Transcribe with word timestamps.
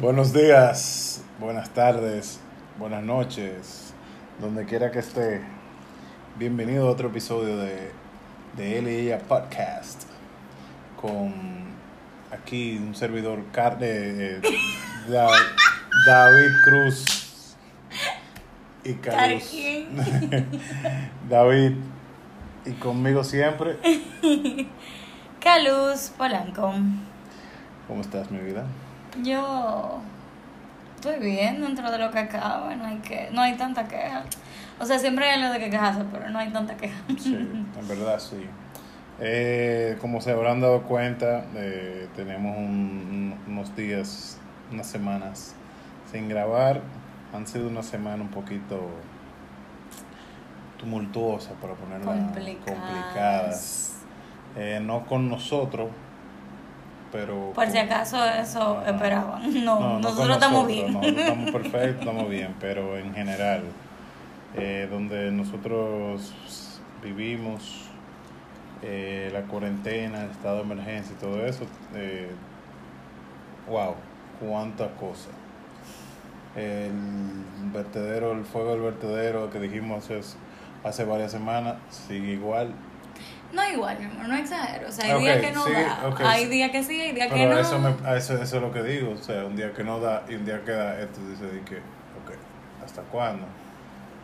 Buenos 0.00 0.32
días, 0.32 1.22
buenas 1.38 1.70
tardes, 1.70 2.40
buenas 2.78 3.02
noches, 3.02 3.94
donde 4.40 4.64
quiera 4.64 4.90
que 4.90 4.98
esté. 4.98 5.40
Bienvenido 6.38 6.88
a 6.88 6.90
otro 6.90 7.08
episodio 7.08 7.56
de, 7.58 7.92
de 8.56 8.78
Él 8.78 8.88
y 8.88 8.94
Ella 9.06 9.18
Podcast 9.20 10.04
con 11.00 11.32
aquí 12.32 12.78
un 12.78 12.94
servidor 12.94 13.44
Car 13.52 13.78
eh, 13.80 14.40
eh, 14.42 14.58
Da- 15.08 15.28
David 16.06 16.50
Cruz 16.64 17.56
y 18.84 18.94
Carlos. 18.94 19.52
David 21.28 21.76
y 22.64 22.72
conmigo 22.72 23.22
siempre. 23.24 23.76
Caluz 25.40 26.10
Polanco. 26.16 26.72
¿Cómo 27.88 28.00
estás, 28.00 28.30
mi 28.30 28.38
vida? 28.40 28.64
Yo 29.22 29.98
estoy 30.96 31.18
bien 31.18 31.60
dentro 31.60 31.90
de 31.90 31.98
lo 31.98 32.10
que 32.10 32.28
cabe, 32.28 32.76
no 32.76 32.86
hay 32.86 32.98
que, 32.98 33.28
no 33.32 33.42
hay 33.42 33.54
tanta 33.56 33.86
queja. 33.88 34.22
O 34.80 34.86
sea, 34.86 34.98
siempre 34.98 35.28
hay 35.28 35.40
algo 35.40 35.52
de 35.52 35.58
que 35.60 35.70
quejarse, 35.70 36.02
pero 36.10 36.30
no 36.30 36.38
hay 36.38 36.50
tanta 36.50 36.76
queja. 36.76 36.96
Sí, 37.18 37.34
en 37.34 37.88
verdad 37.88 38.18
sí. 38.18 38.46
Eh, 39.20 39.98
como 40.00 40.20
se 40.20 40.32
habrán 40.32 40.60
dado 40.60 40.82
cuenta, 40.82 41.44
eh, 41.54 42.08
tenemos 42.16 42.56
un- 42.56 43.36
un- 43.46 43.52
unos 43.52 43.76
días, 43.76 44.38
unas 44.72 44.86
semanas 44.86 45.54
sin 46.10 46.28
grabar. 46.28 46.80
Han 47.34 47.46
sido 47.46 47.68
una 47.68 47.82
semana 47.82 48.22
un 48.22 48.28
poquito 48.30 48.80
tumultuosa, 50.78 51.52
para 51.60 51.74
ponerla 51.74 52.06
Complicadas. 52.06 52.64
complicadas. 52.66 53.92
Eh, 54.56 54.80
no 54.82 55.06
con 55.06 55.28
nosotros, 55.28 55.88
pero... 57.12 57.52
Por 57.52 57.68
si 57.68 57.78
acaso 57.78 58.24
eso 58.24 58.82
esperaban. 58.86 59.42
No, 59.64 59.78
no, 59.78 59.88
no 59.94 59.98
nosotros 60.00 60.36
estamos 60.36 60.66
bien. 60.66 60.96
estamos 61.04 61.50
perfectos, 61.52 62.00
estamos 62.00 62.28
bien, 62.28 62.54
pero 62.58 62.96
en 62.96 63.14
general, 63.14 63.62
eh, 64.56 64.88
donde 64.90 65.30
nosotros 65.30 66.32
vivimos, 67.02 67.88
eh, 68.82 69.30
la 69.32 69.42
cuarentena, 69.42 70.24
el 70.24 70.30
estado 70.30 70.56
de 70.56 70.62
emergencia 70.62 71.14
y 71.16 71.20
todo 71.20 71.46
eso, 71.46 71.64
eh, 71.94 72.30
wow, 73.68 73.94
cuánta 74.40 74.88
cosa. 74.96 75.30
El 76.56 76.92
vertedero, 77.72 78.32
el 78.32 78.44
fuego 78.44 78.72
del 78.72 78.80
vertedero 78.80 79.50
que 79.50 79.60
dijimos 79.60 80.10
hace, 80.10 80.36
hace 80.82 81.04
varias 81.04 81.30
semanas, 81.30 81.76
sigue 81.90 82.32
igual. 82.32 82.74
No 83.52 83.68
igual, 83.70 83.98
mi 83.98 84.06
amor, 84.06 84.28
no 84.28 84.34
exagero. 84.36 84.88
O 84.88 84.92
sea, 84.92 85.04
hay 85.06 85.12
Ok, 85.12 85.20
días 85.20 85.40
que 85.42 85.52
no 85.52 85.64
sí, 85.64 85.72
da. 85.72 86.14
hay 86.30 86.46
días 86.46 86.70
que 86.70 86.82
sí, 86.82 87.00
hay 87.00 87.12
días 87.12 87.30
que 87.32 87.46
no. 87.46 87.58
eso, 87.58 87.78
me, 87.78 87.90
eso, 88.16 88.34
eso 88.42 88.56
es 88.56 88.62
lo 88.62 88.72
que 88.72 88.82
digo, 88.82 89.10
o 89.12 89.16
sea, 89.18 89.44
un 89.44 89.56
día 89.56 89.72
que 89.72 89.84
no 89.84 90.00
da 90.00 90.24
y 90.28 90.34
un 90.36 90.44
día 90.44 90.62
que 90.64 90.70
da, 90.72 90.98
esto 91.00 91.20
dice 91.28 91.44
que, 91.66 91.76
ok, 91.76 92.32
¿hasta 92.84 93.02
cuándo? 93.02 93.44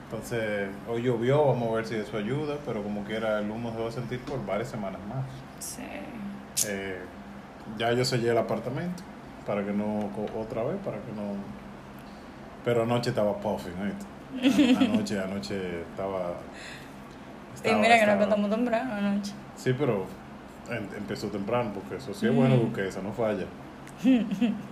Entonces, 0.05 0.71
hoy 0.89 1.03
llovió, 1.03 1.45
vamos 1.45 1.71
a 1.71 1.77
ver 1.77 1.87
si 1.87 1.97
eso 1.97 2.17
ayuda, 2.17 2.57
pero 2.65 2.83
como 2.83 3.05
quiera 3.05 3.41
el 3.41 3.51
humo 3.51 3.71
se 3.73 3.79
va 3.83 3.89
a 3.89 3.93
sentir 3.93 4.21
por 4.21 4.45
varias 4.47 4.69
semanas 4.71 5.01
más. 5.07 5.25
Sí. 5.63 5.83
Eh, 6.67 6.99
ya 7.77 7.93
yo 7.93 8.05
sellé 8.07 8.31
el 8.31 8.39
apartamento, 8.39 9.03
para 9.47 9.63
que 9.63 9.73
no, 9.73 10.11
co- 10.17 10.41
otra 10.41 10.63
vez, 10.63 10.77
para 10.83 10.97
que 10.97 11.13
no... 11.13 11.35
Pero 12.65 12.85
anoche 12.85 13.11
estaba 13.11 13.37
puffing. 13.39 13.75
An- 13.79 14.77
Anoche, 14.77 15.21
anoche 15.21 15.83
estaba... 15.83 16.35
Y 17.65 17.75
mira 17.75 17.99
que 17.99 18.07
nos 18.07 18.17
contamos 18.17 18.51
temprano 18.51 18.95
anoche. 18.95 19.33
Sí, 19.57 19.75
pero 19.79 20.07
em- 20.71 20.97
empezó 20.97 21.29
temprano, 21.29 21.73
porque 21.75 21.97
eso 21.97 22.15
sí 22.15 22.27
es 22.27 22.35
bueno, 22.35 22.57
porque 22.57 22.89
eso 22.89 23.03
no 23.03 23.13
falla. 23.13 23.47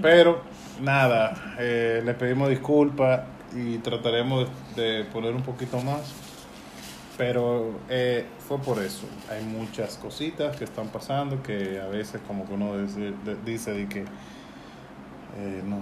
Pero, 0.01 0.43
nada, 0.81 1.55
eh, 1.59 2.03
le 2.05 2.15
pedimos 2.15 2.49
disculpas 2.49 3.23
y 3.55 3.79
trataremos 3.79 4.49
de, 4.77 5.05
poner 5.13 5.35
un 5.35 5.43
poquito 5.43 5.81
más. 5.81 6.15
Pero 7.17 7.81
eh, 7.89 8.27
fue 8.47 8.59
por 8.59 8.79
eso. 8.83 9.07
Hay 9.31 9.43
muchas 9.43 9.97
cositas 9.97 10.55
que 10.57 10.65
están 10.65 10.89
pasando 10.89 11.43
que 11.43 11.81
a 11.81 11.87
veces 11.87 12.21
como 12.27 12.47
que 12.47 12.53
uno 12.53 12.77
dice, 12.79 13.15
dice 13.45 13.73
de 13.73 13.89
que 13.89 14.01
eh, 14.01 15.63
no, 15.65 15.81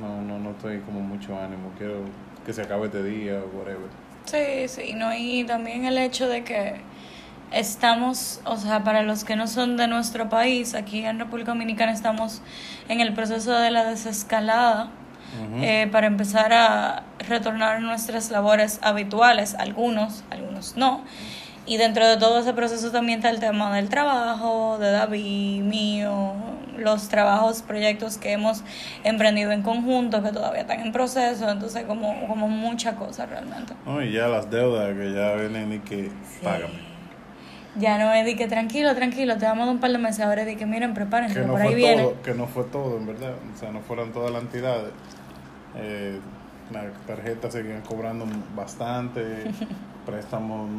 no, 0.00 0.20
no, 0.20 0.38
no 0.38 0.50
estoy 0.50 0.80
como 0.80 1.00
mucho 1.00 1.38
ánimo, 1.38 1.70
quiero 1.78 2.00
que 2.44 2.52
se 2.52 2.62
acabe 2.62 2.86
este 2.86 3.02
día 3.02 3.40
o 3.40 3.56
whatever. 3.56 3.88
Sí, 4.24 4.68
sí, 4.68 4.94
no, 4.94 5.14
y 5.14 5.44
también 5.44 5.84
el 5.84 5.98
hecho 5.98 6.28
de 6.28 6.44
que 6.44 6.80
estamos, 7.52 8.40
o 8.44 8.56
sea, 8.56 8.82
para 8.82 9.02
los 9.02 9.24
que 9.24 9.36
no 9.36 9.46
son 9.46 9.76
de 9.76 9.86
nuestro 9.86 10.28
país, 10.28 10.74
aquí 10.74 11.04
en 11.04 11.18
República 11.18 11.52
Dominicana 11.52 11.92
estamos 11.92 12.42
en 12.88 13.00
el 13.00 13.12
proceso 13.12 13.52
de 13.52 13.70
la 13.70 13.84
desescalada 13.84 14.90
eh, 15.60 15.88
para 15.90 16.06
empezar 16.06 16.52
a 16.52 17.02
retornar 17.28 17.80
nuestras 17.80 18.30
labores 18.30 18.78
habituales, 18.82 19.54
algunos, 19.54 20.24
algunos 20.30 20.76
no. 20.76 21.04
Y 21.66 21.76
dentro 21.76 22.06
de 22.06 22.16
todo 22.16 22.40
ese 22.40 22.52
proceso 22.52 22.90
también 22.90 23.18
está 23.18 23.30
el 23.30 23.40
tema 23.40 23.74
del 23.74 23.88
trabajo, 23.88 24.78
de 24.78 24.90
David, 24.90 25.62
mío, 25.62 26.34
los 26.78 27.08
trabajos, 27.08 27.62
proyectos 27.62 28.18
que 28.18 28.32
hemos 28.32 28.62
emprendido 29.04 29.52
en 29.52 29.62
conjunto, 29.62 30.22
que 30.22 30.30
todavía 30.30 30.62
están 30.62 30.80
en 30.80 30.92
proceso, 30.92 31.48
entonces 31.50 31.84
como, 31.84 32.26
como 32.26 32.48
mucha 32.48 32.96
cosa 32.96 33.26
realmente. 33.26 33.74
No, 33.86 34.02
y 34.02 34.12
ya 34.12 34.28
las 34.28 34.50
deudas 34.50 34.94
que 34.94 35.12
ya 35.12 35.34
vienen 35.34 35.72
y 35.72 35.78
que 35.80 36.10
págame. 36.42 36.94
Ya 37.76 37.98
no 37.98 38.12
es 38.12 38.24
de 38.24 38.36
que 38.36 38.46
tranquilo, 38.46 38.94
tranquilo, 38.94 39.36
te 39.36 39.46
damos 39.46 39.68
un 39.68 39.80
par 39.80 39.90
de 39.90 39.98
meses 39.98 40.24
ahora 40.24 40.42
es 40.42 40.46
de 40.46 40.56
que 40.56 40.64
miren, 40.64 40.94
prepárense, 40.94 41.40
que 41.40 41.46
no 41.46 41.54
por 41.54 41.62
ahí 41.62 41.74
viene. 41.74 42.02
todo, 42.02 42.22
que 42.22 42.34
no 42.34 42.46
fue 42.46 42.64
todo 42.64 42.98
en 42.98 43.06
verdad, 43.06 43.34
o 43.52 43.58
sea, 43.58 43.72
no 43.72 43.80
fueron 43.80 44.12
todas 44.12 44.30
las 44.30 44.42
entidades. 44.42 44.92
Eh, 45.76 46.20
las 46.72 46.84
tarjetas 47.06 47.52
seguían 47.52 47.82
cobrando 47.82 48.26
bastante, 48.54 49.22
préstamos, 50.06 50.70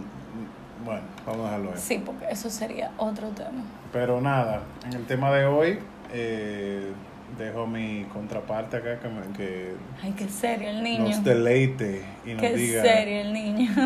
bueno, 0.86 1.02
vamos 1.26 1.42
a 1.42 1.44
dejarlo 1.46 1.72
ahí. 1.72 1.78
Sí, 1.80 2.02
porque 2.06 2.26
eso 2.30 2.50
sería 2.50 2.92
otro 2.98 3.28
tema. 3.30 3.64
Pero 3.92 4.22
nada, 4.22 4.62
en 4.86 4.94
el 4.94 5.06
tema 5.06 5.32
de 5.32 5.46
hoy 5.46 5.80
eh, 6.14 6.92
dejo 7.40 7.66
mi 7.68 8.06
contraparte 8.14 8.78
acá 8.78 9.00
que, 9.00 9.08
me- 9.10 9.36
que 9.36 9.74
Ay, 10.04 10.14
qué 10.18 10.28
serio 10.30 10.70
el 10.70 10.84
niño. 10.84 11.06
nos 11.10 11.24
deleite 11.24 12.04
y 12.26 12.34
nos 12.34 12.42
Qué 12.42 12.56
diga. 12.56 12.84
serio 12.84 13.22
el 13.22 13.34
niño. 13.34 13.72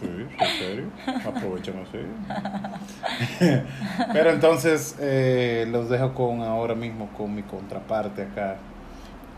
Sí, 0.00 0.08
en 0.40 0.58
serio. 0.58 0.84
Aprovechen 1.28 1.74
así. 1.82 1.98
Pero 4.12 4.30
entonces 4.30 4.96
eh, 5.00 5.66
los 5.70 5.88
dejo 5.88 6.14
con 6.14 6.40
ahora 6.42 6.74
mismo 6.74 7.08
con 7.16 7.34
mi 7.34 7.42
contraparte 7.42 8.22
acá, 8.22 8.56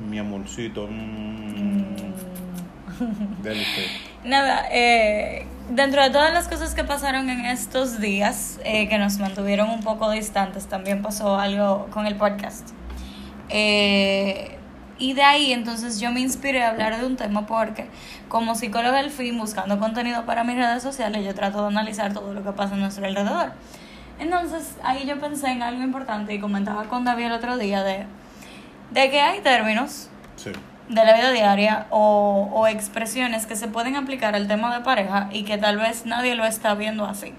mi 0.08 0.18
amorcito. 0.18 0.86
Mm, 0.90 1.94
usted. 1.94 2.53
Nada, 4.24 4.66
eh, 4.70 5.46
dentro 5.70 6.02
de 6.02 6.10
todas 6.10 6.32
las 6.32 6.48
cosas 6.48 6.74
que 6.74 6.84
pasaron 6.84 7.28
en 7.30 7.44
estos 7.46 8.00
días, 8.00 8.58
eh, 8.64 8.88
que 8.88 8.98
nos 8.98 9.18
mantuvieron 9.18 9.70
un 9.70 9.82
poco 9.82 10.10
distantes, 10.10 10.66
también 10.66 11.02
pasó 11.02 11.38
algo 11.38 11.88
con 11.90 12.06
el 12.06 12.16
podcast. 12.16 12.70
Eh, 13.48 14.56
y 14.98 15.12
de 15.14 15.22
ahí 15.22 15.52
entonces 15.52 16.00
yo 16.00 16.12
me 16.12 16.20
inspiré 16.20 16.62
a 16.62 16.70
hablar 16.70 16.98
de 16.98 17.04
un 17.04 17.16
tema 17.16 17.46
porque 17.46 17.86
como 18.28 18.54
psicóloga 18.54 19.00
al 19.00 19.10
fin, 19.10 19.36
buscando 19.36 19.78
contenido 19.78 20.24
para 20.24 20.44
mis 20.44 20.56
redes 20.56 20.82
sociales, 20.82 21.24
yo 21.24 21.34
trato 21.34 21.62
de 21.62 21.68
analizar 21.68 22.14
todo 22.14 22.32
lo 22.32 22.42
que 22.42 22.52
pasa 22.52 22.74
a 22.74 22.78
nuestro 22.78 23.06
alrededor. 23.06 23.52
Entonces 24.18 24.76
ahí 24.84 25.04
yo 25.06 25.18
pensé 25.20 25.48
en 25.48 25.62
algo 25.62 25.82
importante 25.82 26.32
y 26.32 26.38
comentaba 26.38 26.84
con 26.84 27.04
David 27.04 27.26
el 27.26 27.32
otro 27.32 27.58
día 27.58 27.82
de, 27.82 28.06
de 28.92 29.10
que 29.10 29.20
hay 29.20 29.40
términos 29.40 30.08
Sí. 30.36 30.50
De 30.88 31.04
la 31.04 31.14
vida 31.14 31.30
diaria 31.32 31.86
o, 31.90 32.50
o 32.52 32.66
expresiones 32.66 33.46
que 33.46 33.56
se 33.56 33.68
pueden 33.68 33.96
aplicar 33.96 34.34
al 34.34 34.48
tema 34.48 34.76
de 34.76 34.84
pareja 34.84 35.28
y 35.32 35.44
que 35.44 35.58
tal 35.58 35.78
vez 35.78 36.06
nadie 36.06 36.34
lo 36.34 36.44
está 36.44 36.74
viendo 36.74 37.04
así. 37.06 37.32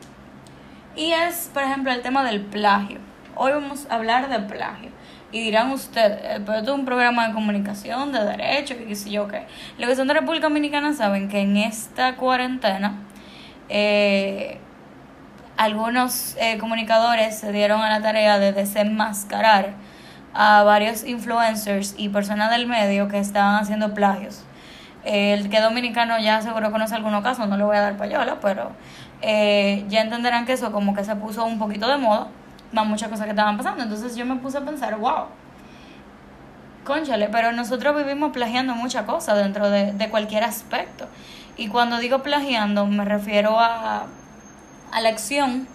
Y 0.96 1.12
es, 1.12 1.50
por 1.54 1.64
ejemplo, 1.64 1.92
el 1.92 2.02
tema 2.02 2.24
del 2.24 2.42
plagio. 2.42 3.00
Hoy 3.36 3.52
vamos 3.52 3.86
a 3.90 3.96
hablar 3.96 4.30
de 4.30 4.40
plagio. 4.40 4.92
Y 5.32 5.42
dirán 5.42 5.72
ustedes, 5.72 6.20
eh, 6.24 6.42
pero 6.46 6.60
esto 6.60 6.74
es 6.74 6.80
un 6.80 6.86
programa 6.86 7.28
de 7.28 7.34
comunicación, 7.34 8.14
de 8.14 8.24
derecho, 8.24 8.78
que 8.78 8.86
qué 8.86 8.96
sé 8.96 9.12
yo 9.12 9.28
qué. 9.28 9.46
Los 9.78 9.90
que 9.90 9.96
son 9.98 10.08
de 10.08 10.14
República 10.14 10.48
Dominicana 10.48 10.94
saben 10.94 11.28
que 11.28 11.42
en 11.42 11.58
esta 11.58 12.16
cuarentena 12.16 12.94
eh, 13.68 14.60
algunos 15.58 16.38
eh, 16.40 16.58
comunicadores 16.58 17.38
se 17.38 17.52
dieron 17.52 17.82
a 17.82 17.90
la 17.90 18.02
tarea 18.02 18.40
de 18.40 18.54
desenmascarar 18.54 19.74
a 20.36 20.64
varios 20.64 21.06
influencers 21.06 21.96
y 21.98 22.10
personas 22.10 22.52
del 22.52 22.68
medio 22.68 23.08
que 23.08 23.18
estaban 23.20 23.56
haciendo 23.56 23.94
plagios. 23.94 24.44
El 25.06 25.50
que 25.50 25.62
dominicano 25.62 26.20
ya 26.20 26.42
seguro 26.42 26.72
conoce 26.72 26.94
algunos 26.96 27.24
casos, 27.24 27.48
no 27.48 27.58
le 27.58 27.64
voy 27.64 27.78
a 27.78 27.82
dar 27.82 27.98
payola, 27.98 28.40
pero 28.42 28.72
eh, 29.22 29.86
ya 29.88 30.02
entenderán 30.02 30.46
que 30.46 30.54
eso 30.54 30.72
como 30.72 30.94
que 30.94 31.04
se 31.04 31.16
puso 31.16 31.46
un 31.46 31.58
poquito 31.58 31.88
de 31.88 31.98
moda, 31.98 32.28
más 32.74 32.86
muchas 32.86 33.10
cosas 33.10 33.26
que 33.26 33.32
estaban 33.32 33.56
pasando. 33.56 33.84
Entonces 33.84 34.16
yo 34.16 34.26
me 34.26 34.36
puse 34.36 34.58
a 34.58 34.62
pensar, 34.62 34.98
wow, 34.98 35.28
conchale, 36.84 37.30
pero 37.30 37.54
nosotros 37.54 37.96
vivimos 37.96 38.32
plagiando 38.34 38.76
muchas 38.76 39.06
cosas 39.06 39.38
dentro 39.38 39.70
de, 39.70 39.94
de 39.94 40.10
cualquier 40.10 40.44
aspecto. 40.44 41.08
Y 41.56 41.70
cuando 41.70 41.98
digo 41.98 42.24
plagiando 42.24 42.86
me 42.88 43.06
refiero 43.06 43.58
a, 43.58 44.08
a 44.92 45.02
la 45.02 45.10
acción 45.10 45.68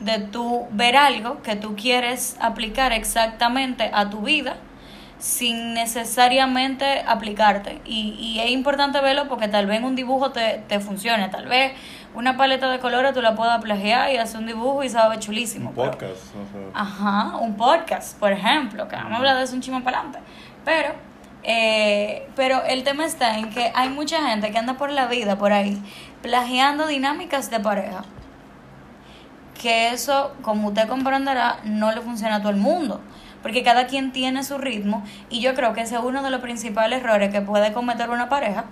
de 0.00 0.18
tú 0.18 0.66
ver 0.70 0.96
algo 0.96 1.42
que 1.42 1.56
tú 1.56 1.74
quieres 1.76 2.36
aplicar 2.40 2.92
exactamente 2.92 3.90
a 3.92 4.08
tu 4.10 4.20
vida 4.20 4.56
sin 5.18 5.74
necesariamente 5.74 7.02
aplicarte. 7.06 7.80
Y, 7.84 8.10
y 8.20 8.38
es 8.40 8.50
importante 8.50 9.00
verlo 9.00 9.28
porque 9.28 9.48
tal 9.48 9.66
vez 9.66 9.82
un 9.82 9.96
dibujo 9.96 10.30
te, 10.30 10.62
te 10.68 10.78
funcione, 10.80 11.28
tal 11.28 11.46
vez 11.46 11.72
una 12.14 12.36
paleta 12.36 12.70
de 12.70 12.78
colores 12.78 13.12
tú 13.14 13.20
la 13.20 13.34
puedas 13.34 13.60
plagiar 13.60 14.12
y 14.12 14.16
hacer 14.16 14.40
un 14.40 14.46
dibujo 14.46 14.82
y 14.84 14.88
sabe 14.88 15.18
chulísimo. 15.18 15.70
Un 15.70 15.74
pero- 15.76 15.90
podcast. 15.90 16.12
o 16.34 16.52
sea, 16.52 16.80
Ajá, 16.80 17.36
un 17.38 17.56
podcast, 17.56 18.18
por 18.18 18.32
ejemplo, 18.32 18.86
que 18.88 18.94
vamos 18.96 19.12
a 19.12 19.16
hablar 19.16 19.36
de 19.38 19.42
eso 19.44 19.54
un 19.54 19.60
chimo 19.60 19.82
para 19.82 19.98
adelante. 19.98 20.20
Pero, 20.64 20.94
eh, 21.42 22.28
pero 22.36 22.62
el 22.64 22.84
tema 22.84 23.04
está 23.04 23.38
en 23.38 23.50
que 23.50 23.72
hay 23.74 23.88
mucha 23.88 24.24
gente 24.28 24.50
que 24.52 24.58
anda 24.58 24.74
por 24.74 24.90
la 24.90 25.06
vida, 25.06 25.36
por 25.36 25.52
ahí, 25.52 25.82
plagiando 26.22 26.86
dinámicas 26.86 27.50
de 27.50 27.58
pareja. 27.60 28.04
Que 29.60 29.90
eso, 29.90 30.34
como 30.42 30.68
usted 30.68 30.88
comprenderá, 30.88 31.58
no 31.64 31.92
le 31.92 32.00
funciona 32.00 32.36
a 32.36 32.40
todo 32.40 32.50
el 32.50 32.56
mundo. 32.56 33.00
Porque 33.42 33.62
cada 33.62 33.86
quien 33.86 34.12
tiene 34.12 34.42
su 34.42 34.58
ritmo 34.58 35.04
y 35.30 35.40
yo 35.40 35.54
creo 35.54 35.72
que 35.72 35.82
ese 35.82 35.94
es 35.94 36.00
uno 36.02 36.22
de 36.22 36.30
los 36.30 36.40
principales 36.40 37.00
errores 37.00 37.30
que 37.32 37.40
puede 37.40 37.72
cometer 37.72 38.10
una 38.10 38.28
pareja 38.28 38.64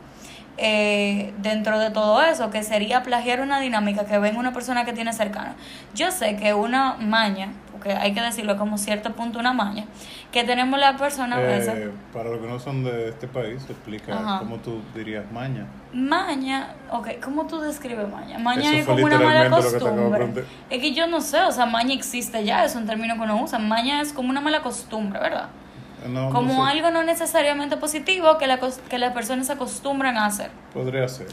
eh, 0.58 1.34
dentro 1.38 1.78
de 1.78 1.90
todo 1.90 2.22
eso, 2.22 2.50
que 2.50 2.62
sería 2.62 3.02
plagiar 3.02 3.40
una 3.42 3.60
dinámica 3.60 4.06
que 4.06 4.18
ven 4.18 4.36
una 4.36 4.52
persona 4.52 4.84
que 4.84 4.92
tiene 4.92 5.12
cercana. 5.12 5.54
Yo 5.94 6.10
sé 6.10 6.36
que 6.36 6.54
una 6.54 6.94
maña, 6.94 7.52
porque 7.76 7.92
hay 7.92 8.14
que 8.14 8.20
decirlo 8.22 8.56
como 8.56 8.78
cierto 8.78 9.12
punto 9.12 9.38
una 9.38 9.52
maña, 9.52 9.84
que 10.32 10.44
tenemos 10.44 10.80
la 10.80 10.96
persona 10.96 11.36
a 11.36 11.40
veces. 11.40 11.74
eh, 11.76 11.90
para 12.12 12.30
los 12.30 12.40
que 12.40 12.46
no 12.46 12.58
son 12.58 12.82
de 12.84 13.10
este 13.10 13.28
país, 13.28 13.62
explica 13.68 14.14
Ajá. 14.14 14.38
cómo 14.38 14.56
tú 14.56 14.80
dirías 14.94 15.30
maña. 15.30 15.66
Maña, 15.92 16.68
ok, 16.90 17.08
¿cómo 17.22 17.46
tú 17.46 17.60
describes 17.60 18.08
maña? 18.08 18.38
Maña 18.38 18.70
Eso 18.70 18.78
es 18.80 18.86
como 18.86 19.04
una 19.04 19.20
mala 19.20 19.44
que 19.44 19.50
costumbre. 19.50 20.10
preguntar. 20.16 20.44
Es 20.70 20.80
que 20.80 20.92
yo 20.94 21.06
no 21.06 21.20
sé, 21.20 21.40
o 21.42 21.52
sea, 21.52 21.66
maña 21.66 21.94
existe 21.94 22.44
ya, 22.44 22.64
es 22.64 22.74
un 22.74 22.86
término 22.86 23.14
que 23.14 23.20
uno 23.20 23.42
usa. 23.42 23.58
Maña 23.58 24.00
es 24.00 24.12
como 24.12 24.30
una 24.30 24.40
mala 24.40 24.62
costumbre, 24.62 25.20
¿verdad? 25.20 25.48
No, 26.08 26.28
no 26.28 26.30
como 26.30 26.64
sé, 26.66 26.72
algo 26.72 26.90
no 26.90 27.02
necesariamente 27.02 27.76
positivo 27.76 28.38
que, 28.38 28.46
la, 28.46 28.58
que 28.88 28.98
las 28.98 29.12
personas 29.12 29.46
se 29.48 29.52
acostumbran 29.54 30.16
a 30.16 30.26
hacer. 30.26 30.50
Podría 30.72 31.08
ser. 31.08 31.26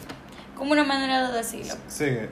Como 0.56 0.72
una 0.74 0.84
manera 0.84 1.30
de 1.30 1.38
decirlo. 1.38 1.74
Sigue, 1.88 2.30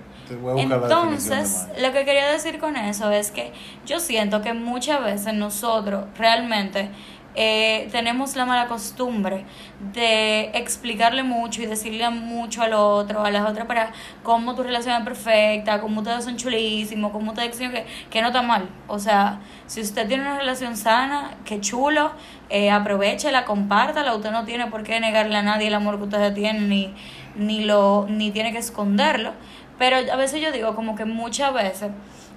Entonces, 0.57 1.67
lo 1.79 1.91
que 1.91 2.05
quería 2.05 2.27
decir 2.31 2.59
con 2.59 2.75
eso 2.75 3.11
es 3.11 3.31
que 3.31 3.51
yo 3.85 3.99
siento 3.99 4.41
que 4.41 4.53
muchas 4.53 5.03
veces 5.03 5.33
nosotros 5.33 6.05
realmente 6.17 6.89
eh, 7.33 7.87
tenemos 7.93 8.35
la 8.35 8.45
mala 8.45 8.67
costumbre 8.67 9.45
de 9.93 10.51
explicarle 10.53 11.23
mucho 11.23 11.61
y 11.61 11.65
decirle 11.65 12.09
mucho 12.09 12.61
al 12.61 12.73
otro, 12.73 13.23
a 13.23 13.31
las 13.31 13.49
otras 13.49 13.67
para 13.67 13.93
cómo 14.21 14.53
tu 14.53 14.63
relación 14.63 14.97
es 14.97 15.03
perfecta, 15.05 15.79
cómo 15.79 16.01
ustedes 16.01 16.25
son 16.25 16.35
chulísimos, 16.35 17.13
cómo 17.13 17.31
ustedes 17.31 17.53
dicen 17.53 17.71
que, 17.71 17.85
que 18.09 18.21
no 18.21 18.27
está 18.27 18.41
mal. 18.41 18.67
O 18.87 18.99
sea, 18.99 19.39
si 19.65 19.79
usted 19.79 20.07
tiene 20.09 20.23
una 20.23 20.39
relación 20.39 20.75
sana, 20.75 21.37
qué 21.45 21.61
chulo, 21.61 22.11
eh, 22.49 22.69
aprovechela, 22.69 23.45
compártala, 23.45 24.13
usted 24.13 24.31
no 24.31 24.43
tiene 24.43 24.67
por 24.67 24.83
qué 24.83 24.99
negarle 24.99 25.37
a 25.37 25.41
nadie 25.41 25.67
el 25.67 25.73
amor 25.73 25.97
que 25.99 26.03
ustedes 26.03 26.33
tienen 26.33 26.67
ni, 26.67 26.93
ni, 27.35 27.63
lo, 27.63 28.07
ni 28.09 28.31
tiene 28.31 28.51
que 28.51 28.57
esconderlo. 28.57 29.31
Pero 29.81 29.95
a 29.95 30.15
veces 30.15 30.39
yo 30.39 30.51
digo 30.51 30.75
como 30.75 30.93
que 30.93 31.05
muchas 31.05 31.51
veces 31.55 31.89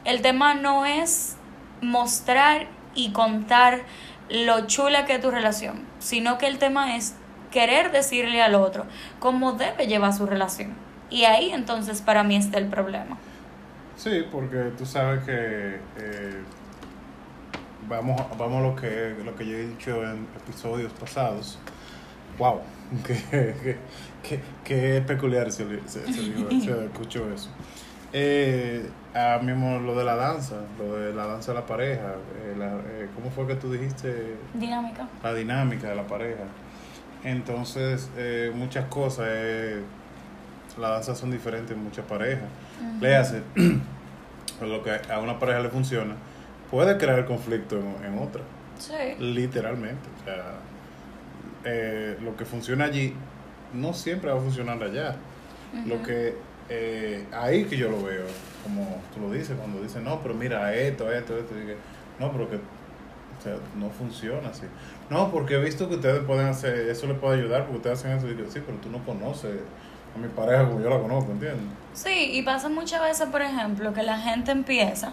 el 0.06 0.22
tema 0.22 0.54
no 0.54 0.86
es 0.86 1.36
mostrar 1.82 2.68
y 2.94 3.12
contar 3.12 3.82
lo 4.30 4.66
chula 4.66 5.04
que 5.04 5.16
es 5.16 5.20
tu 5.20 5.30
relación, 5.30 5.82
sino 5.98 6.38
que 6.38 6.46
el 6.46 6.56
tema 6.56 6.96
es 6.96 7.16
querer 7.50 7.92
decirle 7.92 8.40
al 8.40 8.54
otro 8.54 8.86
cómo 9.18 9.52
debe 9.52 9.86
llevar 9.86 10.14
su 10.14 10.24
relación. 10.24 10.72
Y 11.10 11.24
ahí 11.24 11.50
entonces 11.50 12.00
para 12.00 12.24
mí 12.24 12.34
está 12.34 12.56
el 12.56 12.68
problema. 12.68 13.18
Sí, 13.94 14.24
porque 14.32 14.72
tú 14.78 14.86
sabes 14.86 15.22
que 15.24 15.80
eh, 15.98 16.42
vamos, 17.86 18.22
vamos 18.38 18.60
a 18.60 18.68
lo 18.68 18.74
que, 18.74 19.14
lo 19.22 19.36
que 19.36 19.46
yo 19.46 19.54
he 19.54 19.66
dicho 19.66 20.02
en 20.02 20.26
episodios 20.34 20.94
pasados. 20.94 21.58
Wow, 22.38 22.62
que, 23.02 23.14
que, 23.62 23.76
que, 24.22 24.40
que 24.64 25.00
peculiar 25.06 25.50
se, 25.52 25.64
se, 25.86 26.12
se 26.12 26.20
dijo- 26.20 26.48
se 26.60 26.84
escuchó 26.86 27.30
eso. 27.32 27.50
Eh, 28.12 28.88
ah, 29.14 29.40
mismo 29.42 29.80
lo 29.80 29.96
de 29.96 30.04
la 30.04 30.14
danza, 30.14 30.56
lo 30.78 30.94
de 30.96 31.12
la 31.12 31.26
danza 31.26 31.52
de 31.52 31.58
la 31.58 31.66
pareja, 31.66 32.14
eh, 32.44 32.54
la- 32.56 32.76
eh, 32.76 33.08
¿cómo 33.14 33.30
fue 33.30 33.46
que 33.46 33.56
tú 33.56 33.72
dijiste? 33.72 34.36
Dinámica. 34.54 35.08
la 35.22 35.34
dinámica 35.34 35.88
de 35.88 35.96
la 35.96 36.06
pareja. 36.06 36.44
Entonces, 37.24 38.10
eh, 38.16 38.52
muchas 38.54 38.84
cosas, 38.86 39.26
eh, 39.30 39.80
las 40.78 40.90
danzas 40.90 41.18
son 41.18 41.30
diferentes 41.30 41.76
en 41.76 41.82
muchas 41.82 42.04
parejas. 42.04 42.48
Le 43.00 43.16
hace 43.16 43.42
lo 44.60 44.82
que 44.82 44.90
a 45.10 45.18
una 45.20 45.38
pareja 45.38 45.60
le 45.60 45.70
funciona, 45.70 46.14
puede 46.70 46.96
crear 46.98 47.24
conflicto 47.26 47.76
en, 47.78 48.12
en 48.12 48.18
otra, 48.18 48.42
Sí. 48.78 48.92
literalmente. 49.18 50.08
O 50.20 50.24
sea, 50.24 50.44
eh, 51.64 52.16
lo 52.22 52.36
que 52.36 52.44
funciona 52.44 52.84
allí 52.84 53.14
no 53.72 53.92
siempre 53.92 54.30
va 54.30 54.38
a 54.38 54.40
funcionar 54.40 54.82
allá. 54.82 55.16
Lo 55.86 56.02
que 56.02 56.34
eh, 56.68 57.26
ahí 57.32 57.64
que 57.64 57.76
yo 57.76 57.90
lo 57.90 58.02
veo, 58.02 58.24
como 58.62 59.02
tú 59.12 59.20
lo 59.20 59.32
dices, 59.32 59.56
cuando 59.58 59.82
dices, 59.82 60.02
no, 60.02 60.20
pero 60.22 60.34
mira 60.34 60.74
esto, 60.74 61.12
esto, 61.12 61.36
esto, 61.36 61.54
y 61.58 61.74
no, 62.20 62.30
pero 62.32 62.48
que 62.48 62.56
o 62.56 63.42
sea, 63.42 63.56
no 63.76 63.90
funciona 63.90 64.48
así. 64.48 64.64
No, 65.10 65.30
porque 65.30 65.54
he 65.54 65.58
visto 65.58 65.88
que 65.88 65.96
ustedes 65.96 66.24
pueden 66.24 66.46
hacer, 66.46 66.88
eso 66.88 67.06
le 67.06 67.14
puede 67.14 67.40
ayudar, 67.40 67.62
porque 67.62 67.76
ustedes 67.78 67.98
hacen 67.98 68.12
eso. 68.16 68.28
Y 68.28 68.34
digo, 68.34 68.48
sí, 68.50 68.60
pero 68.64 68.78
tú 68.78 68.88
no 68.88 69.04
conoces 69.04 69.60
a 70.14 70.18
mi 70.18 70.28
pareja 70.28 70.66
como 70.68 70.80
yo 70.80 70.88
la 70.88 71.00
conozco, 71.00 71.32
¿entiendes? 71.32 71.64
Sí, 71.92 72.30
y 72.32 72.42
pasa 72.42 72.68
muchas 72.68 73.02
veces, 73.02 73.26
por 73.28 73.42
ejemplo, 73.42 73.92
que 73.92 74.02
la 74.02 74.18
gente 74.18 74.52
empieza, 74.52 75.12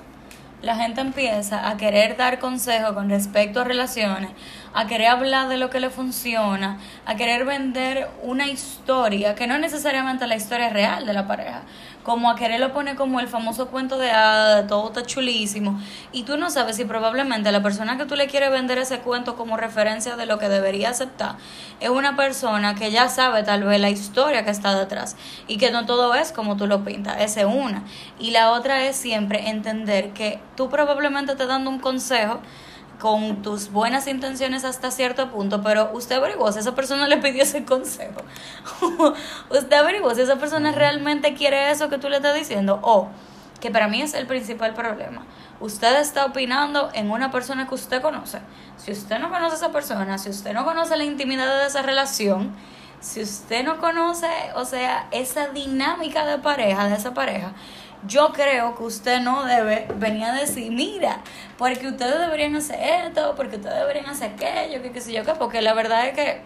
la 0.62 0.76
gente 0.76 1.02
empieza 1.02 1.68
a 1.68 1.78
querer 1.78 2.16
dar 2.18 2.40
consejos 2.40 2.94
con 2.94 3.10
respecto 3.10 3.62
a 3.62 3.64
relaciones, 3.64 4.32
a 4.74 4.88
querer 4.88 5.08
hablar 5.08 5.48
de 5.50 5.58
lo 5.58 5.70
que 5.70 5.80
le 5.80 5.90
funciona, 5.90 6.80
a 7.06 7.16
querer 7.16 7.46
vender 7.46 8.10
una 8.24 8.48
historia 8.48 9.36
que 9.36 9.48
no 9.48 9.56
es 9.56 9.62
necesariamente 9.62 10.28
la 10.28 10.36
historia 10.36 10.70
real 10.70 11.06
de 11.06 11.14
la 11.14 11.28
pareja, 11.28 11.62
como 12.04 12.30
a 12.30 12.36
quererlo 12.36 12.74
poner 12.74 12.96
como 12.96 13.20
el 13.20 13.28
famoso 13.28 13.68
cuento 13.68 13.98
de 13.98 14.12
de 14.12 14.64
todo 14.68 14.88
está 14.88 15.04
chulísimo, 15.04 15.80
y 16.12 16.24
tú 16.24 16.38
no 16.38 16.50
sabes 16.50 16.76
si 16.76 16.86
probablemente 16.86 17.52
la 17.52 17.62
persona 17.62 17.98
que 17.98 18.06
tú 18.06 18.16
le 18.16 18.28
quieres 18.28 18.52
vender 18.52 18.78
ese 18.78 19.00
cuento 19.00 19.36
como 19.36 19.58
referencia 19.58 20.16
de 20.16 20.26
lo 20.26 20.40
que 20.40 20.50
debería 20.50 20.90
aceptar 20.90 21.36
es 21.80 21.90
una 21.90 22.16
persona 22.16 22.76
que 22.76 22.92
ya 22.92 23.10
sabe 23.10 23.44
tal 23.44 23.64
vez 23.64 23.80
la 23.82 23.90
historia 23.90 24.46
que 24.46 24.52
está 24.52 24.78
detrás 24.78 25.16
y 25.48 25.58
que 25.58 25.72
no 25.72 25.86
todo 25.86 26.14
es 26.14 26.32
como 26.32 26.56
tú 26.58 26.68
lo 26.68 26.84
pintas, 26.84 27.20
esa 27.20 27.42
es 27.42 27.48
una. 27.48 27.84
Y 28.20 28.32
la 28.32 28.52
otra 28.52 28.86
es 28.86 28.96
siempre 28.96 29.50
entender 29.50 30.12
que 30.12 30.40
tú 30.56 30.70
probablemente 30.70 31.36
te 31.36 31.46
dando 31.48 31.70
un 31.70 31.80
consejo 31.80 32.40
con 33.02 33.42
tus 33.42 33.72
buenas 33.72 34.06
intenciones 34.06 34.64
hasta 34.64 34.92
cierto 34.92 35.32
punto, 35.32 35.64
pero 35.64 35.90
usted 35.92 36.18
averiguó 36.18 36.52
si 36.52 36.60
esa 36.60 36.76
persona 36.76 37.08
le 37.08 37.18
pidió 37.18 37.42
ese 37.42 37.66
consejo. 37.66 38.22
usted 39.50 39.74
averiguó 39.74 40.14
si 40.14 40.22
esa 40.22 40.36
persona 40.36 40.72
realmente 40.72 41.34
quiere 41.34 41.72
eso 41.72 41.90
que 41.90 41.98
tú 41.98 42.10
le 42.10 42.18
estás 42.18 42.36
diciendo 42.36 42.80
o 42.84 43.10
que 43.60 43.72
para 43.72 43.88
mí 43.88 44.04
es 44.04 44.14
el 44.14 44.28
principal 44.28 44.76
problema. 44.76 45.26
Usted 45.60 46.00
está 46.00 46.26
opinando 46.26 46.92
en 46.94 47.10
una 47.10 47.32
persona 47.32 47.68
que 47.68 47.74
usted 47.74 48.04
conoce. 48.04 48.40
Si 48.78 48.92
usted 48.92 49.18
no 49.18 49.32
conoce 49.32 49.54
a 49.54 49.58
esa 49.58 49.72
persona, 49.72 50.20
si 50.20 50.30
usted 50.30 50.54
no 50.54 50.64
conoce 50.64 50.96
la 50.96 51.04
intimidad 51.04 51.60
de 51.60 51.68
esa 51.68 51.82
relación, 51.82 52.56
si 53.00 53.22
usted 53.22 53.64
no 53.66 53.80
conoce, 53.80 54.28
o 54.56 54.64
sea, 54.64 55.08
esa 55.10 55.48
dinámica 55.48 56.24
de 56.28 56.38
pareja, 56.38 56.88
de 56.88 56.96
esa 56.96 57.16
pareja, 57.16 57.54
yo 58.08 58.32
creo 58.34 58.76
que 58.76 58.84
usted 58.84 59.20
no 59.22 59.46
debe 59.46 59.88
venir 59.96 60.26
a 60.26 60.34
decir, 60.34 60.72
mira, 60.72 61.22
porque 61.58 61.88
ustedes 61.88 62.20
deberían 62.20 62.56
hacer 62.56 62.80
esto, 63.06 63.36
porque 63.36 63.58
ustedes 63.58 63.80
deberían 63.80 64.08
hacer 64.08 64.32
aquello, 64.32 64.82
que 64.82 64.92
qué 64.92 65.02
sé 65.02 65.14
yo 65.14 65.24
qué, 65.24 65.34
porque 65.34 65.62
la 65.62 65.74
verdad 65.74 66.08
es 66.08 66.14
que, 66.14 66.42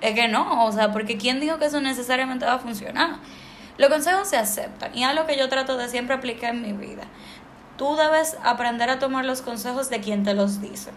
es 0.00 0.14
que 0.14 0.28
no, 0.28 0.64
o 0.64 0.72
sea, 0.72 0.92
porque 0.92 1.16
¿quién 1.16 1.40
dijo 1.40 1.58
que 1.58 1.66
eso 1.66 1.80
necesariamente 1.80 2.46
va 2.46 2.54
a 2.54 2.58
funcionar? 2.58 3.16
Los 3.76 3.90
consejos 3.90 4.28
se 4.28 4.36
aceptan 4.36 4.96
y 4.96 5.04
es 5.04 5.14
lo 5.14 5.26
que 5.26 5.36
yo 5.36 5.48
trato 5.48 5.76
de 5.76 5.88
siempre 5.88 6.14
aplicar 6.14 6.54
en 6.54 6.62
mi 6.62 6.72
vida. 6.72 7.02
Tú 7.76 7.96
debes 7.96 8.36
aprender 8.44 8.88
a 8.88 8.98
tomar 9.00 9.24
los 9.24 9.42
consejos 9.42 9.90
de 9.90 10.00
quien 10.00 10.22
te 10.22 10.32
los 10.32 10.60
dice. 10.60 10.90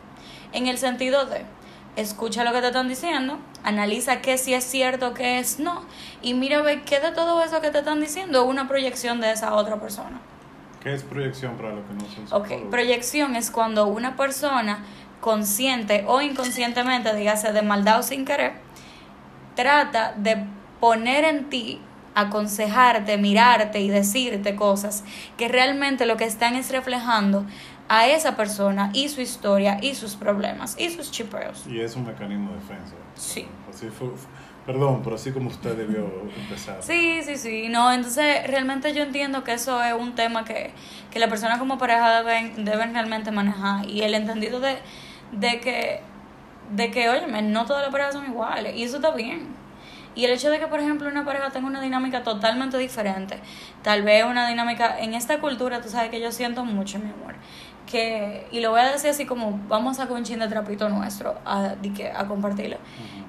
En 0.53 0.67
el 0.67 0.77
sentido 0.77 1.25
de, 1.25 1.43
escucha 1.97 2.43
lo 2.43 2.53
que 2.53 2.61
te 2.61 2.67
están 2.67 2.87
diciendo, 2.87 3.39
analiza 3.63 4.21
qué 4.21 4.37
sí 4.37 4.53
es 4.53 4.63
cierto, 4.63 5.13
qué 5.13 5.39
es 5.39 5.59
no, 5.59 5.83
y 6.21 6.33
mira 6.35 6.61
ve 6.61 6.83
qué 6.83 6.99
de 6.99 7.11
todo 7.11 7.43
eso 7.43 7.59
que 7.59 7.71
te 7.71 7.79
están 7.79 7.99
diciendo 7.99 8.43
es 8.43 8.49
una 8.49 8.67
proyección 8.67 9.19
de 9.19 9.31
esa 9.31 9.53
otra 9.55 9.79
persona. 9.81 10.21
¿Qué 10.81 10.93
es 10.93 11.03
proyección 11.03 11.57
para 11.57 11.73
los 11.73 11.85
que 11.85 11.93
no 11.95 12.01
son 12.01 12.39
Ok, 12.39 12.45
psicólogos? 12.47 12.71
proyección 12.71 13.35
es 13.35 13.51
cuando 13.51 13.87
una 13.87 14.15
persona 14.15 14.85
consciente 15.19 16.05
o 16.07 16.21
inconscientemente, 16.21 17.13
dígase 17.15 17.51
de 17.51 17.61
maldad 17.63 17.99
o 17.99 18.03
sin 18.03 18.23
querer, 18.25 18.53
trata 19.55 20.13
de 20.15 20.45
poner 20.79 21.25
en 21.25 21.49
ti, 21.49 21.81
aconsejarte, 22.13 23.17
mirarte 23.17 23.79
y 23.79 23.89
decirte 23.89 24.55
cosas 24.55 25.03
que 25.37 25.47
realmente 25.47 26.05
lo 26.05 26.15
que 26.17 26.25
están 26.25 26.55
es 26.55 26.71
reflejando 26.71 27.45
a 27.89 28.07
esa 28.07 28.35
persona 28.35 28.91
y 28.93 29.09
su 29.09 29.21
historia 29.21 29.77
y 29.81 29.95
sus 29.95 30.15
problemas 30.15 30.75
y 30.79 30.89
sus 30.89 31.11
chipeos. 31.11 31.65
Y 31.67 31.79
es 31.79 31.95
un 31.95 32.05
mecanismo 32.05 32.51
de 32.51 32.57
defensa. 32.57 32.95
Sí. 33.15 33.47
Así 33.69 33.87
fue, 33.87 34.09
perdón, 34.65 35.01
pero 35.03 35.15
así 35.15 35.31
como 35.31 35.49
usted 35.49 35.75
debió 35.75 36.05
empezar. 36.37 36.77
Sí, 36.81 37.21
sí, 37.23 37.37
sí, 37.37 37.69
no, 37.69 37.91
entonces 37.91 38.45
realmente 38.47 38.93
yo 38.93 39.03
entiendo 39.03 39.43
que 39.43 39.53
eso 39.53 39.81
es 39.81 39.93
un 39.93 40.15
tema 40.15 40.43
que, 40.43 40.71
que 41.11 41.19
la 41.19 41.29
persona 41.29 41.59
como 41.59 41.77
pareja 41.77 42.23
deben, 42.23 42.65
deben 42.65 42.93
realmente 42.93 43.31
manejar 43.31 43.89
y 43.89 44.01
el 44.01 44.13
entendido 44.13 44.59
de, 44.59 44.77
de 45.31 45.59
que 45.59 46.01
de 46.71 46.91
que, 46.91 47.09
oye, 47.09 47.41
no 47.43 47.65
todas 47.65 47.81
las 47.83 47.91
parejas 47.91 48.13
son 48.13 48.25
iguales 48.25 48.75
y 48.75 48.83
eso 48.83 48.97
está 48.97 49.11
bien. 49.11 49.55
Y 50.15 50.25
el 50.25 50.31
hecho 50.31 50.49
de 50.49 50.59
que, 50.59 50.65
por 50.65 50.79
ejemplo, 50.79 51.07
una 51.07 51.23
pareja 51.23 51.51
tenga 51.51 51.67
una 51.67 51.79
dinámica 51.79 52.23
totalmente 52.23 52.77
diferente, 52.77 53.39
tal 53.83 54.01
vez 54.01 54.25
una 54.25 54.47
dinámica 54.47 54.99
en 54.99 55.13
esta 55.13 55.39
cultura, 55.39 55.79
tú 55.79 55.89
sabes 55.89 56.09
que 56.09 56.19
yo 56.19 56.31
siento 56.31 56.65
mucho, 56.65 56.97
mi 56.97 57.11
amor, 57.11 57.35
que, 57.87 58.45
y 58.51 58.59
lo 58.59 58.71
voy 58.71 58.81
a 58.81 58.91
decir 58.91 59.09
así 59.09 59.25
como, 59.25 59.59
vamos 59.67 59.99
a 59.99 60.07
con 60.07 60.23
chin 60.23 60.39
de 60.39 60.47
trapito 60.47 60.89
nuestro 60.89 61.35
a, 61.45 61.73
a 62.15 62.27
compartirlo. 62.27 62.77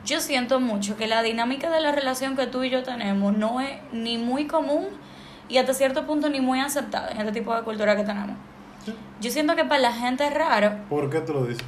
Yo 0.05 0.21
siento 0.21 0.61
mucho 0.61 0.97
que 0.97 1.07
la 1.07 1.23
dinámica 1.23 1.71
de 1.71 1.81
la 1.81 1.93
relación 1.93 2.37
que 2.37 2.47
tú 2.47 2.65
y 2.65 2.71
yo 2.71 2.83
tenemos 2.83 3.35
no 3.37 3.61
es 3.61 3.79
ni 3.93 4.19
muy 4.19 4.47
común 4.47 4.89
y 5.49 5.57
hasta 5.57 5.73
cierto 5.73 6.07
punto 6.07 6.29
ni 6.29 6.41
muy 6.41 6.61
aceptada 6.61 7.11
en 7.11 7.19
este 7.21 7.33
tipo 7.33 7.55
de 7.55 7.63
cultura 7.63 7.97
que 7.97 8.05
tenemos. 8.05 8.37
Yo 9.21 9.31
siento 9.31 9.57
que 9.57 9.65
para 9.65 9.81
la 9.81 9.93
gente 9.93 10.27
es 10.27 10.35
raro. 10.35 10.77
¿Por 10.89 11.09
qué 11.09 11.21
tú 11.21 11.33
lo 11.33 11.45
dices? 11.47 11.65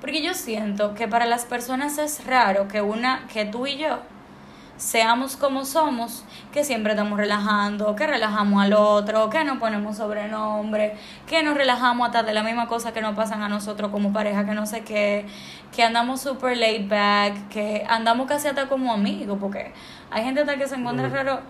Porque 0.00 0.22
yo 0.22 0.34
siento 0.34 0.94
que 0.94 1.08
para 1.08 1.26
las 1.26 1.44
personas 1.44 1.98
es 1.98 2.24
raro 2.24 2.68
que 2.68 2.80
una 2.80 3.26
que 3.32 3.44
tú 3.44 3.66
y 3.66 3.76
yo 3.76 4.00
seamos 4.80 5.36
como 5.36 5.66
somos, 5.66 6.24
que 6.52 6.64
siempre 6.64 6.92
estamos 6.92 7.18
relajando, 7.18 7.94
que 7.94 8.06
relajamos 8.06 8.64
al 8.64 8.72
otro, 8.72 9.28
que 9.28 9.44
no 9.44 9.58
ponemos 9.58 9.98
sobrenombre, 9.98 10.96
que 11.26 11.42
nos 11.42 11.54
relajamos 11.54 12.06
hasta 12.06 12.22
de 12.22 12.32
la 12.32 12.42
misma 12.42 12.66
cosa 12.66 12.90
que 12.90 13.02
nos 13.02 13.14
pasan 13.14 13.42
a 13.42 13.48
nosotros 13.50 13.90
como 13.90 14.10
pareja, 14.10 14.46
que 14.46 14.52
no 14.52 14.64
sé 14.64 14.80
qué, 14.82 15.26
que 15.70 15.82
andamos 15.82 16.22
super 16.22 16.56
laid 16.56 16.88
back, 16.88 17.48
que 17.48 17.84
andamos 17.90 18.26
casi 18.26 18.48
hasta 18.48 18.68
como 18.68 18.90
amigos, 18.90 19.36
porque 19.38 19.74
hay 20.10 20.24
gente 20.24 20.40
hasta 20.40 20.56
que 20.56 20.66
se 20.66 20.76
encuentra 20.76 21.10
raro, 21.10 21.40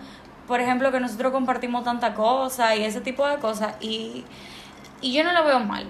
por 0.45 0.59
ejemplo, 0.59 0.91
que 0.91 0.99
nosotros 0.99 1.31
compartimos 1.31 1.85
tanta 1.85 2.13
cosa 2.13 2.75
y 2.75 2.83
ese 2.83 2.99
tipo 2.99 3.25
de 3.25 3.37
cosas, 3.37 3.75
y, 3.79 4.25
y 4.99 5.13
yo 5.13 5.23
no 5.23 5.31
lo 5.31 5.45
veo 5.45 5.61
mal. 5.61 5.85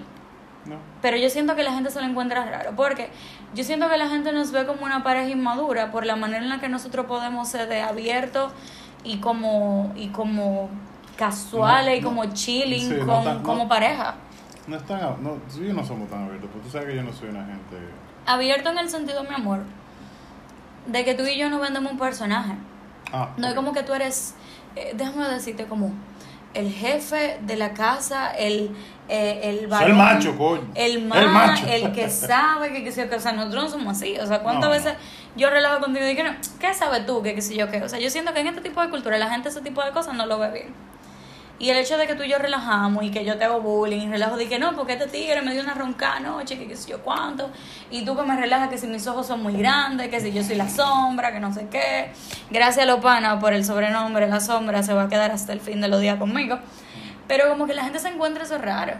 Pero 1.00 1.16
yo 1.16 1.28
siento 1.28 1.56
que 1.56 1.64
la 1.64 1.72
gente 1.72 1.90
se 1.90 2.00
lo 2.00 2.06
encuentra 2.06 2.44
raro, 2.44 2.74
porque 2.76 3.10
yo 3.54 3.64
siento 3.64 3.88
que 3.88 3.96
la 3.96 4.08
gente 4.08 4.32
nos 4.32 4.50
ve 4.50 4.66
como 4.66 4.84
una 4.84 5.02
pareja 5.02 5.28
inmadura 5.28 5.90
por 5.90 6.06
la 6.06 6.16
manera 6.16 6.42
en 6.42 6.48
la 6.48 6.60
que 6.60 6.68
nosotros 6.68 7.06
podemos 7.06 7.48
ser 7.48 7.68
de 7.68 7.82
abiertos 7.82 8.52
y 9.04 9.18
como, 9.18 9.92
y 9.96 10.08
como 10.08 10.70
casuales 11.16 12.00
y 12.00 12.02
como 12.02 12.24
chilling 12.26 13.06
como 13.42 13.68
pareja. 13.68 14.14
No 14.66 14.76
están, 14.76 15.00
no, 15.22 15.38
yo 15.54 15.74
no 15.74 15.84
somos 15.84 16.08
tan 16.08 16.24
abiertos, 16.24 16.48
porque 16.52 16.66
tú 16.66 16.72
sabes 16.72 16.88
que 16.88 16.96
yo 16.96 17.02
no 17.02 17.12
soy 17.12 17.30
una 17.30 17.44
gente... 17.44 17.76
Abierto 18.26 18.70
en 18.70 18.78
el 18.78 18.88
sentido, 18.88 19.24
mi 19.24 19.34
amor, 19.34 19.60
de 20.86 21.04
que 21.04 21.14
tú 21.14 21.24
y 21.24 21.36
yo 21.36 21.50
no 21.50 21.58
vendemos 21.58 21.92
un 21.92 21.98
personaje. 21.98 22.54
Ah, 23.12 23.30
no 23.36 23.48
es 23.48 23.54
como 23.54 23.72
que 23.72 23.82
tú 23.82 23.92
eres, 23.92 24.34
eh, 24.76 24.92
déjame 24.96 25.28
decirte 25.28 25.66
como 25.66 25.92
el 26.54 26.72
jefe 26.72 27.38
de 27.42 27.56
la 27.56 27.72
casa, 27.72 28.30
el, 28.32 28.74
eh, 29.08 29.40
el 29.44 29.66
varón, 29.66 29.90
el 29.90 29.96
macho, 29.96 30.36
coño. 30.36 30.62
El, 30.74 31.04
macho. 31.04 31.66
el 31.66 31.92
que 31.92 32.08
sabe 32.10 32.72
que, 32.72 32.84
que, 32.84 33.08
que, 33.08 33.14
o 33.14 33.20
sea, 33.20 33.32
nosotros 33.32 33.64
no 33.64 33.70
somos 33.70 33.96
así. 33.96 34.18
O 34.18 34.26
sea, 34.26 34.40
¿cuántas 34.40 34.70
veces 34.70 34.94
yo 35.36 35.50
relajo 35.50 35.80
contigo 35.80 36.04
y 36.04 36.14
digo, 36.14 36.24
no, 36.24 36.36
¿qué 36.60 36.74
sabes 36.74 37.06
tú? 37.06 37.22
Que 37.22 37.34
qué 37.34 37.42
sé 37.42 37.56
yo 37.56 37.70
qué. 37.70 37.82
O 37.82 37.88
sea, 37.88 37.98
yo 37.98 38.10
siento 38.10 38.32
que 38.32 38.40
en 38.40 38.48
este 38.48 38.60
tipo 38.60 38.80
de 38.80 38.90
cultura 38.90 39.18
la 39.18 39.30
gente 39.30 39.48
ese 39.48 39.60
tipo 39.60 39.82
de 39.82 39.92
cosas 39.92 40.14
no 40.14 40.26
lo 40.26 40.38
ve 40.38 40.50
bien. 40.50 40.74
Y 41.58 41.70
el 41.70 41.76
hecho 41.76 41.96
de 41.96 42.06
que 42.06 42.14
tú 42.14 42.24
y 42.24 42.28
yo 42.28 42.38
relajamos 42.38 43.04
y 43.04 43.10
que 43.10 43.24
yo 43.24 43.38
te 43.38 43.44
hago 43.44 43.60
bullying 43.60 44.08
y 44.08 44.08
relajo 44.08 44.36
de 44.36 44.48
que 44.48 44.58
no, 44.58 44.74
porque 44.74 44.94
este 44.94 45.06
tigre 45.06 45.42
me 45.42 45.52
dio 45.52 45.62
una 45.62 45.74
ronca 45.74 46.16
anoche, 46.16 46.58
que 46.58 46.66
qué 46.66 46.76
sé 46.76 46.90
yo 46.90 47.02
cuánto, 47.02 47.50
y 47.90 48.04
tú 48.04 48.16
que 48.16 48.22
me 48.22 48.36
relajas 48.36 48.68
que 48.68 48.78
si 48.78 48.88
mis 48.88 49.06
ojos 49.06 49.26
son 49.26 49.42
muy 49.42 49.54
grandes, 49.54 50.08
que 50.08 50.20
si 50.20 50.32
yo 50.32 50.42
soy 50.42 50.56
la 50.56 50.68
sombra, 50.68 51.32
que 51.32 51.38
no 51.38 51.52
sé 51.52 51.68
qué. 51.70 52.12
Gracias 52.50 52.84
a 52.84 52.86
Lopana 52.86 53.38
por 53.38 53.52
el 53.52 53.64
sobrenombre, 53.64 54.26
la 54.28 54.40
sombra 54.40 54.82
se 54.82 54.92
va 54.92 55.04
a 55.04 55.08
quedar 55.08 55.30
hasta 55.30 55.52
el 55.52 55.60
fin 55.60 55.80
de 55.80 55.88
los 55.88 56.00
días 56.00 56.18
conmigo. 56.18 56.58
Pero 57.28 57.48
como 57.48 57.66
que 57.66 57.74
la 57.74 57.84
gente 57.84 58.00
se 58.00 58.08
encuentra 58.08 58.42
eso 58.42 58.58
raro. 58.58 58.94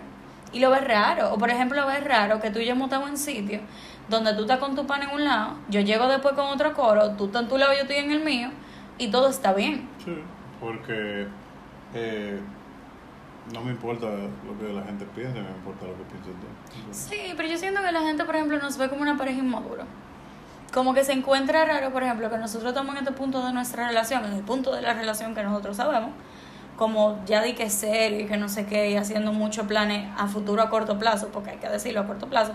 Y 0.53 0.61
lo 0.61 0.71
ves 0.71 0.85
raro. 0.85 1.33
O 1.33 1.39
por 1.39 1.51
ejemplo, 1.51 1.81
lo 1.81 1.87
ves 1.87 2.05
raro 2.05 2.41
que 2.41 2.51
tú 2.51 2.59
y 2.59 2.67
yo 2.67 2.73
hemos 2.73 2.87
estado 2.87 3.09
en 3.09 3.17
sitio 3.17 3.61
donde 4.09 4.35
tú 4.35 4.43
estás 4.43 4.59
con 4.59 4.75
tu 4.77 4.87
pan 4.87 5.03
en 5.03 5.11
un 5.11 5.25
lado, 5.25 5.57
yo 5.69 5.81
llego 5.81 6.07
después 6.07 6.35
con 6.35 6.47
otro 6.47 6.73
coro, 6.75 7.13
tú 7.13 7.27
estás 7.27 7.43
en 7.43 7.49
tu 7.49 7.59
lado, 7.59 7.73
yo 7.73 7.81
estoy 7.81 7.97
en 7.97 8.11
el 8.11 8.23
mío, 8.23 8.51
y 8.99 9.09
todo 9.09 9.29
está 9.29 9.53
bien. 9.53 9.89
Sí, 10.05 10.17
porque 10.61 11.27
eh, 11.95 12.41
no 13.53 13.61
me 13.63 13.73
importa 13.73 14.07
lo 14.07 14.59
que 14.59 14.73
la 14.73 14.83
gente 14.85 15.05
piense, 15.15 15.41
me 15.41 15.51
importa 15.51 15.87
lo 15.87 15.97
que 15.97 16.05
pienses 16.05 16.33
tú. 16.33 16.47
Sí, 16.93 17.35
pero 17.37 17.49
yo 17.49 17.59
siento 17.59 17.83
que 17.83 17.91
la 17.91 18.01
gente, 18.01 18.25
por 18.25 18.37
ejemplo, 18.37 18.59
nos 18.59 18.79
ve 18.79 18.89
como 18.89 19.03
una 19.03 19.17
pareja 19.17 19.41
inmadura. 19.41 19.85
Como 20.73 20.95
que 20.95 21.05
se 21.05 21.13
encuentra 21.13 21.65
raro, 21.65 21.93
por 21.93 22.03
ejemplo, 22.03 22.31
que 22.31 22.39
nosotros 22.39 22.71
estamos 22.71 22.95
en 22.95 23.03
este 23.03 23.13
punto 23.13 23.45
de 23.45 23.53
nuestra 23.53 23.89
relación, 23.89 24.25
en 24.25 24.33
el 24.33 24.43
punto 24.43 24.75
de 24.75 24.81
la 24.81 24.95
relación 24.95 25.35
que 25.35 25.43
nosotros 25.43 25.77
sabemos, 25.77 26.13
como 26.77 27.23
ya 27.27 27.43
di 27.43 27.53
que 27.53 27.69
serio 27.69 28.21
y 28.21 28.27
que 28.27 28.37
no 28.39 28.49
sé 28.49 28.65
qué, 28.65 28.91
y 28.91 28.97
haciendo 28.97 29.33
muchos 29.33 29.67
planes 29.67 30.09
a 30.17 30.29
futuro 30.29 30.63
a 30.63 30.71
corto 30.71 30.99
plazo, 30.99 31.29
porque 31.29 31.51
hay 31.51 31.59
que 31.59 31.69
decirlo 31.69 32.01
a 32.01 32.07
corto 32.07 32.29
plazo. 32.29 32.55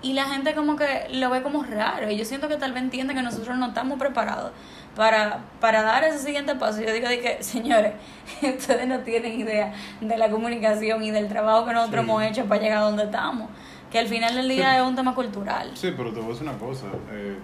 Y 0.00 0.14
la 0.14 0.24
gente 0.24 0.54
como 0.54 0.76
que 0.76 1.08
lo 1.12 1.28
ve 1.30 1.42
como 1.42 1.62
raro, 1.62 2.10
y 2.10 2.16
yo 2.16 2.24
siento 2.24 2.48
que 2.48 2.56
tal 2.56 2.72
vez 2.72 2.84
entiende 2.84 3.14
que 3.14 3.22
nosotros 3.22 3.56
no 3.58 3.66
estamos 3.66 3.98
preparados 3.98 4.52
para, 4.96 5.40
para 5.60 5.82
dar 5.82 6.04
ese 6.04 6.18
siguiente 6.18 6.54
paso. 6.54 6.80
Yo 6.80 6.92
digo 6.92 7.08
que, 7.08 7.42
señores, 7.42 7.94
ustedes 8.42 8.86
no 8.86 9.00
tienen 9.00 9.40
idea 9.40 9.72
de 10.00 10.16
la 10.18 10.30
comunicación 10.30 11.02
y 11.02 11.10
del 11.10 11.28
trabajo 11.28 11.66
que 11.66 11.72
nosotros 11.72 12.04
hemos 12.04 12.22
hecho 12.22 12.44
para 12.46 12.60
llegar 12.62 12.78
a 12.78 12.82
donde 12.82 13.04
estamos. 13.04 13.48
Que 13.90 13.98
al 13.98 14.08
final 14.08 14.34
del 14.34 14.48
día 14.48 14.76
es 14.76 14.82
un 14.82 14.96
tema 14.96 15.14
cultural. 15.14 15.70
Sí, 15.74 15.92
pero 15.96 16.12
te 16.12 16.20
voy 16.20 16.30
a 16.30 16.32
decir 16.32 16.48
una 16.48 16.58
cosa. 16.58 16.86
Eh, 17.10 17.36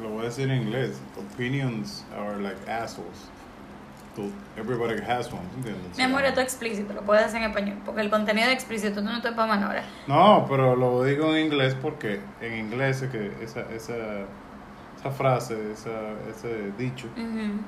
lo 0.00 0.10
voy 0.10 0.22
a 0.22 0.24
decir 0.24 0.50
en 0.50 0.62
inglés. 0.62 1.00
Opinions 1.34 2.04
are 2.16 2.40
like 2.40 2.70
assholes. 2.70 3.28
Everybody 4.56 5.00
has 5.00 5.32
one, 5.32 5.40
¿entiendes? 5.56 5.96
Mi 5.96 6.04
amor, 6.04 6.24
esto 6.24 6.40
es 6.40 6.46
explícito, 6.46 6.92
lo 6.92 7.02
puedes 7.02 7.24
hacer 7.24 7.42
en 7.42 7.50
español, 7.50 7.78
porque 7.86 8.02
el 8.02 8.10
contenido 8.10 8.48
es 8.48 8.54
explícito, 8.54 9.00
no 9.00 9.22
te 9.22 9.32
para 9.32 9.54
ahora. 9.54 9.82
No, 10.06 10.46
pero 10.48 10.76
lo 10.76 11.04
digo 11.04 11.34
en 11.34 11.46
inglés 11.46 11.74
porque 11.80 12.20
en 12.40 12.58
inglés 12.58 13.02
es 13.02 13.10
que 13.10 13.32
esa, 13.42 13.60
esa 13.72 13.94
esa 15.00 15.10
frase, 15.10 15.72
esa, 15.72 16.12
ese 16.28 16.72
dicho, 16.76 17.08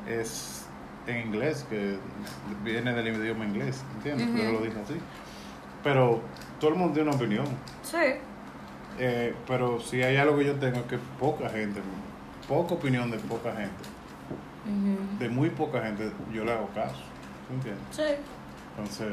es 0.06 0.66
en 1.06 1.28
inglés, 1.28 1.66
que 1.68 1.96
viene 2.62 2.92
del 2.92 3.08
idioma 3.08 3.46
inglés, 3.46 3.82
¿entiendes? 3.96 4.28
Pero 4.34 4.52
lo 4.52 4.60
digo 4.60 4.80
así. 4.84 4.94
Pero 5.82 6.20
todo 6.60 6.72
el 6.72 6.76
mundo 6.76 6.94
tiene 6.94 7.08
una 7.08 7.16
opinión. 7.16 7.46
Sí. 7.82 7.96
Eh, 8.98 9.34
pero 9.46 9.80
si 9.80 10.02
hay 10.02 10.16
algo 10.16 10.36
que 10.36 10.44
yo 10.44 10.54
tengo 10.56 10.80
es 10.80 10.84
que 10.84 10.98
poca 11.18 11.48
gente, 11.48 11.80
poca 12.46 12.74
opinión 12.74 13.10
de 13.10 13.18
poca 13.18 13.52
gente, 13.52 13.82
de 15.18 15.28
muy 15.30 15.48
poca 15.48 15.80
gente, 15.80 16.12
yo 16.32 16.44
le 16.44 16.52
hago 16.52 16.68
caso. 16.74 17.02
¿Entiendes? 17.50 17.82
Sí. 17.90 18.02
Entonces, 18.76 19.12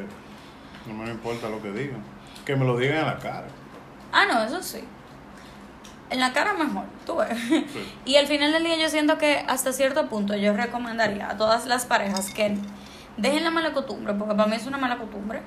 no 0.88 0.94
me 0.94 1.10
importa 1.10 1.50
lo 1.50 1.62
que 1.62 1.72
digan. 1.72 2.04
Que 2.46 2.56
me 2.56 2.66
lo 2.66 2.78
digan 2.78 2.98
en 2.98 3.06
la 3.06 3.18
cara. 3.18 3.48
Ah, 4.12 4.26
no, 4.26 4.44
eso 4.44 4.62
sí 4.62 4.84
en 6.10 6.20
la 6.20 6.34
cara 6.34 6.54
mejor, 6.54 6.86
tú 7.06 7.18
ves. 7.18 7.38
Y 8.06 8.16
al 8.16 8.28
final 8.28 8.52
del 8.52 8.64
día 8.64 8.78
yo 8.78 8.90
siento 8.90 9.18
que 9.18 9.44
hasta 9.48 9.72
cierto 9.72 10.08
punto 10.08 10.36
yo 10.36 10.54
recomendaría 10.54 11.30
a 11.30 11.38
todas 11.38 11.66
las 11.66 11.86
parejas 11.86 12.34
que 12.34 12.58
dejen 13.18 13.44
la 13.44 13.52
mala 13.52 13.74
costumbre, 13.74 14.14
porque 14.14 14.36
para 14.36 14.50
mí 14.50 14.56
es 14.56 14.66
una 14.66 14.78
mala 14.78 14.98
costumbre, 14.98 15.42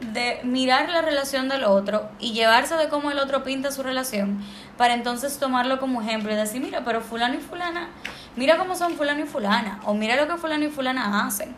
de 0.00 0.40
mirar 0.44 0.88
la 0.90 1.02
relación 1.02 1.48
del 1.48 1.64
otro 1.64 2.08
y 2.20 2.32
llevarse 2.32 2.76
de 2.76 2.88
cómo 2.88 3.10
el 3.10 3.18
otro 3.18 3.42
pinta 3.42 3.72
su 3.72 3.82
relación, 3.82 4.40
para 4.76 4.94
entonces 4.94 5.38
tomarlo 5.38 5.80
como 5.80 6.00
ejemplo 6.00 6.32
y 6.32 6.36
decir, 6.36 6.60
mira, 6.60 6.84
pero 6.84 7.00
fulano 7.00 7.34
y 7.34 7.38
fulana, 7.38 7.88
mira 8.36 8.56
cómo 8.56 8.76
son 8.76 8.94
fulano 8.94 9.20
y 9.20 9.26
fulana, 9.26 9.80
o 9.84 9.94
mira 9.94 10.16
lo 10.16 10.28
que 10.28 10.36
fulano 10.36 10.64
y 10.64 10.68
fulana 10.68 11.26
hacen 11.26 11.54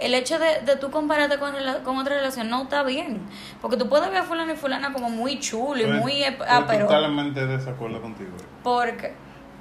el 0.00 0.14
hecho 0.14 0.38
de, 0.38 0.62
de 0.64 0.76
tú 0.76 0.90
compararte 0.90 1.38
con, 1.38 1.52
con 1.84 1.98
otra 1.98 2.16
relación 2.16 2.48
no 2.48 2.62
está 2.62 2.82
bien. 2.82 3.20
Porque 3.60 3.76
tú 3.76 3.88
puedes 3.88 4.08
ver 4.08 4.18
a 4.18 4.24
fulano 4.24 4.52
y 4.52 4.56
fulana 4.56 4.92
como 4.92 5.10
muy 5.10 5.38
chulo 5.38 5.80
y 5.80 5.86
pues, 5.86 6.00
muy... 6.00 6.24
Ah, 6.24 6.64
pero... 6.66 6.86
totalmente 6.86 7.46
desacuerdo 7.46 8.00
contigo. 8.00 8.30
¿Por 8.62 8.96
qué? 8.96 9.14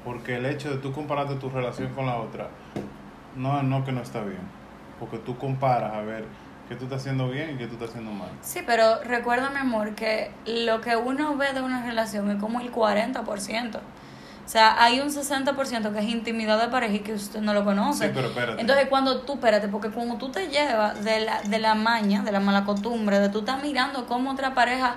Porque 0.03 0.37
el 0.37 0.45
hecho 0.45 0.69
de 0.71 0.77
tú 0.77 0.91
compararte 0.93 1.35
tu 1.35 1.49
relación 1.49 1.93
con 1.93 2.05
la 2.05 2.17
otra, 2.17 2.49
no, 3.35 3.61
no 3.63 3.83
que 3.83 3.91
no 3.91 4.01
está 4.01 4.21
bien. 4.21 4.41
Porque 4.99 5.17
tú 5.17 5.37
comparas 5.37 5.93
a 5.93 6.01
ver 6.01 6.25
qué 6.67 6.75
tú 6.75 6.85
estás 6.85 7.01
haciendo 7.01 7.29
bien 7.29 7.55
y 7.55 7.57
qué 7.57 7.67
tú 7.67 7.73
estás 7.73 7.89
haciendo 7.89 8.11
mal. 8.11 8.29
Sí, 8.41 8.61
pero 8.65 9.01
recuerda, 9.03 9.49
mi 9.49 9.57
amor, 9.57 9.95
que 9.95 10.31
lo 10.45 10.81
que 10.81 10.95
uno 10.95 11.35
ve 11.35 11.53
de 11.53 11.61
una 11.61 11.83
relación 11.85 12.29
es 12.31 12.39
como 12.39 12.61
el 12.61 12.71
40%. 12.71 13.79
O 14.49 14.51
sea, 14.51 14.83
hay 14.83 14.99
un 14.99 15.09
60% 15.09 15.93
que 15.93 15.99
es 15.99 16.05
intimidad 16.05 16.59
de 16.59 16.69
pareja 16.69 16.95
y 16.95 16.99
que 17.01 17.13
usted 17.13 17.39
no 17.39 17.53
lo 17.53 17.63
conoce. 17.63 18.07
Sí, 18.07 18.11
pero 18.15 18.29
espérate. 18.29 18.59
Entonces, 18.59 18.87
cuando 18.89 19.21
tú, 19.21 19.33
espérate, 19.33 19.67
porque 19.67 19.91
cuando 19.91 20.15
tú 20.15 20.31
te 20.31 20.47
llevas 20.47 21.03
de 21.03 21.19
la, 21.19 21.43
de 21.43 21.59
la 21.59 21.75
maña, 21.75 22.23
de 22.23 22.31
la 22.31 22.39
mala 22.39 22.65
costumbre, 22.65 23.19
de 23.19 23.29
tú 23.29 23.41
estás 23.41 23.61
mirando 23.61 24.07
cómo 24.07 24.31
otra 24.31 24.55
pareja, 24.55 24.95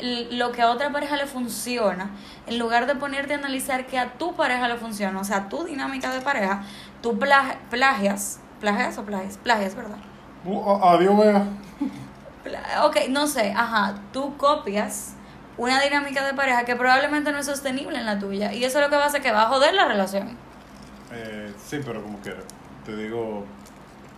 lo 0.00 0.50
que 0.50 0.62
a 0.62 0.70
otra 0.70 0.92
pareja 0.92 1.18
le 1.18 1.26
funciona, 1.26 2.08
en 2.46 2.58
lugar 2.58 2.86
de 2.86 2.94
ponerte 2.94 3.34
a 3.34 3.36
analizar 3.36 3.84
que 3.84 3.98
a 3.98 4.14
tu 4.14 4.34
pareja 4.34 4.66
le 4.66 4.76
funciona, 4.76 5.20
o 5.20 5.24
sea, 5.24 5.50
tu 5.50 5.64
dinámica 5.64 6.10
de 6.10 6.22
pareja, 6.22 6.62
tú 7.02 7.18
plagias, 7.18 8.40
plagias 8.60 8.96
o 8.96 9.02
plagias, 9.02 9.36
plagias, 9.36 9.74
¿verdad? 9.74 9.98
Uh, 10.42 10.70
adiós, 10.82 11.18
vea. 11.18 11.44
Ok, 12.82 12.96
no 13.10 13.26
sé, 13.26 13.52
ajá, 13.54 13.96
tú 14.14 14.38
copias 14.38 15.15
una 15.58 15.80
dinámica 15.80 16.24
de 16.24 16.34
pareja 16.34 16.64
que 16.64 16.76
probablemente 16.76 17.32
no 17.32 17.38
es 17.38 17.46
sostenible 17.46 17.98
en 17.98 18.06
la 18.06 18.18
tuya. 18.18 18.52
Y 18.52 18.64
eso 18.64 18.78
es 18.78 18.84
lo 18.84 18.90
que 18.90 18.96
va 18.96 19.04
a 19.04 19.06
hacer 19.06 19.22
que 19.22 19.32
va 19.32 19.42
a 19.42 19.46
joder 19.46 19.74
la 19.74 19.86
relación. 19.86 20.36
Eh, 21.12 21.52
sí, 21.64 21.80
pero 21.84 22.02
como 22.02 22.18
quiera. 22.20 22.40
Te 22.84 22.96
digo. 22.96 23.44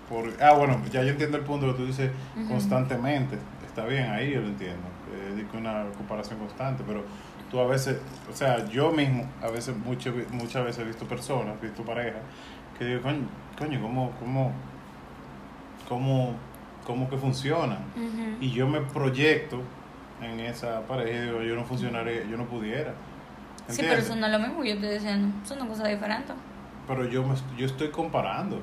Por, 0.09 0.33
ah, 0.41 0.55
bueno, 0.55 0.81
ya 0.91 1.03
yo 1.03 1.11
entiendo 1.11 1.37
el 1.37 1.45
punto 1.45 1.67
que 1.67 1.75
tú 1.75 1.87
dices 1.87 2.11
constantemente. 2.49 3.37
Está 3.67 3.85
bien, 3.85 4.11
ahí 4.11 4.33
yo 4.33 4.41
lo 4.41 4.49
entiendo. 4.49 4.89
Eh, 5.13 5.45
una 5.55 5.85
comparación 5.97 6.39
constante, 6.39 6.83
pero 6.87 7.05
tú 7.51 7.61
a 7.61 7.67
veces, 7.67 7.99
o 8.31 8.35
sea, 8.35 8.67
yo 8.69 8.91
mismo, 8.91 9.29
a 9.43 9.49
veces, 9.49 9.77
mucho, 9.77 10.13
muchas 10.31 10.65
veces 10.65 10.83
he 10.83 10.85
visto 10.85 11.07
personas, 11.07 11.57
he 11.63 11.67
visto 11.67 11.83
parejas, 11.83 12.23
que 12.79 12.85
digo, 12.85 13.03
coño, 13.03 13.29
coño 13.59 13.81
¿cómo, 13.81 14.13
cómo, 14.19 14.53
cómo, 15.89 16.35
cómo 16.87 17.11
que 17.11 17.17
funciona? 17.17 17.79
Y 18.41 18.51
yo 18.51 18.67
me 18.67 18.81
proyecto 18.81 19.61
en 20.23 20.41
esa 20.41 20.81
pareja 20.83 21.19
y 21.19 21.27
digo, 21.27 21.43
yo 21.43 21.55
no 21.55 21.65
funcionaría, 21.65 22.25
yo 22.25 22.37
no 22.37 22.45
pudiera. 22.45 22.93
Sí, 23.69 23.83
pero 23.83 23.93
¿Entiendes? 23.93 24.07
eso 24.07 24.17
no 24.17 24.27
es 24.27 24.33
lo 24.33 24.39
mismo 24.39 24.65
yo 24.65 24.75
estoy 24.75 24.89
diciendo. 24.91 25.37
Son 25.47 25.59
dos 25.59 25.69
cosas 25.69 25.89
diferentes. 25.89 26.35
Pero 26.87 27.05
yo, 27.05 27.23
me, 27.23 27.35
yo 27.57 27.67
estoy 27.67 27.91
comparando. 27.91 28.57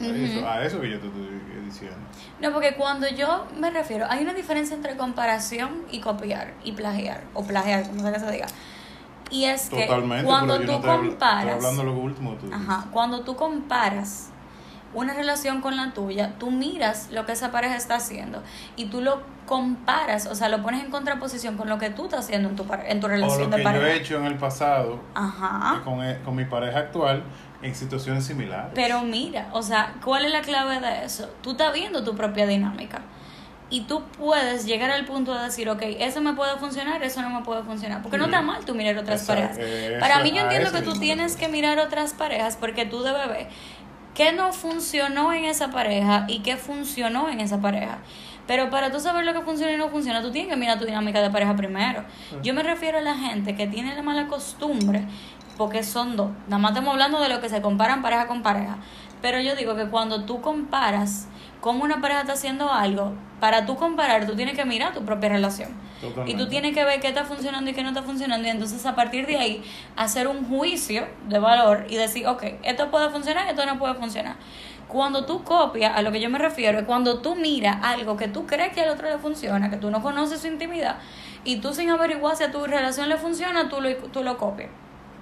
a 0.00 0.04
Ujú. 0.04 0.14
eso, 0.14 0.48
a 0.48 0.64
eso 0.64 0.80
que 0.80 0.90
yo 0.90 0.98
te 1.00 1.06
estoy 1.06 1.40
diciendo. 1.64 1.96
No, 2.40 2.52
porque 2.52 2.74
cuando 2.74 3.08
yo 3.08 3.46
me 3.58 3.70
refiero, 3.70 4.06
hay 4.08 4.22
una 4.22 4.34
diferencia 4.34 4.74
entre 4.74 4.96
comparación 4.96 5.82
y 5.90 6.00
copiar 6.00 6.54
y 6.64 6.72
plagiar, 6.72 7.22
o 7.34 7.44
plagiar, 7.44 7.86
como 7.88 8.02
sea 8.02 8.12
que 8.12 8.20
se 8.20 8.30
diga. 8.30 8.46
Y 9.30 9.44
es 9.46 9.70
que 9.70 9.86
cuando 10.24 10.60
tú 10.60 10.66
no 10.66 10.80
comparas, 10.82 11.54
hablando 11.54 11.82
de 11.82 11.88
lo 11.88 11.94
último 11.94 12.34
tú 12.34 12.50
ajá, 12.52 12.88
cuando 12.90 13.22
tú 13.22 13.34
comparas 13.34 14.31
una 14.94 15.14
relación 15.14 15.60
con 15.60 15.76
la 15.76 15.92
tuya, 15.92 16.34
tú 16.38 16.50
miras 16.50 17.08
lo 17.10 17.24
que 17.26 17.32
esa 17.32 17.50
pareja 17.50 17.76
está 17.76 17.96
haciendo 17.96 18.42
y 18.76 18.86
tú 18.86 19.00
lo 19.00 19.22
comparas, 19.46 20.26
o 20.26 20.34
sea, 20.34 20.48
lo 20.48 20.62
pones 20.62 20.84
en 20.84 20.90
contraposición 20.90 21.56
con 21.56 21.68
lo 21.68 21.78
que 21.78 21.90
tú 21.90 22.04
estás 22.04 22.20
haciendo 22.20 22.48
en 22.48 22.56
tu, 22.56 22.66
en 22.86 23.00
tu 23.00 23.06
O 23.06 23.10
relación 23.10 23.50
lo 23.50 23.56
de 23.56 23.62
que 23.62 23.72
yo 23.74 23.86
he 23.86 23.96
hecho 23.96 24.16
en 24.18 24.24
el 24.26 24.36
pasado 24.36 25.00
Ajá. 25.14 25.80
con, 25.84 26.04
e- 26.04 26.18
con 26.24 26.36
mi 26.36 26.44
pareja 26.44 26.78
actual 26.78 27.22
en 27.62 27.74
situaciones 27.74 28.24
similares. 28.26 28.72
Pero 28.74 29.02
mira, 29.02 29.48
o 29.52 29.62
sea, 29.62 29.94
¿cuál 30.04 30.24
es 30.24 30.32
la 30.32 30.40
clave 30.42 30.80
de 30.80 31.04
eso? 31.04 31.28
Tú 31.42 31.52
estás 31.52 31.72
viendo 31.72 32.02
tu 32.04 32.14
propia 32.16 32.46
dinámica. 32.46 33.00
Y 33.70 33.84
tú 33.84 34.02
puedes 34.18 34.66
llegar 34.66 34.90
al 34.90 35.06
punto 35.06 35.34
de 35.34 35.44
decir, 35.44 35.70
ok, 35.70 35.80
eso 35.98 36.20
me 36.20 36.34
puede 36.34 36.58
funcionar, 36.58 37.02
eso 37.02 37.22
no 37.22 37.30
me 37.30 37.40
puede 37.42 37.62
funcionar. 37.62 38.02
Porque 38.02 38.18
no 38.18 38.26
está 38.26 38.42
mal 38.42 38.62
tú 38.66 38.74
mirar 38.74 38.98
otras 38.98 39.22
Exacto, 39.22 39.56
parejas. 39.58 39.98
Para 39.98 40.22
mí 40.22 40.30
yo 40.30 40.42
entiendo 40.42 40.70
que 40.72 40.82
tú 40.82 40.92
tienes 41.00 41.36
que 41.36 41.48
mirar 41.48 41.78
otras 41.78 42.12
parejas 42.12 42.58
porque 42.60 42.84
tú 42.84 43.02
debes 43.02 43.26
ver 43.28 43.48
qué 44.14 44.32
no 44.32 44.52
funcionó 44.52 45.32
en 45.32 45.44
esa 45.44 45.70
pareja 45.70 46.24
y 46.28 46.40
qué 46.40 46.56
funcionó 46.56 47.28
en 47.28 47.40
esa 47.40 47.60
pareja. 47.60 47.98
Pero 48.46 48.70
para 48.70 48.90
tú 48.90 48.98
saber 48.98 49.24
lo 49.24 49.32
que 49.32 49.42
funciona 49.42 49.72
y 49.72 49.76
no 49.76 49.88
funciona, 49.88 50.20
tú 50.20 50.30
tienes 50.30 50.50
que 50.50 50.56
mirar 50.56 50.78
tu 50.78 50.84
dinámica 50.84 51.22
de 51.22 51.30
pareja 51.30 51.54
primero. 51.54 52.04
Yo 52.42 52.54
me 52.54 52.62
refiero 52.62 52.98
a 52.98 53.00
la 53.00 53.14
gente 53.14 53.54
que 53.54 53.66
tiene 53.66 53.94
la 53.94 54.02
mala 54.02 54.26
costumbre, 54.26 55.04
porque 55.56 55.82
son 55.84 56.16
dos. 56.16 56.30
Nada 56.48 56.58
más 56.58 56.72
estamos 56.72 56.92
hablando 56.92 57.20
de 57.20 57.28
lo 57.28 57.40
que 57.40 57.48
se 57.48 57.62
comparan 57.62 58.02
pareja 58.02 58.26
con 58.26 58.42
pareja. 58.42 58.78
Pero 59.20 59.40
yo 59.40 59.54
digo 59.54 59.76
que 59.76 59.86
cuando 59.86 60.24
tú 60.24 60.40
comparas 60.40 61.28
cómo 61.62 61.84
una 61.84 62.02
pareja 62.02 62.20
está 62.20 62.34
haciendo 62.34 62.70
algo, 62.70 63.14
para 63.40 63.64
tú 63.64 63.76
comparar, 63.76 64.26
tú 64.26 64.36
tienes 64.36 64.54
que 64.54 64.64
mirar 64.66 64.92
tu 64.92 65.02
propia 65.06 65.30
relación. 65.30 65.70
Y 66.26 66.34
tú 66.34 66.48
tienes 66.48 66.74
que 66.74 66.84
ver 66.84 67.00
qué 67.00 67.08
está 67.08 67.24
funcionando 67.24 67.70
y 67.70 67.74
qué 67.74 67.82
no 67.82 67.90
está 67.90 68.02
funcionando. 68.02 68.46
Y 68.46 68.50
entonces 68.50 68.84
a 68.84 68.94
partir 68.96 69.24
de 69.26 69.36
ahí 69.38 69.64
hacer 69.96 70.26
un 70.28 70.44
juicio 70.48 71.06
de 71.28 71.38
valor 71.38 71.86
y 71.88 71.94
decir, 71.96 72.26
ok, 72.26 72.42
esto 72.64 72.90
puede 72.90 73.08
funcionar, 73.08 73.48
esto 73.48 73.64
no 73.64 73.78
puede 73.78 73.94
funcionar. 73.94 74.34
Cuando 74.88 75.24
tú 75.24 75.42
copias, 75.44 75.96
a 75.96 76.02
lo 76.02 76.10
que 76.12 76.20
yo 76.20 76.28
me 76.28 76.38
refiero, 76.38 76.78
es 76.80 76.84
cuando 76.84 77.20
tú 77.20 77.36
miras 77.36 77.78
algo 77.82 78.16
que 78.16 78.26
tú 78.28 78.46
crees 78.46 78.72
que 78.74 78.82
al 78.82 78.90
otro 78.90 79.08
le 79.08 79.18
funciona, 79.18 79.70
que 79.70 79.76
tú 79.76 79.90
no 79.90 80.02
conoces 80.02 80.40
su 80.42 80.48
intimidad, 80.48 80.96
y 81.44 81.56
tú 81.60 81.72
sin 81.72 81.88
averiguar 81.88 82.36
si 82.36 82.44
a 82.44 82.50
tu 82.52 82.64
relación 82.66 83.08
le 83.08 83.16
funciona, 83.16 83.68
tú 83.68 83.80
lo, 83.80 83.94
tú 83.96 84.22
lo 84.22 84.36
copias, 84.36 84.68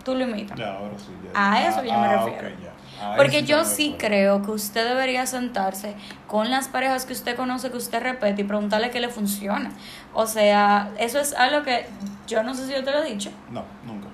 tú 0.04 0.14
lo 0.16 0.24
imitas. 0.24 0.58
Ya, 0.58 0.72
ahora 0.74 0.98
sí. 0.98 1.10
ya. 1.22 1.52
A 1.52 1.68
eso 1.68 1.84
yo 1.84 1.92
me 1.92 2.06
Ah, 2.06 2.24
refiero. 2.24 2.48
ya. 2.62 2.69
Porque 3.16 3.42
yo 3.44 3.64
sí 3.64 3.96
creo 3.98 4.42
que 4.42 4.50
usted 4.50 4.86
debería 4.86 5.26
sentarse 5.26 5.94
con 6.26 6.50
las 6.50 6.68
parejas 6.68 7.04
que 7.06 7.12
usted 7.12 7.36
conoce, 7.36 7.70
que 7.70 7.76
usted 7.76 8.02
repete 8.02 8.42
y 8.42 8.44
preguntarle 8.44 8.90
qué 8.90 9.00
le 9.00 9.08
funciona. 9.08 9.70
O 10.12 10.26
sea, 10.26 10.90
eso 10.98 11.18
es 11.18 11.32
algo 11.34 11.62
que 11.62 11.86
yo 12.26 12.42
no 12.42 12.54
sé 12.54 12.66
si 12.66 12.72
yo 12.72 12.84
te 12.84 12.90
lo 12.90 13.02
he 13.02 13.10
dicho, 13.12 13.30
No, 13.50 13.64
nunca. 13.86 14.08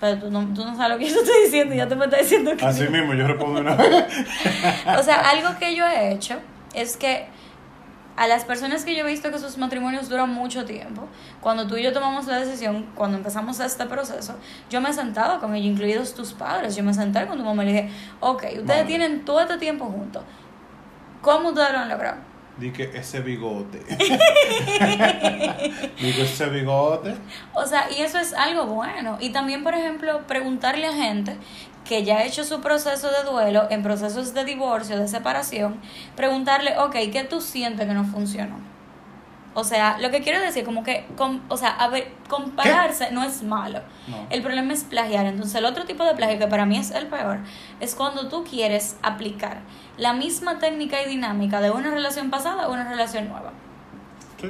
pero 0.00 0.18
tú 0.18 0.30
no, 0.30 0.40
tú 0.54 0.64
no 0.64 0.76
sabes 0.76 0.90
lo 0.92 0.98
que 0.98 1.08
yo 1.08 1.14
te 1.14 1.20
estoy 1.22 1.42
diciendo 1.44 1.74
y 1.74 1.78
ya 1.78 1.88
te 1.88 1.94
me 1.94 2.04
estás 2.06 2.20
diciendo 2.20 2.56
que 2.56 2.64
Así 2.66 2.84
sí. 2.84 2.88
mismo, 2.88 3.14
yo 3.14 3.26
respondo 3.26 3.60
una 3.60 3.74
vez. 3.76 4.04
O 4.98 5.02
sea, 5.02 5.16
algo 5.30 5.58
que 5.58 5.74
yo 5.76 5.86
he 5.86 6.12
hecho 6.12 6.38
es 6.74 6.96
que 6.96 7.26
a 8.16 8.26
las 8.26 8.44
personas 8.44 8.84
que 8.84 8.94
yo 8.94 9.04
he 9.06 9.08
visto 9.08 9.30
que 9.30 9.38
sus 9.38 9.56
matrimonios 9.56 10.08
duran 10.08 10.30
mucho 10.30 10.64
tiempo, 10.64 11.08
cuando 11.40 11.66
tú 11.66 11.76
y 11.76 11.82
yo 11.82 11.92
tomamos 11.92 12.26
la 12.26 12.38
decisión, 12.38 12.86
cuando 12.94 13.16
empezamos 13.16 13.58
este 13.60 13.86
proceso, 13.86 14.34
yo 14.70 14.80
me 14.80 14.90
he 14.90 14.92
sentado 14.92 15.40
con 15.40 15.54
ellos, 15.54 15.72
incluidos 15.72 16.14
tus 16.14 16.32
padres, 16.32 16.76
yo 16.76 16.84
me 16.84 16.92
senté 16.92 17.26
con 17.26 17.38
tu 17.38 17.44
mamá 17.44 17.64
y 17.64 17.66
le 17.66 17.72
dije, 17.72 17.90
ok, 18.20 18.44
ustedes 18.60 18.86
tienen 18.86 19.24
todo 19.24 19.40
este 19.40 19.58
tiempo 19.58 19.86
juntos, 19.86 20.22
¿cómo 21.22 21.48
ustedes 21.50 21.72
lo 21.72 21.78
han 21.78 21.88
logrado? 21.88 22.32
Di 22.58 22.70
que 22.70 22.90
ese 22.94 23.20
bigote. 23.20 23.78
Digo, 26.00 26.22
ese 26.22 26.50
bigote. 26.50 27.14
O 27.54 27.64
sea, 27.64 27.90
y 27.90 28.02
eso 28.02 28.18
es 28.18 28.34
algo 28.34 28.66
bueno. 28.66 29.16
Y 29.20 29.30
también, 29.30 29.64
por 29.64 29.72
ejemplo, 29.72 30.26
preguntarle 30.26 30.86
a 30.86 30.92
gente 30.92 31.38
que 31.92 32.04
ya 32.04 32.16
ha 32.16 32.24
hecho 32.24 32.42
su 32.42 32.62
proceso 32.62 33.10
de 33.10 33.22
duelo, 33.30 33.66
en 33.68 33.82
procesos 33.82 34.32
de 34.32 34.46
divorcio, 34.46 34.98
de 34.98 35.08
separación, 35.08 35.76
preguntarle, 36.16 36.78
ok, 36.78 36.92
¿qué 37.12 37.26
tú 37.28 37.42
sientes 37.42 37.86
que 37.86 37.92
no 37.92 38.04
funcionó? 38.04 38.56
O 39.52 39.62
sea, 39.62 39.98
lo 39.98 40.10
que 40.10 40.22
quiero 40.22 40.40
decir, 40.40 40.64
como 40.64 40.82
que, 40.82 41.04
com- 41.18 41.42
o 41.50 41.58
sea, 41.58 41.68
a 41.68 41.88
ver, 41.88 42.10
compararse 42.30 43.10
no 43.12 43.22
es 43.22 43.42
malo. 43.42 43.80
No. 44.08 44.16
El 44.30 44.40
problema 44.40 44.72
es 44.72 44.84
plagiar. 44.84 45.26
Entonces, 45.26 45.54
el 45.56 45.66
otro 45.66 45.84
tipo 45.84 46.02
de 46.04 46.14
plagio, 46.14 46.38
que 46.38 46.46
para 46.46 46.64
mí 46.64 46.78
es 46.78 46.90
el 46.92 47.08
peor, 47.08 47.40
es 47.78 47.94
cuando 47.94 48.28
tú 48.30 48.42
quieres 48.44 48.96
aplicar 49.02 49.58
la 49.98 50.14
misma 50.14 50.58
técnica 50.58 51.02
y 51.02 51.06
dinámica 51.10 51.60
de 51.60 51.70
una 51.70 51.90
relación 51.90 52.30
pasada 52.30 52.62
a 52.62 52.68
una 52.68 52.88
relación 52.88 53.28
nueva. 53.28 53.52
Sí. 54.40 54.48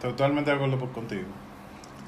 Totalmente 0.00 0.50
de 0.50 0.56
acuerdo 0.56 0.92
contigo. 0.92 1.28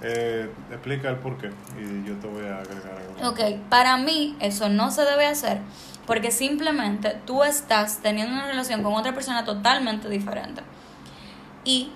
Eh, 0.03 0.51
explica 0.71 1.09
el 1.09 1.17
por 1.17 1.39
qué 1.39 1.51
y 1.79 2.09
yo 2.09 2.15
te 2.17 2.27
voy 2.27 2.47
a 2.47 2.59
agregar 2.59 2.93
algo. 2.97 3.31
Ok, 3.31 3.41
para 3.69 3.97
mí 3.97 4.37
eso 4.41 4.69
no 4.69 4.91
se 4.91 5.03
debe 5.03 5.27
hacer 5.27 5.61
porque 6.07 6.31
simplemente 6.31 7.17
tú 7.27 7.45
estás 7.45 8.01
teniendo 8.03 8.35
una 8.35 8.47
relación 8.47 8.83
con 8.83 8.95
otra 8.95 9.15
persona 9.15 9.45
totalmente 9.45 10.09
diferente. 10.09 10.63
Y 11.65 11.93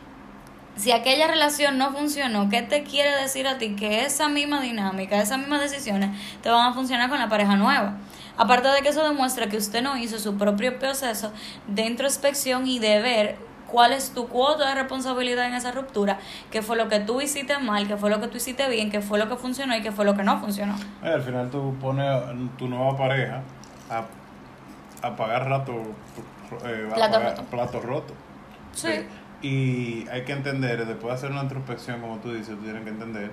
si 0.77 0.93
aquella 0.93 1.27
relación 1.27 1.79
no 1.79 1.93
funcionó, 1.93 2.49
¿qué 2.49 2.63
te 2.63 2.85
quiere 2.85 3.11
decir 3.21 3.49
a 3.49 3.59
ti? 3.59 3.75
Que 3.75 4.05
esa 4.05 4.29
misma 4.29 4.61
dinámica, 4.61 5.21
esas 5.21 5.39
mismas 5.39 5.61
decisiones 5.61 6.11
te 6.43 6.51
van 6.51 6.71
a 6.71 6.75
funcionar 6.75 7.09
con 7.09 7.19
la 7.19 7.29
pareja 7.29 7.57
nueva. 7.57 7.97
Aparte 8.37 8.69
de 8.69 8.83
que 8.83 8.91
eso 8.91 9.03
demuestra 9.03 9.49
que 9.49 9.57
usted 9.57 9.83
no 9.83 9.97
hizo 9.97 10.19
su 10.19 10.37
propio 10.37 10.79
proceso 10.79 11.33
de 11.67 11.87
introspección 11.87 12.67
y 12.67 12.79
de 12.79 13.01
ver 13.01 13.37
cuál 13.71 13.93
es 13.93 14.11
tu 14.13 14.29
cuota 14.29 14.69
de 14.69 14.75
responsabilidad 14.75 15.47
en 15.47 15.55
esa 15.55 15.73
ruptura, 15.73 16.19
qué 16.51 16.63
fue 16.63 16.77
lo 16.77 16.89
que 16.89 17.01
tú 17.01 17.21
hiciste 17.21 17.59
mal, 17.59 17.87
qué 17.89 17.97
fue 17.97 18.11
lo 18.11 18.21
que 18.21 18.29
tú 18.29 18.37
hiciste 18.37 18.69
bien, 18.69 18.91
qué 18.91 19.01
fue 19.01 19.19
lo 19.19 19.29
que 19.29 19.37
funcionó 19.37 19.77
y 19.77 19.83
qué 19.83 19.93
fue 19.93 20.05
lo 20.05 20.15
que 20.17 20.23
no 20.23 20.39
funcionó. 20.39 20.75
Eh, 21.03 21.09
al 21.15 21.23
final 21.23 21.51
tú 21.51 21.75
pones 21.81 22.07
a 22.07 22.33
tu 22.57 22.69
nueva 22.69 22.97
pareja 22.97 23.43
a, 23.91 24.05
a 25.07 25.17
pagar 25.17 25.49
rato 25.49 25.73
eh, 26.65 26.89
a 26.91 26.95
Plato 26.95 27.13
pagar 27.15 27.31
roto. 27.31 27.43
plato 27.51 27.81
roto. 27.81 28.15
Sí. 28.73 28.89
Eh, 28.89 29.07
y 29.43 30.09
hay 30.09 30.23
que 30.25 30.33
entender, 30.33 30.87
después 30.87 31.09
de 31.09 31.13
hacer 31.13 31.31
una 31.31 31.43
introspección, 31.43 32.01
como 32.01 32.17
tú 32.19 32.33
dices, 32.33 32.57
tú 32.57 32.63
tienes 32.63 32.83
que 32.85 32.91
entender 32.91 33.31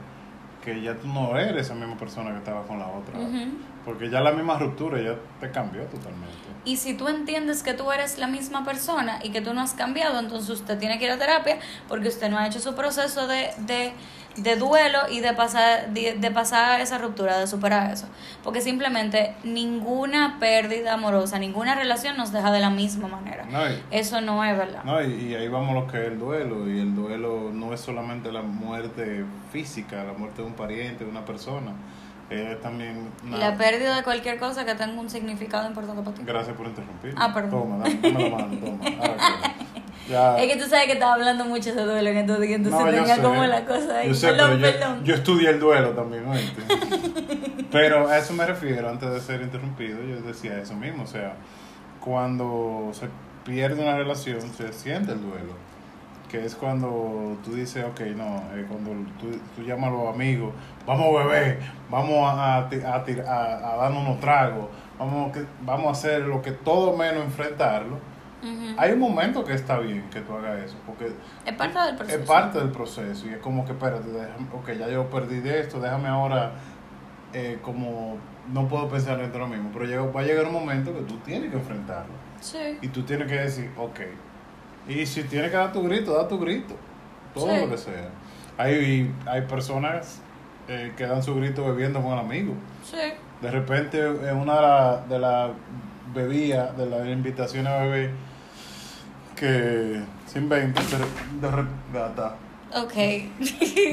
que 0.64 0.82
ya 0.82 0.96
tú 0.96 1.08
no 1.08 1.38
eres 1.38 1.66
esa 1.68 1.76
misma 1.76 1.96
persona 1.98 2.32
que 2.32 2.38
estaba 2.38 2.64
con 2.64 2.80
la 2.80 2.88
otra. 2.88 3.18
Ujú. 3.20 3.50
Porque 3.86 4.10
ya 4.10 4.22
la 4.22 4.32
misma 4.32 4.58
ruptura 4.58 5.02
ya 5.02 5.16
te 5.40 5.52
cambió 5.52 5.84
totalmente. 5.84 6.32
Y 6.66 6.78
si 6.78 6.94
tú 6.94 7.10
entiendes 7.10 7.62
que 7.64 7.74
tú 7.74 7.92
eres 7.92 8.18
la 8.18 8.28
misma 8.28 8.64
persona 8.64 9.20
y 9.22 9.32
que 9.32 9.42
tú 9.42 9.54
no 9.54 9.60
has 9.62 9.74
cambiado, 9.74 10.18
entonces 10.20 10.50
usted 10.50 10.78
tiene 10.80 10.98
que 10.98 11.06
ir 11.06 11.12
a 11.12 11.18
terapia 11.18 11.58
porque 11.90 12.08
usted 12.08 12.30
no 12.30 12.38
ha 12.38 12.48
hecho 12.48 12.60
su 12.62 12.74
proceso 12.74 13.28
de, 13.28 13.50
de, 13.58 13.92
de 14.38 14.56
duelo 14.56 15.00
y 15.12 15.20
de 15.20 15.34
pasar, 15.34 15.90
de, 15.90 16.14
de 16.14 16.32
pasar 16.32 16.80
esa 16.80 16.98
ruptura, 17.00 17.38
de 17.40 17.48
superar 17.48 17.92
eso. 17.92 18.08
Porque 18.46 18.62
simplemente 18.62 19.36
ninguna 19.44 20.38
pérdida 20.40 20.94
amorosa, 20.94 21.38
ninguna 21.38 21.76
relación 21.76 22.16
nos 22.16 22.32
deja 22.32 22.50
de 22.54 22.62
la 22.62 22.70
misma 22.70 23.10
manera. 23.10 23.46
No, 23.52 23.70
y- 23.70 23.84
Eso 23.92 24.22
no 24.22 24.42
es 24.46 24.58
verdad. 24.58 24.86
No, 24.86 25.02
y, 25.04 25.12
y 25.32 25.36
ahí 25.36 25.50
vamos 25.50 25.76
lo 25.76 25.86
que 25.92 25.98
es 26.02 26.08
el 26.14 26.18
duelo. 26.20 26.70
Y 26.70 26.80
el 26.80 26.96
duelo 26.96 27.52
no 27.54 27.74
es 27.74 27.82
solamente 27.82 28.32
la 28.32 28.42
muerte 28.42 29.26
física, 29.52 30.06
la 30.06 30.14
muerte 30.14 30.42
de 30.42 30.48
un 30.48 30.54
pariente, 30.54 31.04
de 31.04 31.10
una 31.10 31.26
persona. 31.26 31.74
Es 32.30 32.62
también 32.62 33.10
una... 33.26 33.38
La 33.38 33.58
pérdida 33.58 33.96
de 33.98 34.04
cualquier 34.04 34.40
cosa 34.40 34.66
que 34.66 34.74
tenga 34.76 35.00
un 35.00 35.10
significado 35.10 35.68
importante 35.68 36.02
para 36.02 36.16
ti. 36.16 36.24
Gracias 36.26 36.56
por 36.58 36.68
interrumpir. 36.68 37.14
Ah, 37.18 37.34
perdón. 37.34 37.62
Toma, 37.62 37.78
dame, 37.80 38.00
dame 38.02 38.30
la 38.30 38.38
mano, 38.38 38.58
toma. 38.58 38.80
Ahora 39.00 39.18
que- 39.42 39.64
ya. 40.12 40.38
Es 40.38 40.52
que 40.54 40.62
tú 40.62 40.68
sabes 40.70 40.86
que 40.88 40.94
estaba 40.94 41.14
hablando 41.14 41.46
mucho 41.46 41.74
de 41.74 41.84
duelo 41.84 42.10
en 42.10 42.18
estos 42.18 42.40
días, 42.42 42.56
entonces 42.58 42.80
No, 42.86 42.92
tenía 42.92 43.16
sé. 43.16 43.22
como 43.22 43.46
la 43.46 43.66
cosa 43.66 44.00
ahí. 44.00 44.10
Yo 44.10 44.14
sé, 44.14 44.28
perdón, 44.30 44.60
pero 44.62 45.04
yo, 45.04 45.16
estudié 45.16 45.50
el 45.50 45.60
duelo 45.62 45.90
también, 45.92 46.28
¿oíste? 46.28 46.62
pero 47.72 48.08
a 48.10 48.18
eso 48.18 48.34
me 48.34 48.46
refiero, 48.46 48.90
antes 48.90 49.10
de 49.10 49.22
ser 49.22 49.42
interrumpido, 49.42 50.02
yo 50.04 50.22
decía 50.22 50.60
eso 50.60 50.74
mismo, 50.76 51.04
o 51.04 51.08
sea, 51.08 51.36
cuando 52.02 52.90
se 52.94 53.08
pierde 53.46 53.82
una 53.82 53.96
relación, 53.96 54.42
se 54.58 54.74
siente 54.74 55.14
el 55.14 55.22
duelo, 55.22 55.54
que 56.34 56.44
es 56.46 56.56
cuando 56.56 57.38
tú 57.46 57.52
dices, 57.54 57.86
ok, 57.86 58.00
no, 58.18 58.38
eh, 58.56 58.66
cuando 58.68 58.90
tú, 59.20 59.28
tú 59.56 59.62
llamas 59.62 59.92
a 59.92 59.94
los 59.94 60.16
amigos, 60.16 60.52
vamos 60.88 61.06
a 61.16 61.24
beber, 61.28 61.60
vamos 61.92 62.16
a, 62.28 62.56
a, 62.56 62.58
a, 62.58 62.64
a- 62.96 63.78
darnos 63.78 64.04
unos 64.08 64.20
tragos, 64.20 64.66
vamos, 64.98 65.32
que, 65.32 65.46
vamos 65.62 65.88
a 65.88 65.92
hacer 65.92 66.24
lo 66.24 66.42
que 66.42 66.50
todo 66.52 66.98
menos 66.98 67.24
enfrentarlo. 67.24 67.98
Hay 68.78 68.92
un 68.94 69.00
momento 69.00 69.46
que 69.46 69.54
está 69.54 69.78
bien 69.78 70.10
que 70.10 70.22
tú 70.22 70.34
hagas 70.34 70.64
eso, 70.64 70.76
porque 70.88 71.14
Es 71.46 71.54
parte 71.54 71.80
del 71.80 71.96
proceso. 71.96 72.20
es 72.20 72.28
parte 72.28 72.58
del 72.60 72.72
proceso 72.72 73.28
y 73.28 73.34
es 73.34 73.38
como 73.38 73.64
que, 73.64 73.72
espérate, 73.74 74.10
déjame, 74.10 74.48
ok, 74.54 74.72
ya 74.72 74.90
yo 74.90 75.10
perdí 75.12 75.40
de 75.40 75.60
esto, 75.62 75.80
déjame 75.80 76.08
ahora, 76.10 76.54
eh, 77.34 77.60
como 77.62 78.18
no 78.52 78.68
puedo 78.68 78.90
pensar 78.90 79.18
de 79.32 79.38
lo 79.40 79.48
mismo, 79.48 79.70
pero 79.72 79.86
llega- 79.86 80.12
va 80.12 80.22
a 80.22 80.24
llegar 80.24 80.48
un 80.48 80.54
momento 80.54 80.94
que 80.94 81.02
tú 81.04 81.18
tienes 81.20 81.52
que 81.52 81.58
enfrentarlo 81.58 82.12
Sí. 82.42 82.80
y 82.82 82.88
tú 82.90 83.04
tienes 83.04 83.28
que 83.28 83.36
decir, 83.36 83.72
ok, 83.78 84.00
y 84.88 85.06
si 85.06 85.24
tienes 85.24 85.52
que 85.52 85.58
dar 85.58 85.72
tu 85.72 85.84
grito, 85.84 86.14
da 86.14 86.28
tu 86.28 86.40
grito, 86.40 86.76
todo 87.34 87.48
Sí. 87.54 87.62
lo 87.62 87.70
que 87.70 87.78
sea. 87.78 88.10
Hay, 88.58 89.12
hay 89.26 89.42
personas 89.42 90.22
eh, 90.68 90.94
que 90.96 91.06
dan 91.06 91.22
su 91.24 91.36
grito 91.36 91.66
bebiendo 91.66 92.02
con 92.02 92.18
amigos. 92.18 92.56
Sí. 92.84 92.98
De 93.42 93.52
repente, 93.52 94.00
en 94.00 94.38
una 94.38 94.56
de 94.56 94.62
las 94.62 95.10
de 95.10 95.20
la 95.20 95.50
bebidas, 96.14 96.78
de 96.78 96.86
las 96.86 97.08
invitaciones 97.08 97.72
a 97.74 97.80
beber, 97.84 98.12
que 99.36 100.02
se 100.28 100.40
inventa, 100.40 100.82
de, 100.82 100.98
re- 100.98 101.42
de 101.42 101.52
re- 101.52 101.68
gata. 101.94 102.36
Ok. 102.76 102.94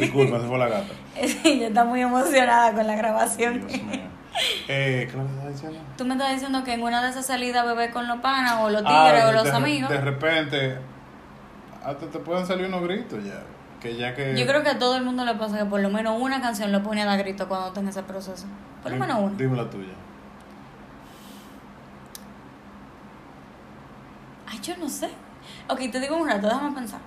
Disculpa, 0.00 0.40
se 0.40 0.46
fue 0.46 0.58
la 0.58 0.68
gata. 0.68 0.92
Ella 1.44 1.68
está 1.68 1.84
muy 1.84 2.00
emocionada 2.02 2.72
con 2.74 2.86
la 2.86 2.94
grabación. 2.96 3.66
Dios 3.66 3.82
mío. 3.82 4.00
Eh, 4.68 5.08
¿Qué 5.10 5.16
que 5.16 5.24
estás 5.24 5.52
diciendo? 5.52 5.78
Tú 5.98 6.04
me 6.04 6.14
estás 6.14 6.30
diciendo 6.32 6.62
que 6.62 6.74
en 6.74 6.82
una 6.82 7.02
de 7.02 7.10
esas 7.10 7.26
salidas 7.26 7.66
bebé 7.66 7.90
con 7.90 8.06
los 8.06 8.20
panas 8.20 8.58
o 8.60 8.70
los 8.70 8.82
Ah, 8.86 9.06
tigres 9.06 9.24
o 9.24 9.32
los 9.32 9.44
de, 9.44 9.50
amigos. 9.50 9.90
De 9.90 10.00
repente, 10.00 10.78
hasta 11.84 12.06
te 12.06 12.18
pueden 12.20 12.46
salir 12.46 12.66
unos 12.66 12.82
gritos 12.82 13.24
ya. 13.24 13.42
Que 13.80 13.96
ya 13.96 14.14
que. 14.14 14.38
Yo 14.38 14.46
creo 14.46 14.62
que 14.62 14.70
a 14.70 14.78
todo 14.78 14.96
el 14.96 15.02
mundo 15.04 15.24
le 15.24 15.34
pasa 15.34 15.58
que 15.58 15.64
por 15.64 15.80
lo 15.80 15.90
menos 15.90 16.20
una 16.20 16.40
canción 16.40 16.70
lo 16.70 16.82
pone 16.82 17.02
a 17.02 17.06
dar 17.06 17.18
grito 17.18 17.48
cuando 17.48 17.68
está 17.68 17.80
en 17.80 17.88
ese 17.88 18.02
proceso. 18.02 18.46
Por 18.82 18.92
lo 18.92 18.98
menos 18.98 19.18
una. 19.18 19.36
Dime 19.36 19.56
la 19.56 19.68
tuya. 19.68 19.94
Ay, 24.46 24.60
yo 24.62 24.76
no 24.76 24.88
sé. 24.88 25.08
Ok, 25.68 25.78
te 25.90 26.00
digo 26.00 26.16
un 26.16 26.28
rato, 26.28 26.46
déjame 26.46 26.72
pensar. 26.74 27.00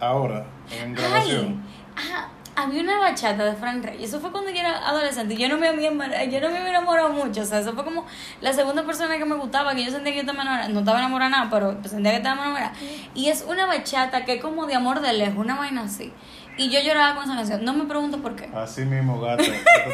Ahora, 0.00 0.44
en 0.70 0.94
grabación. 0.94 1.62
Ay, 1.96 2.04
ah, 2.14 2.28
había 2.62 2.82
una 2.82 2.98
bachata 2.98 3.44
de 3.44 3.54
Frank 3.54 3.84
Reyes. 3.84 4.08
Eso 4.08 4.20
fue 4.20 4.30
cuando 4.32 4.50
yo 4.50 4.58
era 4.58 4.86
adolescente. 4.88 5.34
y 5.34 5.36
Yo 5.38 5.48
no 5.48 5.56
me 5.58 5.68
había 5.68 5.88
enamorado, 5.88 6.24
yo 6.24 6.40
no 6.40 6.50
me 6.50 6.56
había 6.58 6.70
enamorado 6.70 7.08
mucho. 7.10 7.42
O 7.42 7.44
sea, 7.44 7.60
eso 7.60 7.72
fue 7.74 7.84
como 7.84 8.04
la 8.40 8.52
segunda 8.52 8.84
persona 8.84 9.16
que 9.18 9.24
me 9.24 9.36
gustaba, 9.36 9.74
que 9.74 9.84
yo 9.84 9.90
sentía 9.90 10.12
que 10.12 10.18
yo 10.18 10.20
estaba 10.22 10.42
enamorada. 10.42 10.68
No 10.68 10.80
estaba 10.80 10.98
enamorada 10.98 11.30
nada, 11.30 11.50
pero 11.50 11.78
sentía 11.88 12.10
que 12.12 12.16
estaba 12.18 12.40
enamorada. 12.42 12.72
Y 13.14 13.28
es 13.28 13.44
una 13.48 13.66
bachata 13.66 14.24
que 14.24 14.34
es 14.34 14.42
como 14.42 14.66
de 14.66 14.74
amor 14.74 15.00
de 15.00 15.12
lejos, 15.12 15.36
una 15.38 15.56
vaina 15.56 15.82
así. 15.82 16.12
Y 16.56 16.70
yo 16.70 16.80
lloraba 16.80 17.14
con 17.14 17.24
esa 17.24 17.36
canción. 17.36 17.64
No 17.64 17.72
me 17.72 17.84
pregunto 17.84 18.20
por 18.20 18.34
qué. 18.34 18.48
Así 18.54 18.84
mismo, 18.84 19.24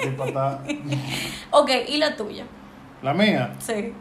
tipa 0.03 0.27
está. 0.27 0.61
Ok, 1.50 1.70
¿y 1.88 1.98
la 1.98 2.16
tuya? 2.16 2.44
La 3.03 3.12
mía, 3.12 3.53
Sí. 3.59 3.92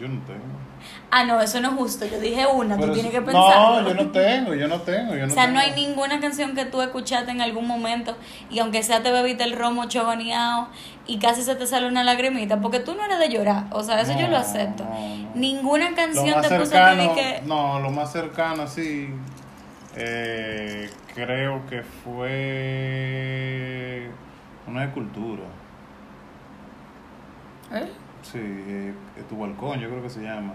yo 0.00 0.08
no 0.08 0.20
tengo. 0.24 0.67
Ah, 1.10 1.24
no, 1.24 1.40
eso 1.40 1.60
no 1.60 1.70
es 1.70 1.74
justo. 1.74 2.04
Yo 2.06 2.20
dije 2.20 2.46
una, 2.46 2.76
Pero 2.76 2.88
tú 2.88 2.94
tienes 2.94 3.12
que 3.12 3.20
pensar. 3.20 3.82
No, 3.82 3.88
yo 3.88 3.94
no 3.94 4.10
tengo, 4.10 4.54
yo 4.54 4.68
no 4.68 4.80
tengo. 4.82 5.14
Yo 5.14 5.26
no 5.26 5.32
O 5.32 5.34
sea, 5.34 5.46
no 5.48 5.58
hay 5.58 5.72
ninguna 5.72 6.20
canción 6.20 6.54
que 6.54 6.64
tú 6.64 6.82
escuchaste 6.82 7.30
en 7.30 7.40
algún 7.40 7.66
momento 7.66 8.16
y 8.50 8.58
aunque 8.58 8.82
sea 8.82 9.02
te 9.02 9.10
bebiste 9.10 9.44
el 9.44 9.56
romo 9.56 9.86
chogoneado 9.86 10.68
y 11.06 11.18
casi 11.18 11.42
se 11.42 11.54
te 11.56 11.66
sale 11.66 11.88
una 11.88 12.04
lagrimita, 12.04 12.60
porque 12.60 12.80
tú 12.80 12.94
no 12.94 13.02
eres 13.04 13.18
de 13.18 13.30
llorar, 13.30 13.64
o 13.70 13.82
sea, 13.82 14.00
eso 14.02 14.12
yo 14.18 14.28
lo 14.28 14.36
acepto. 14.36 14.84
no. 14.84 15.30
Ninguna 15.34 15.94
canción 15.94 16.42
te 16.42 16.58
puso 16.58 16.76
a 16.76 16.94
que... 17.14 17.40
no, 17.46 17.80
lo 17.80 17.90
más 17.90 18.12
cercano 18.12 18.64
así, 18.64 19.08
eh, 19.96 20.90
creo 21.14 21.64
que 21.66 21.82
fue 21.82 22.28
una 24.66 24.82
de 24.82 24.90
cultura. 24.92 25.44
¿Eh? 27.72 27.90
Sí, 28.32 28.38
eh, 28.42 28.92
tu 29.28 29.38
balcón, 29.38 29.80
yo 29.80 29.88
creo 29.88 30.02
que 30.02 30.10
se 30.10 30.20
llama. 30.20 30.54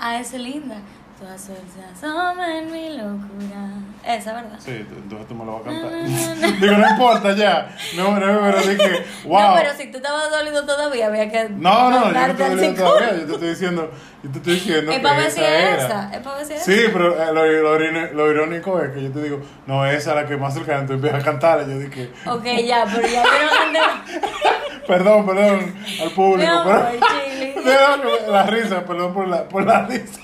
Ah, 0.00 0.18
esa 0.20 0.36
es 0.36 0.42
linda. 0.42 0.76
Todas 1.18 1.40
se 1.40 1.52
asoman 1.94 2.70
mi 2.70 2.90
locura. 2.90 3.70
Esa, 4.06 4.34
¿verdad? 4.34 4.58
Sí, 4.58 4.72
entonces 4.72 5.26
tú 5.26 5.34
me 5.34 5.46
lo 5.46 5.52
vas 5.54 5.62
a 5.62 5.64
cantar. 5.64 5.90
No, 5.90 6.34
no, 6.34 6.34
no. 6.52 6.52
Digo, 6.60 6.76
no 6.76 6.90
importa 6.90 7.32
ya. 7.34 7.74
No, 7.96 8.10
no, 8.20 8.40
pero 8.40 8.60
dije, 8.68 9.04
wow. 9.24 9.40
No, 9.40 9.54
pero 9.56 9.72
si 9.74 9.90
tú 9.90 9.96
estabas 9.96 10.30
dolido 10.30 10.66
todavía, 10.66 11.06
había 11.06 11.30
que... 11.30 11.48
No, 11.48 11.90
no, 11.90 12.06
yo 12.08 12.12
no 12.12 12.26
estoy 12.26 12.58
psicólogo. 12.68 12.74
todavía, 12.98 13.12
yo 13.20 13.26
te 13.26 13.32
estoy 13.32 13.48
diciendo, 13.48 13.90
yo 14.22 14.30
te 14.30 14.38
estoy 14.38 14.54
diciendo 14.56 14.92
Es 14.92 15.00
para 15.00 15.16
ver 15.16 15.30
si 15.30 15.40
esa 15.40 15.70
es 15.70 15.82
esa. 15.84 16.10
Es 16.12 16.18
para 16.20 16.36
ver 16.36 16.46
si 16.46 16.52
es 16.52 16.62
Sí, 16.64 16.80
pero 16.92 17.22
eh, 17.22 17.26
lo, 17.32 17.46
lo, 17.46 17.80
irónico- 17.80 18.12
lo 18.14 18.30
irónico 18.30 18.80
es 18.82 18.90
que 18.92 19.02
yo 19.04 19.10
te 19.10 19.22
digo, 19.22 19.40
no, 19.66 19.86
esa 19.86 20.10
es 20.10 20.16
la 20.16 20.26
que 20.26 20.36
más 20.36 20.52
cercana, 20.52 20.86
tú 20.86 20.92
empiezas 20.92 21.22
a 21.22 21.24
cantarla. 21.24 21.66
Yo 21.66 21.78
dije, 21.78 22.10
Ok, 22.26 22.44
ya, 22.62 22.84
pero 22.94 23.08
ya 23.08 23.22
yo 23.24 23.72
no 23.72 23.80
perdón, 24.86 25.26
perdón 25.26 25.74
al 26.02 26.10
público. 26.10 26.52
Perdón, 26.64 28.00
la 28.32 28.42
risa, 28.44 28.84
perdón 28.84 29.14
por 29.14 29.28
la, 29.28 29.48
por 29.48 29.64
la 29.66 29.86
risa. 29.86 30.20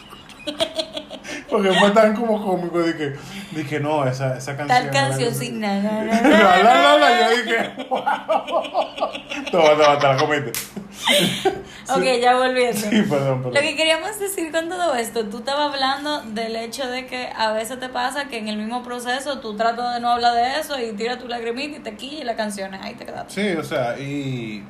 Porque 1.53 1.73
fue 1.75 1.91
tan 1.91 2.17
como 2.17 2.43
cómico, 2.43 2.83
dije, 2.83 3.15
dije 3.51 3.79
no, 3.79 4.07
esa, 4.07 4.37
esa 4.39 4.57
canción. 4.57 4.69
Tal 4.69 4.91
canción, 4.91 5.35
sí, 5.35 5.53
na, 5.53 5.81
na, 5.83 6.03
na, 6.03 6.23
La, 6.23 6.23
na, 6.23 6.29
la, 6.39 6.63
la, 6.63 6.97
la, 6.97 7.11
na. 7.11 7.21
yo 7.21 7.43
dije, 7.43 7.87
wow. 7.89 8.01
Toma, 9.53 9.71
toma, 9.77 9.99
te 9.99 10.07
la 10.07 10.17
comiste. 10.17 10.53
Ok, 11.91 12.05
ya 12.21 12.37
volviendo. 12.37 12.81
Sí, 12.81 13.03
perdón, 13.03 13.43
perdón. 13.43 13.55
Lo 13.55 13.61
que 13.61 13.77
queríamos 13.77 14.19
decir 14.19 14.51
con 14.51 14.69
todo 14.69 14.95
esto, 14.95 15.27
tú 15.27 15.39
estabas 15.39 15.75
hablando 15.75 16.23
del 16.23 16.57
hecho 16.57 16.87
de 16.89 17.07
que 17.07 17.29
a 17.37 17.53
veces 17.53 17.79
te 17.79 17.89
pasa 17.89 18.27
que 18.29 18.39
en 18.39 18.49
el 18.49 18.57
mismo 18.57 18.83
proceso 18.83 19.41
tú 19.41 19.55
tratas 19.55 19.95
de 19.95 20.01
no 20.01 20.11
hablar 20.11 20.35
de 20.35 20.59
eso 20.61 20.81
y 20.81 20.93
tiras 20.93 21.19
tu 21.19 21.29
lagrimita 21.29 21.79
y 21.79 21.81
te 21.81 21.97
quilla 21.97 22.21
y 22.21 22.25
la 22.25 22.37
canción 22.37 22.73
ahí 22.75 22.95
te 22.95 23.05
quedas. 23.05 23.27
Sí, 23.29 23.53
o 23.53 23.65
sea, 23.65 23.99
y. 23.99 24.65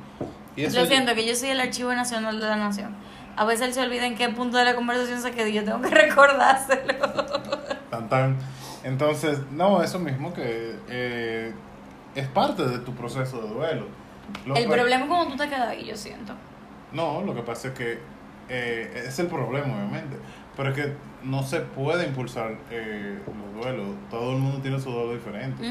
y 0.57 0.65
eso 0.65 0.81
Lo 0.81 0.85
siento, 0.85 1.15
que 1.15 1.25
yo 1.25 1.35
soy 1.35 1.49
el 1.51 1.61
Archivo 1.61 1.93
Nacional 1.93 2.39
de 2.39 2.47
la 2.47 2.57
Nación. 2.57 2.95
A 3.35 3.45
veces 3.45 3.67
él 3.67 3.73
se 3.73 3.81
olvida 3.81 4.05
en 4.05 4.15
qué 4.15 4.29
punto 4.29 4.57
de 4.57 4.65
la 4.65 4.75
conversación 4.75 5.21
se 5.21 5.31
quedó 5.31 5.47
y 5.47 5.53
yo 5.53 5.63
tengo 5.63 5.81
que 5.81 5.89
recordárselo. 5.95 6.93
Tan, 7.89 8.09
tan. 8.09 8.37
Entonces, 8.83 9.39
no, 9.51 9.81
eso 9.81 9.99
mismo 9.99 10.33
que 10.33 10.75
eh, 10.89 11.53
es 12.15 12.27
parte 12.27 12.65
de 12.65 12.79
tu 12.79 12.93
proceso 12.93 13.41
de 13.41 13.49
duelo. 13.49 13.87
Lo 14.45 14.55
El 14.55 14.67
problema 14.67 15.03
es 15.03 15.09
cuando 15.09 15.31
tú 15.31 15.37
te 15.37 15.49
quedas 15.49 15.69
ahí, 15.69 15.85
yo 15.85 15.95
siento. 15.95 16.33
No, 16.91 17.21
lo 17.21 17.33
que 17.33 17.41
pasa 17.41 17.69
es 17.69 17.73
que 17.73 17.99
eh, 18.49 19.03
es 19.07 19.17
el 19.19 19.27
problema, 19.27 19.73
obviamente. 19.73 20.17
Pero 20.55 20.69
es 20.69 20.75
que 20.75 20.93
no 21.23 21.43
se 21.43 21.61
puede 21.61 22.05
impulsar 22.05 22.55
eh, 22.69 23.19
los 23.25 23.63
duelos. 23.63 23.87
Todo 24.11 24.33
el 24.33 24.37
mundo 24.37 24.59
tiene 24.61 24.79
su 24.79 24.91
duelo 24.91 25.13
diferente. 25.13 25.63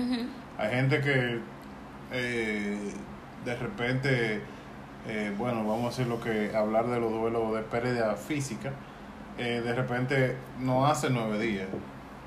Hay 0.59 0.71
gente 0.71 1.01
que 1.01 1.41
eh, 2.13 2.93
de 3.45 3.57
repente, 3.57 4.43
eh, 5.09 5.35
bueno, 5.37 5.67
vamos 5.67 5.87
a 5.87 5.89
decir 5.89 6.07
lo 6.07 6.21
que 6.21 6.55
hablar 6.55 6.87
de 6.89 7.01
los 7.01 7.11
duelos 7.11 7.55
de 7.55 7.63
pérdida 7.63 8.15
física, 8.17 8.73
eh, 9.39 9.61
de 9.65 9.75
repente 9.75 10.37
no 10.61 10.87
hace 10.87 11.11
nueve 11.11 11.39
días. 11.39 11.67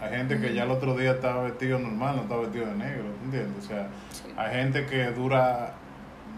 Hay 0.01 0.09
gente 0.17 0.39
que 0.39 0.53
ya 0.53 0.63
el 0.63 0.71
otro 0.71 0.95
día 0.97 1.11
estaba 1.11 1.43
vestido 1.43 1.79
normal, 1.79 2.17
no 2.17 2.21
estaba 2.23 2.41
vestido 2.41 2.65
de 2.65 2.75
negro, 2.75 3.05
¿entiendes? 3.23 3.63
O 3.63 3.67
sea, 3.67 3.87
Sí. 4.11 4.23
hay 4.37 4.55
gente 4.55 4.85
que 4.85 5.05
dura 5.11 5.73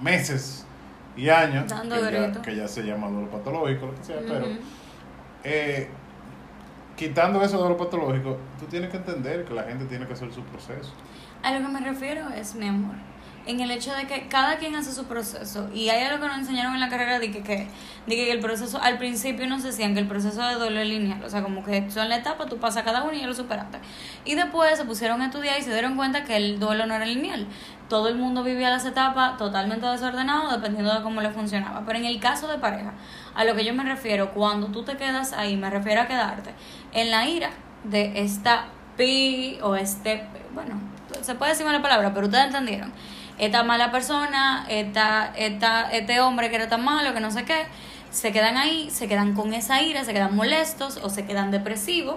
meses 0.02 0.66
y 1.16 1.30
años, 1.30 1.72
que 1.74 1.90
ya, 2.12 2.42
que 2.44 2.56
ya 2.56 2.68
se 2.68 2.84
llama 2.84 3.08
duelo 3.10 3.30
patológico, 3.30 3.88
lo 3.88 3.96
que 3.96 4.04
sea, 4.04 4.18
pero 4.28 4.46
eh, 5.44 5.90
quitando 6.96 7.42
eso 7.42 7.62
de 7.64 7.70
lo 7.70 7.78
patológico, 7.78 8.38
tú 8.60 8.66
tienes 8.66 8.92
que 8.92 8.98
entender 8.98 9.44
que 9.46 9.54
la 9.54 9.64
gente 9.64 9.86
tiene 9.86 10.06
que 10.06 10.14
hacer 10.14 10.32
su 10.32 10.42
proceso. 10.44 10.94
A 11.44 11.52
lo 11.54 11.66
que 11.66 11.74
me 11.74 11.80
refiero 11.82 12.30
es, 12.30 12.54
mi 12.56 12.68
amor, 12.68 12.96
en 13.48 13.62
el 13.62 13.72
hecho 13.72 13.94
de 13.94 14.06
que 14.06 14.28
cada 14.28 14.58
quien 14.58 14.76
hace 14.76 14.92
su 14.92 15.06
proceso. 15.06 15.70
Y 15.74 15.90
hay 15.90 16.04
algo 16.04 16.22
que 16.22 16.28
nos 16.28 16.38
enseñaron 16.38 16.74
en 16.74 16.80
la 16.80 16.90
carrera 16.90 17.20
de 17.20 17.32
que, 17.32 17.42
que, 17.42 17.68
de 18.06 18.16
que 18.16 18.32
el 18.32 18.40
proceso, 18.40 18.80
al 18.82 18.98
principio 18.98 19.48
nos 19.48 19.64
decían 19.64 19.94
que 19.94 20.02
el 20.02 20.08
proceso 20.08 20.42
de 20.42 20.56
duelo 20.56 20.80
es 20.80 20.88
lineal. 20.88 21.24
O 21.24 21.30
sea, 21.30 21.42
como 21.42 21.64
que 21.64 21.90
son 21.90 22.10
la 22.10 22.18
etapa, 22.18 22.46
tú 22.46 22.58
pasas 22.58 22.84
cada 22.84 23.04
uno 23.04 23.14
y 23.14 23.22
ya 23.22 23.28
lo 23.28 23.34
superaste. 23.34 23.80
Y 24.26 24.36
después 24.36 24.78
se 24.78 24.86
pusieron 24.86 25.22
a 25.22 25.28
estudiar 25.28 25.60
y 25.60 25.64
se 25.64 25.72
dieron 25.72 25.96
cuenta 25.96 26.24
que 26.24 26.36
el 26.36 26.60
duelo 26.60 26.86
no 26.86 26.94
era 26.94 27.06
lineal. 27.06 27.48
Todo 27.90 28.10
el 28.10 28.16
mundo 28.16 28.44
vivía 28.44 28.70
las 28.70 28.86
etapas 28.86 29.38
totalmente 29.38 29.86
desordenado 29.88 30.52
dependiendo 30.52 30.94
de 30.94 31.02
cómo 31.02 31.22
le 31.22 31.30
funcionaba. 31.30 31.84
Pero 31.86 32.00
en 32.00 32.06
el 32.06 32.20
caso 32.20 32.48
de 32.48 32.58
pareja, 32.58 32.94
a 33.34 33.46
lo 33.46 33.56
que 33.56 33.64
yo 33.64 33.74
me 33.74 33.84
refiero, 33.84 34.34
cuando 34.34 34.68
tú 34.68 34.84
te 34.84 34.98
quedas 34.98 35.32
ahí, 35.34 35.56
me 35.56 35.70
refiero 35.70 36.02
a 36.02 36.08
quedarte 36.08 36.52
en 36.94 37.12
la 37.12 37.28
ira 37.28 37.52
de 37.84 38.22
esta 38.22 38.66
pi 38.98 39.58
o 39.62 39.76
este, 39.76 40.24
bueno, 40.54 40.80
se 41.22 41.36
puede 41.36 41.52
decir 41.52 41.66
mala 41.66 41.82
palabra, 41.82 42.14
pero 42.14 42.26
ustedes 42.26 42.46
entendieron. 42.46 42.92
Esta 43.38 43.64
mala 43.64 43.92
persona, 43.92 44.66
esta, 44.70 45.32
esta, 45.36 45.92
este 45.92 46.20
hombre 46.22 46.50
que 46.50 46.56
era 46.56 46.68
tan 46.70 46.84
malo, 46.84 47.14
que 47.14 47.20
no 47.20 47.32
sé 47.32 47.46
qué, 47.46 47.66
se 48.10 48.32
quedan 48.32 48.58
ahí, 48.58 48.90
se 48.90 49.08
quedan 49.08 49.34
con 49.36 49.54
esa 49.54 49.82
ira, 49.82 50.04
se 50.04 50.14
quedan 50.14 50.36
molestos 50.36 51.00
o 51.04 51.10
se 51.10 51.26
quedan 51.26 51.52
depresivos 51.52 52.16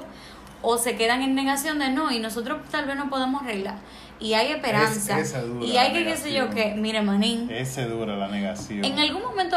o 0.63 0.79
se 0.79 0.97
quedan 0.97 1.23
en 1.23 1.35
negación 1.35 1.79
de 1.79 1.91
no 1.91 2.11
y 2.11 2.19
nosotros 2.21 2.61
tal 2.71 2.87
vez 2.87 2.97
no 2.97 3.11
podemos 3.11 3.43
arreglar. 3.43 3.77
Y 4.19 4.35
hay 4.35 4.53
esperanza. 4.53 5.19
Es- 5.19 5.35
y 5.63 5.77
hay 5.79 5.93
que, 5.93 6.05
qué 6.05 6.17
sé 6.17 6.33
yo, 6.33 6.51
que, 6.51 6.75
mire, 6.75 7.01
manín, 7.03 7.51
Ese 7.51 7.87
dura 7.87 8.17
la 8.17 8.29
negación. 8.29 8.85
en 8.85 8.99
algún 8.99 9.23
momento... 9.23 9.57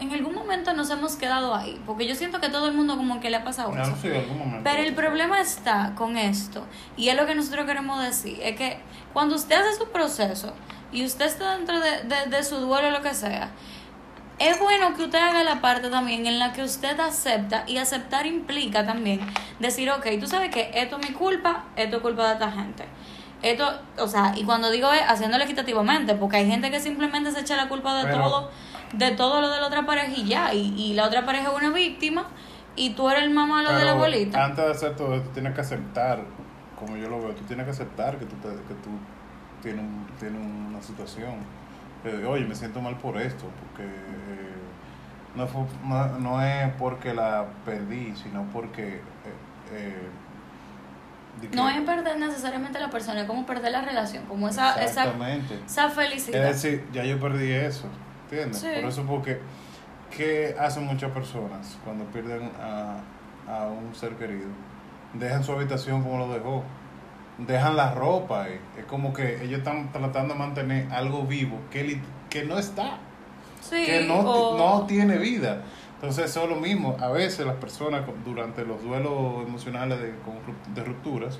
En 0.00 0.10
algún 0.14 0.34
momento 0.34 0.72
nos 0.72 0.88
hemos 0.88 1.16
quedado 1.16 1.54
ahí, 1.54 1.78
porque 1.84 2.06
yo 2.06 2.14
siento 2.14 2.40
que 2.40 2.48
todo 2.48 2.68
el 2.68 2.74
mundo 2.74 2.96
como 2.96 3.20
que 3.20 3.28
le 3.28 3.36
ha 3.36 3.44
pasado 3.44 3.70
No, 3.74 3.82
eso. 3.82 3.94
sí. 4.00 4.08
Pero 4.64 4.82
el 4.82 4.94
problema 4.94 5.42
está 5.42 5.92
con 5.94 6.16
esto, 6.16 6.64
y 6.96 7.10
es 7.10 7.16
lo 7.16 7.26
que 7.26 7.34
nosotros 7.34 7.66
queremos 7.66 8.02
decir, 8.02 8.38
es 8.42 8.56
que 8.56 8.78
cuando 9.12 9.36
usted 9.36 9.56
hace 9.56 9.76
su 9.76 9.90
proceso 9.90 10.54
y 10.92 11.04
usted 11.04 11.26
está 11.26 11.56
dentro 11.56 11.78
de, 11.80 12.02
de, 12.04 12.30
de 12.30 12.44
su 12.44 12.56
duelo 12.56 12.88
o 12.88 12.90
lo 12.90 13.02
que 13.02 13.14
sea, 13.14 13.50
es 14.38 14.58
bueno 14.60 14.94
que 14.94 15.02
usted 15.02 15.18
haga 15.18 15.42
la 15.42 15.60
parte 15.60 15.88
también 15.90 16.26
en 16.26 16.38
la 16.38 16.52
que 16.52 16.62
usted 16.62 16.98
acepta 17.00 17.64
y 17.66 17.78
aceptar 17.78 18.26
implica 18.26 18.86
también 18.86 19.20
decir, 19.58 19.90
ok, 19.90 20.06
tú 20.20 20.26
sabes 20.26 20.50
que 20.50 20.70
esto 20.74 20.98
es 20.98 21.08
mi 21.08 21.14
culpa, 21.14 21.64
esto 21.76 21.96
es 21.96 22.02
culpa 22.02 22.28
de 22.28 22.32
esta 22.34 22.52
gente. 22.52 22.84
Esto, 23.42 23.68
o 23.98 24.06
sea, 24.08 24.32
y 24.36 24.44
cuando 24.44 24.70
digo 24.70 24.92
es 24.92 25.02
haciéndolo 25.02 25.44
equitativamente, 25.44 26.14
porque 26.14 26.38
hay 26.38 26.46
gente 26.48 26.70
que 26.70 26.80
simplemente 26.80 27.30
se 27.32 27.40
echa 27.40 27.56
la 27.56 27.68
culpa 27.68 28.02
de 28.02 28.12
todo, 28.12 28.50
de 28.92 29.10
todo 29.12 29.40
lo 29.40 29.50
de 29.50 29.60
la 29.60 29.66
otra 29.66 29.86
pareja 29.86 30.12
y 30.16 30.24
ya, 30.24 30.54
y, 30.54 30.74
y 30.76 30.94
la 30.94 31.06
otra 31.06 31.24
pareja 31.24 31.50
es 31.50 31.56
una 31.56 31.70
víctima 31.70 32.26
y 32.74 32.90
tú 32.90 33.08
eres 33.10 33.24
el 33.24 33.30
mamá 33.30 33.62
lo 33.62 33.74
de 33.74 33.84
la 33.84 33.92
abuelita. 33.92 34.44
Antes 34.44 34.64
de 34.64 34.70
hacer 34.70 34.96
todo 34.96 35.14
esto, 35.14 35.30
tienes 35.30 35.54
que 35.54 35.60
aceptar, 35.60 36.20
como 36.78 36.96
yo 36.96 37.08
lo 37.08 37.20
veo, 37.20 37.34
tú 37.34 37.42
tienes 37.44 37.64
que 37.64 37.72
aceptar 37.72 38.18
que 38.18 38.24
tú, 38.24 38.36
te, 38.36 38.48
que 38.48 38.74
tú 38.82 38.90
tienes, 39.62 39.84
tienes 40.18 40.40
una 40.40 40.82
situación. 40.82 41.36
Oye, 42.26 42.44
me 42.46 42.54
siento 42.54 42.80
mal 42.80 42.96
por 42.96 43.20
esto, 43.20 43.44
porque 43.60 43.84
eh, 43.84 44.54
no, 45.34 45.46
fue, 45.46 45.62
no, 45.84 46.18
no, 46.18 46.42
es 46.42 46.72
porque 46.74 47.12
la 47.14 47.46
perdí, 47.64 48.14
sino 48.16 48.44
porque... 48.52 48.96
Eh, 48.96 49.02
eh 49.72 50.08
no 51.52 51.68
es 51.68 51.80
perder 51.82 52.18
necesariamente 52.18 52.80
la 52.80 52.90
persona, 52.90 53.20
es 53.20 53.26
como 53.26 53.46
perder 53.46 53.72
la 53.72 53.82
relación, 53.82 54.24
como 54.26 54.48
esa, 54.48 54.82
esa, 54.82 55.12
esa 55.66 55.90
felicidad. 55.90 56.48
Es 56.48 56.62
decir, 56.62 56.84
ya 56.92 57.04
yo 57.04 57.20
perdí 57.20 57.52
eso, 57.52 57.86
¿entiendes? 58.24 58.60
Por 58.60 58.90
eso 58.90 59.04
porque, 59.04 59.40
¿qué 60.16 60.56
hacen 60.58 60.84
muchas 60.84 61.12
personas 61.12 61.78
cuando 61.84 62.04
pierden 62.06 62.50
a, 62.60 62.98
a 63.48 63.68
un 63.68 63.94
ser 63.94 64.14
querido? 64.16 64.48
Dejan 65.14 65.44
su 65.44 65.52
habitación 65.52 66.02
como 66.02 66.18
lo 66.18 66.32
dejó, 66.32 66.64
dejan 67.38 67.76
la 67.76 67.94
ropa, 67.94 68.44
ahí. 68.44 68.60
es 68.76 68.84
como 68.86 69.12
que 69.12 69.42
ellos 69.44 69.58
están 69.58 69.92
tratando 69.92 70.34
de 70.34 70.40
mantener 70.40 70.92
algo 70.92 71.22
vivo 71.22 71.58
que, 71.70 72.00
que 72.28 72.44
no 72.44 72.58
está, 72.58 72.98
que 73.70 74.04
no, 74.06 74.22
no 74.56 74.86
tiene 74.86 75.18
vida. 75.18 75.62
Entonces 75.94 76.26
eso 76.26 76.44
es 76.44 76.50
lo 76.50 76.56
mismo. 76.56 76.96
A 77.00 77.08
veces 77.08 77.46
las 77.46 77.56
personas 77.56 78.02
durante 78.24 78.64
los 78.64 78.82
duelos 78.82 79.46
emocionales 79.46 80.00
de, 80.00 80.12
de 80.74 80.84
rupturas 80.84 81.38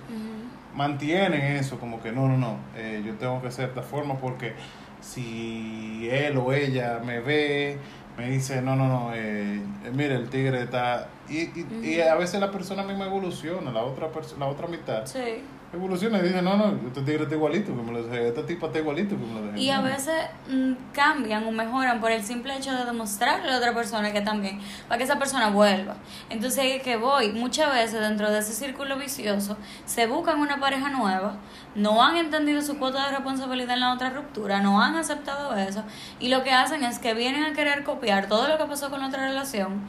mantienen 0.75 1.57
eso 1.57 1.79
como 1.79 2.01
que 2.01 2.13
no, 2.13 2.29
no, 2.29 2.37
no, 2.37 2.57
eh, 2.77 3.03
yo 3.05 3.15
tengo 3.15 3.43
que 3.43 3.51
ser 3.51 3.67
de 3.67 3.71
esta 3.71 3.83
forma 3.83 4.17
porque 4.19 4.53
si 5.01 6.09
él 6.11 6.37
o 6.37 6.53
ella 6.53 7.01
me 7.05 7.21
ve, 7.21 7.79
me 8.17 8.31
dice, 8.31 8.63
no, 8.63 8.77
no, 8.77 8.87
no, 8.87 9.15
eh, 9.15 9.61
eh 9.85 9.91
mire, 9.93 10.15
el 10.15 10.29
tigre 10.29 10.63
está... 10.63 11.09
Y, 11.29 11.43
y, 11.43 11.67
y, 11.83 12.01
a 12.01 12.15
veces 12.15 12.41
la 12.41 12.51
persona 12.51 12.83
misma 12.83 13.07
evoluciona, 13.07 13.71
la 13.71 13.83
otra, 13.83 14.09
la 14.39 14.47
otra 14.47 14.67
mitad. 14.67 15.05
Sí 15.05 15.43
evoluciona 15.73 16.19
y 16.19 16.23
dice, 16.23 16.41
no, 16.41 16.57
no, 16.57 16.79
este 16.87 17.03
tigre 17.03 17.25
está 17.25 17.35
igualito 17.35 17.77
que 17.77 17.83
me 17.83 17.93
lo 17.93 18.03
dejé, 18.03 18.29
esta 18.29 18.47
tipa 18.47 18.69
está 18.69 18.79
igualito 18.79 19.17
que 19.17 19.25
me 19.27 19.35
lo 19.35 19.47
dejé. 19.47 19.61
Y 19.61 19.71
a 19.71 19.83
veces 19.83 20.15
mm, 20.49 20.73
cambian 20.93 21.47
o 21.47 21.53
mejoran 21.53 22.01
por 22.01 22.11
el 22.11 22.23
simple 22.23 22.57
hecho 22.57 22.73
de 22.73 22.85
demostrarle 22.85 23.53
a 23.53 23.59
otra 23.59 23.75
persona 23.75 24.13
que 24.13 24.23
también, 24.23 24.61
para 24.89 24.99
que 24.99 25.05
esa 25.05 25.19
persona 25.19 25.51
vuelva. 25.51 25.97
Entonces, 26.31 26.83
que 26.83 26.97
voy, 26.97 27.33
muchas 27.33 27.73
veces 27.73 28.01
dentro 28.01 28.31
de 28.31 28.39
ese 28.39 28.55
círculo 28.55 28.97
vicioso, 28.97 29.59
se 29.85 30.07
buscan 30.07 30.41
una 30.41 30.59
pareja 30.59 30.89
nueva, 30.89 31.37
no 31.75 32.03
han 32.03 32.17
entendido 32.17 32.63
su 32.63 32.79
cuota 32.79 33.05
de 33.05 33.17
responsabilidad 33.17 33.75
en 33.75 33.81
la 33.81 33.93
otra 33.93 34.11
ruptura, 34.11 34.61
no 34.61 34.81
han 34.81 34.97
aceptado 34.97 35.55
eso, 35.55 35.85
y 36.19 36.29
lo 36.29 36.45
que 36.45 36.53
hacen 36.53 36.83
es 36.83 36.99
que 36.99 37.13
vienen 37.13 37.45
a 37.45 37.53
querer 37.53 37.85
copiar 37.85 38.27
todo 38.29 38.49
lo 38.49 38.57
que 38.57 38.65
pasó 38.65 38.89
con 38.89 39.01
la 39.01 39.09
otra 39.09 39.27
relación 39.29 39.83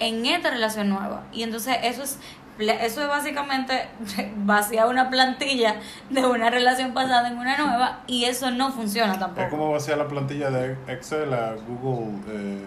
en 0.00 0.26
esta 0.26 0.50
relación 0.50 0.88
nueva. 0.88 1.24
Y 1.32 1.42
entonces 1.42 1.76
eso 1.82 2.02
es 2.02 2.18
eso 2.58 3.02
es 3.02 3.08
básicamente 3.08 3.88
vaciar 4.36 4.88
una 4.88 5.10
plantilla 5.10 5.76
de 6.10 6.26
una 6.26 6.50
relación 6.50 6.92
pasada 6.92 7.28
en 7.28 7.38
una 7.38 7.56
nueva 7.56 8.00
y 8.06 8.24
eso 8.24 8.50
no 8.50 8.72
funciona 8.72 9.18
tampoco. 9.18 9.42
Es 9.42 9.50
como 9.50 9.72
vaciar 9.72 9.98
la 9.98 10.08
plantilla 10.08 10.50
de 10.50 10.76
Excel 10.88 11.32
a 11.32 11.54
Google. 11.54 12.18
Eh, 12.28 12.64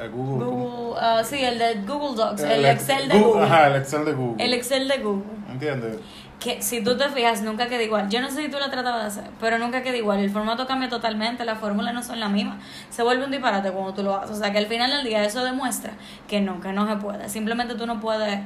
a 0.00 0.06
Google, 0.06 0.44
Google 0.44 1.00
uh, 1.00 1.24
sí, 1.24 1.42
el 1.42 1.58
de 1.58 1.74
Google 1.82 2.16
Docs, 2.16 2.42
el, 2.42 2.64
Excel 2.66 3.08
de 3.08 3.18
Google, 3.18 3.42
Ajá, 3.42 3.66
el 3.66 3.76
Excel 3.76 4.04
de 4.04 4.12
Google. 4.12 4.44
El 4.44 4.54
Excel 4.54 4.88
de 4.88 4.98
Google. 4.98 5.24
¿Entiendes? 5.50 5.96
Que 6.38 6.62
si 6.62 6.82
tú 6.82 6.96
te 6.96 7.08
fijas, 7.08 7.42
nunca 7.42 7.66
queda 7.66 7.82
igual. 7.82 8.08
Yo 8.08 8.20
no 8.20 8.28
sé 8.30 8.42
si 8.42 8.48
tú 8.48 8.58
lo 8.58 8.68
tratabas 8.70 9.02
de 9.02 9.20
hacer, 9.20 9.32
pero 9.40 9.58
nunca 9.58 9.82
queda 9.82 9.96
igual. 9.96 10.18
El 10.20 10.30
formato 10.30 10.66
cambia 10.66 10.88
totalmente, 10.88 11.44
las 11.44 11.58
fórmulas 11.58 11.94
no 11.94 12.02
son 12.02 12.20
las 12.20 12.30
mismas. 12.30 12.58
Se 12.90 13.02
vuelve 13.02 13.24
un 13.24 13.30
disparate 13.30 13.70
cuando 13.70 13.94
tú 13.94 14.02
lo 14.02 14.16
haces. 14.16 14.36
O 14.36 14.38
sea 14.38 14.52
que 14.52 14.58
al 14.58 14.66
final 14.66 14.90
del 14.90 15.04
día 15.04 15.24
eso 15.24 15.44
demuestra 15.44 15.92
que 16.28 16.40
no, 16.40 16.60
que 16.60 16.72
no 16.72 16.88
se 16.88 16.96
puede. 16.96 17.28
Simplemente 17.28 17.74
tú 17.74 17.86
no 17.86 18.00
puedes 18.00 18.40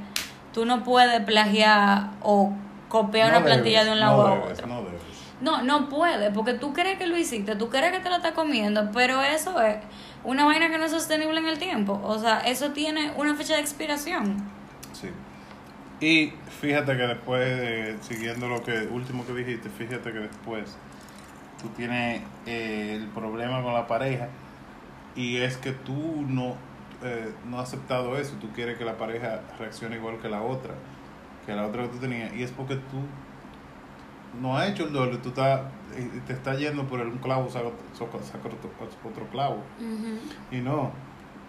tú 0.57 0.65
no 0.65 0.83
puedes 0.85 1.21
plagiar 1.21 2.13
o 2.23 2.51
copiar 2.89 3.29
una 3.29 3.45
plantilla 3.45 3.85
de 3.85 3.91
un 3.91 4.01
lado 4.01 4.27
a 4.27 4.33
otro. 4.33 4.67
No, 4.67 4.83
no, 5.43 5.63
no 5.63 5.91
puede, 5.91 6.31
porque 6.31 6.55
tú 6.55 6.73
crees 6.73 6.97
que 6.97 7.07
lo 7.07 7.15
hiciste, 7.15 7.57
tú 7.57 7.69
crees 7.69 7.93
que 7.93 8.01
te 8.01 8.09
lo 8.09 8.17
estás 8.17 8.33
comiendo, 8.33 8.91
pero 8.91 9.21
eso 9.21 9.61
es 9.61 9.77
una 10.25 10.47
vaina 10.47 10.71
que 10.71 10.79
no 10.79 10.87
es 10.87 10.93
sostenible 10.93 11.41
en 11.41 11.47
el 11.47 11.59
tiempo. 11.59 12.01
O 12.03 12.19
sea, 12.19 12.39
eso 12.39 12.71
tiene 12.71 13.13
una 13.19 13.35
fecha 13.35 13.57
de 13.57 13.61
expiración. 13.61 14.43
Sí. 14.95 15.11
Y 16.01 16.33
fíjate 16.59 16.97
que 16.97 17.07
después, 17.07 17.97
siguiendo 18.01 18.49
lo 18.49 18.63
que 18.63 18.89
último 18.91 19.27
que 19.27 19.35
dijiste, 19.35 19.69
fíjate 19.69 20.11
que 20.11 20.21
después 20.21 20.75
tú 21.61 21.69
tienes 21.77 22.23
eh, 22.47 22.95
el 22.97 23.09
problema 23.09 23.63
con 23.63 23.75
la 23.75 23.87
pareja 23.87 24.29
y 25.15 25.37
es 25.37 25.59
que 25.59 25.73
tú 25.73 26.25
no 26.27 26.55
eh, 27.03 27.33
no 27.49 27.61
has 27.61 27.69
aceptado 27.69 28.17
eso, 28.17 28.35
tú 28.41 28.49
quieres 28.55 28.79
que 28.79 28.85
la 28.85 28.97
pareja 28.97 29.41
reaccione 29.59 29.97
igual 29.97 30.19
que 30.19 30.29
la 30.29 30.43
otra, 30.43 30.75
que 31.45 31.55
la 31.55 31.67
otra 31.67 31.83
que 31.83 31.89
tú 31.89 31.99
tenías, 31.99 32.35
y 32.35 32.43
es 32.43 32.51
porque 32.51 32.77
tú 32.77 32.99
no 34.41 34.57
has 34.57 34.71
hecho 34.71 34.85
el 34.85 34.93
doble, 34.93 35.19
tú 35.19 35.31
estás, 35.31 35.61
te 36.27 36.33
estás 36.33 36.59
yendo 36.59 36.85
por 36.87 37.01
un 37.01 37.19
clavo, 37.19 37.51
saca, 37.51 37.69
otro, 37.69 39.27
clavo. 39.31 39.63
Y 40.51 40.59
no, 40.59 40.93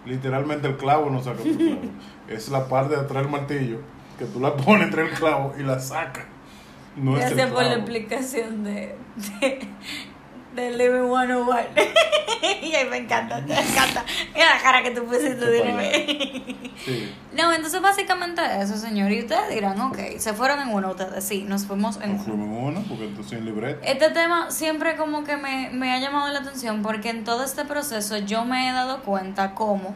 literalmente 0.06 0.68
el 0.68 0.78
clavo 0.78 1.10
no 1.10 1.22
saca 1.22 1.42
otro 1.42 1.58
clavo. 1.58 1.82
es 2.28 2.50
la 2.50 2.68
parte 2.68 2.96
de 2.96 3.02
atrás 3.02 3.24
del 3.24 3.32
martillo, 3.32 3.80
que 4.18 4.26
tú 4.26 4.40
la 4.40 4.56
pones 4.56 4.88
entre 4.88 5.04
el 5.04 5.12
clavo 5.12 5.54
y 5.58 5.64
la 5.64 5.80
sacas. 5.80 6.26
No 6.96 7.14
Gracias 7.14 7.52
por 7.52 7.64
la 7.64 7.76
explicación 7.76 8.64
de, 8.64 8.96
de 9.16 9.60
Living 10.58 11.08
101. 11.10 11.58
y 12.62 12.76
ahí 12.76 12.88
me 12.90 12.98
encanta, 12.98 13.42
me 13.42 13.60
encanta. 13.60 14.04
Mira 14.34 14.56
la 14.56 14.62
cara 14.62 14.84
que 14.84 14.92
tú 14.92 15.06
pusiste 15.06 15.36
de 15.36 16.70
sí. 16.86 17.14
No, 17.34 17.54
entonces 17.54 17.82
básicamente 17.82 18.42
eso, 18.62 18.78
señor. 18.78 19.12
Y 19.12 19.22
ustedes 19.22 19.50
dirán, 19.50 19.80
ok, 19.80 19.98
se 20.18 20.34
fueron 20.34 20.60
en 20.60 20.70
uno 20.70 20.92
ustedes. 20.92 21.24
Sí, 21.24 21.44
nos 21.44 21.66
fuimos 21.66 22.00
en 22.02 22.18
nos 22.18 22.26
fuimos 22.26 22.48
en 22.48 22.54
uno, 22.54 22.86
porque 22.88 23.06
entonces 23.06 23.34
en 23.34 23.46
libreto. 23.46 23.80
Este 23.84 24.10
tema 24.10 24.52
siempre 24.52 24.96
como 24.96 25.24
que 25.24 25.38
me, 25.38 25.70
me 25.72 25.94
ha 25.94 26.00
llamado 26.00 26.32
la 26.32 26.40
atención 26.40 26.82
porque 26.82 27.10
en 27.10 27.24
todo 27.24 27.44
este 27.44 27.66
proceso 27.66 28.18
yo 28.18 28.46
me 28.46 28.70
he 28.70 28.74
dado 28.74 29.04
cuenta 29.04 29.54
cómo 29.56 29.96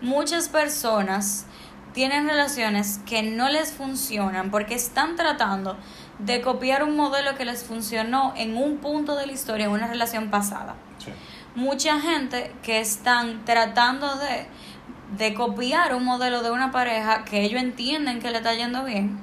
muchas 0.00 0.48
personas 0.48 1.46
tienen 1.92 2.28
relaciones 2.28 3.00
que 3.06 3.22
no 3.22 3.48
les 3.48 3.72
funcionan 3.72 4.50
porque 4.50 4.74
están 4.74 5.16
tratando 5.16 5.76
de 6.24 6.40
copiar 6.40 6.82
un 6.82 6.96
modelo 6.96 7.34
que 7.36 7.44
les 7.44 7.64
funcionó 7.64 8.34
en 8.36 8.56
un 8.56 8.78
punto 8.78 9.16
de 9.16 9.26
la 9.26 9.32
historia, 9.32 9.66
en 9.66 9.72
una 9.72 9.86
relación 9.86 10.30
pasada. 10.30 10.74
Mucha 11.54 12.00
gente 12.00 12.52
que 12.62 12.80
están 12.80 13.44
tratando 13.44 14.16
de, 14.16 14.46
de 15.16 15.34
copiar 15.34 15.94
un 15.94 16.04
modelo 16.04 16.42
de 16.42 16.50
una 16.50 16.70
pareja 16.70 17.24
que 17.24 17.42
ellos 17.42 17.60
entienden 17.60 18.20
que 18.20 18.30
le 18.30 18.38
está 18.38 18.54
yendo 18.54 18.84
bien, 18.84 19.18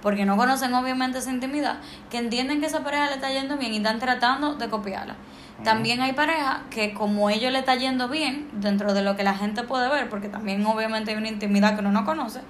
porque 0.00 0.24
no 0.24 0.36
conocen 0.36 0.74
obviamente 0.74 1.18
esa 1.18 1.30
intimidad, 1.30 1.78
que 2.10 2.18
entienden 2.18 2.60
que 2.60 2.66
esa 2.66 2.84
pareja 2.84 3.06
le 3.06 3.14
está 3.14 3.30
yendo 3.30 3.56
bien 3.56 3.72
y 3.72 3.78
están 3.78 3.98
tratando 3.98 4.54
de 4.54 4.68
copiarla. 4.68 5.16
También 5.64 6.00
hay 6.02 6.12
parejas 6.12 6.58
que 6.70 6.92
como 6.92 7.30
ellos 7.30 7.52
le 7.52 7.60
está 7.60 7.76
yendo 7.76 8.08
bien, 8.08 8.48
dentro 8.54 8.94
de 8.94 9.02
lo 9.02 9.16
que 9.16 9.22
la 9.22 9.34
gente 9.34 9.62
puede 9.62 9.88
ver, 9.88 10.08
porque 10.08 10.28
también 10.28 10.64
obviamente 10.66 11.12
hay 11.12 11.16
una 11.16 11.28
intimidad 11.28 11.74
que 11.74 11.80
uno 11.80 11.92
no 11.92 12.04
conoce, 12.04 12.40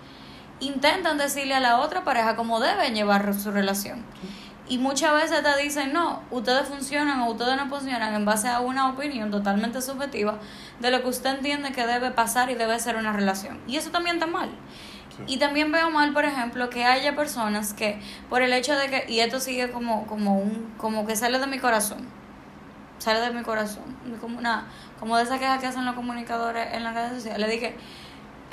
intentan 0.63 1.19
decirle 1.19 1.55
a 1.55 1.61
la 1.61 1.81
otra 1.81 2.05
pareja 2.05 2.37
cómo 2.37 2.61
deben 2.61 2.95
llevar 2.95 3.35
su 3.35 3.51
relación. 3.51 4.05
Y 4.69 4.79
muchas 4.79 5.13
veces 5.13 5.43
te 5.43 5.63
dicen, 5.63 5.93
no, 5.93 6.23
ustedes 6.31 6.69
funcionan 6.69 7.21
o 7.21 7.31
ustedes 7.31 7.57
no 7.57 7.69
funcionan 7.69 8.15
en 8.15 8.25
base 8.25 8.49
a 8.49 8.61
una 8.61 8.89
opinión 8.89 9.31
totalmente 9.31 9.83
subjetiva 9.83 10.39
de 10.81 10.91
lo 10.91 11.03
que 11.03 11.09
usted 11.09 11.37
entiende 11.37 11.73
que 11.73 11.87
debe 11.87 12.11
pasar 12.13 12.51
y 12.51 12.55
debe 12.55 12.79
ser 12.79 12.97
una 12.97 13.13
relación. 13.13 13.61
Y 13.67 13.77
eso 13.77 13.91
también 13.91 14.17
está 14.17 14.27
mal. 14.27 14.51
Y 15.27 15.37
también 15.37 15.71
veo 15.73 15.91
mal, 15.91 16.13
por 16.13 16.25
ejemplo, 16.25 16.71
que 16.71 16.85
haya 16.85 17.15
personas 17.15 17.75
que 17.75 18.01
por 18.31 18.41
el 18.41 18.53
hecho 18.53 18.75
de 18.75 18.89
que, 18.89 19.13
y 19.13 19.21
esto 19.21 19.41
sigue 19.41 19.71
como, 19.71 20.07
como, 20.07 20.39
un, 20.39 20.73
como 20.79 21.07
que 21.07 21.17
sale 21.17 21.39
de 21.39 21.47
mi 21.47 21.59
corazón, 21.59 22.09
sale 22.99 23.21
de 23.21 23.31
mi 23.31 23.43
corazón, 23.43 23.85
como, 24.21 24.39
una, 24.39 24.67
como 24.99 25.17
de 25.19 25.25
esa 25.25 25.39
queja 25.39 25.59
que 25.59 25.67
hacen 25.67 25.85
los 25.85 25.95
comunicadores 25.95 26.69
en 26.73 26.83
las 26.83 26.95
redes 26.95 27.13
sociales, 27.13 27.47
le 27.47 27.53
dije, 27.53 27.77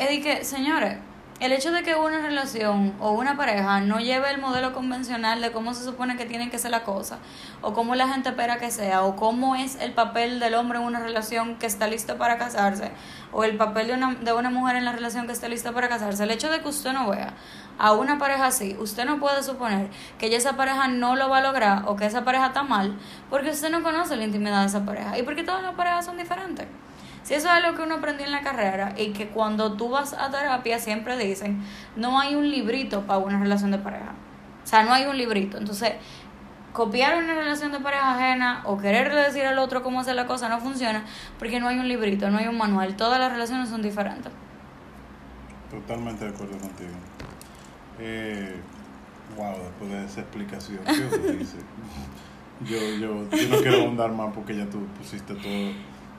dije, 0.10 0.43
señores, 0.43 0.98
el 1.39 1.54
hecho 1.54 1.71
de 1.71 1.84
que 1.84 1.95
una 1.95 2.19
relación 2.19 2.93
o 2.99 3.12
una 3.12 3.38
pareja 3.38 3.80
no 3.80 3.99
lleve 3.99 4.30
el 4.30 4.41
modelo 4.41 4.73
convencional 4.73 5.39
de 5.41 5.52
cómo 5.52 5.73
se 5.73 5.86
supone 5.86 6.17
que 6.17 6.25
tiene 6.25 6.49
que 6.49 6.60
ser 6.60 6.71
la 6.71 6.84
cosa, 6.84 7.19
o 7.62 7.73
cómo 7.73 7.95
la 7.95 8.10
gente 8.10 8.30
espera 8.30 8.58
que 8.58 8.71
sea, 8.71 9.04
o 9.04 9.15
cómo 9.15 9.56
es 9.56 9.78
el 9.80 9.93
papel 9.93 10.41
del 10.41 10.56
hombre 10.56 10.80
en 10.80 10.86
una 10.86 10.99
relación 10.99 11.56
que 11.56 11.65
está 11.65 11.88
listo 11.88 12.17
para 12.17 12.38
casarse, 12.38 12.91
o 13.32 13.45
el 13.45 13.56
papel 13.56 13.88
de 13.88 13.93
una, 13.93 14.15
de 14.15 14.34
una 14.34 14.49
mujer 14.49 14.75
en 14.75 14.86
la 14.86 14.91
relación 14.91 15.28
que 15.28 15.32
está 15.32 15.47
lista 15.47 15.71
para 15.71 15.88
casarse, 15.88 16.23
el 16.23 16.32
hecho 16.32 16.52
de 16.52 16.60
que 16.60 16.67
usted 16.67 16.91
no 16.91 17.10
vea 17.10 17.34
a 17.78 17.93
una 17.93 18.17
pareja 18.17 18.47
así, 18.47 18.75
usted 18.78 19.06
no 19.06 19.19
puede 19.19 19.41
suponer 19.41 19.89
que 20.17 20.36
esa 20.36 20.58
pareja 20.58 20.89
no 20.89 21.15
lo 21.15 21.30
va 21.30 21.38
a 21.38 21.41
lograr 21.41 21.84
o 21.86 21.95
que 21.95 22.06
esa 22.06 22.25
pareja 22.25 22.47
está 22.47 22.63
mal, 22.63 22.97
porque 23.30 23.52
usted 23.52 23.69
no 23.69 23.82
conoce 23.82 24.17
la 24.17 24.25
intimidad 24.25 24.60
de 24.62 24.67
esa 24.67 24.84
pareja 24.84 25.17
y 25.17 25.23
porque 25.23 25.43
todas 25.43 25.63
las 25.63 25.75
parejas 25.75 26.06
son 26.06 26.17
diferentes. 26.17 26.67
Si 27.30 27.36
eso 27.36 27.48
es 27.54 27.62
lo 27.62 27.76
que 27.76 27.84
uno 27.84 27.98
aprendió 27.98 28.26
en 28.26 28.32
la 28.32 28.42
carrera 28.42 28.96
y 28.98 29.13
que 29.13 29.28
cuando 29.28 29.74
tú 29.74 29.88
vas 29.88 30.13
a 30.13 30.32
terapia 30.32 30.80
siempre 30.80 31.15
dicen, 31.15 31.62
no 31.96 32.20
hay 32.20 32.34
un 32.34 32.50
librito 32.50 33.06
para 33.06 33.20
una 33.20 33.39
relación 33.39 33.70
de 33.70 33.78
pareja. 33.78 34.15
O 34.63 34.65
sea, 34.65 34.82
no 34.82 34.92
hay 34.92 35.06
un 35.06 35.15
librito. 35.15 35.60
Entonces, 35.60 35.92
copiar 36.74 37.24
una 37.24 37.36
relación 37.36 37.72
de 37.72 37.82
pareja 37.82 38.15
ajena 38.15 38.63
o 38.65 38.80
quererle 38.80 39.22
decir 39.22 39.46
al 39.46 39.60
otro 39.60 39.84
cómo 39.84 40.00
hacer 40.00 40.15
la 40.15 40.26
cosa 40.26 40.50
no 40.50 40.60
funciona 40.60 41.06
porque 41.38 41.60
no 41.60 41.68
hay 41.68 41.78
un 41.78 41.88
librito, 41.88 42.32
no 42.32 42.39
hay 42.39 42.48
un 42.48 42.58
manual. 42.58 42.96
Todas 42.96 43.20
las 43.20 43.32
relaciones 43.32 43.70
son 43.70 43.84
diferentes. 43.84 44.32
Totalmente 45.70 46.26
de 46.26 46.32
acuerdo 46.32 46.58
contigo. 46.58 46.89
Eh, 48.00 48.60
wow, 49.38 49.54
después 49.65 49.92
de 49.92 50.04
esa 50.04 50.22
explicación. 50.22 50.80
Yo, 52.68 52.78
yo, 53.00 53.30
yo 53.30 53.48
no 53.48 53.58
quiero 53.62 53.84
ahondar 53.84 54.12
más 54.12 54.34
porque 54.36 54.54
ya 54.54 54.70
tú 54.70 54.86
pusiste 54.98 55.34
todo, 55.34 55.72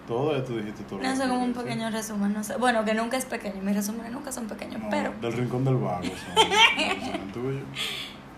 todo 0.06 0.42
tú 0.42 0.56
dijiste 0.56 0.82
todo. 0.84 1.00
No 1.00 1.14
sé, 1.16 1.22
como 1.28 1.44
un 1.44 1.52
pequeño 1.52 1.90
resumen, 1.90 2.32
no 2.32 2.42
sé. 2.42 2.56
Bueno, 2.56 2.84
que 2.84 2.94
nunca 2.94 3.16
es 3.16 3.24
pequeño, 3.26 3.60
mis 3.62 3.76
resúmenes 3.76 4.12
nunca 4.12 4.32
son 4.32 4.46
pequeños, 4.46 4.80
No, 4.80 4.90
pero... 4.90 5.12
Del 5.20 5.32
rincón 5.32 5.64
del 5.64 5.76
vago. 5.76 6.02
son. 6.02 7.64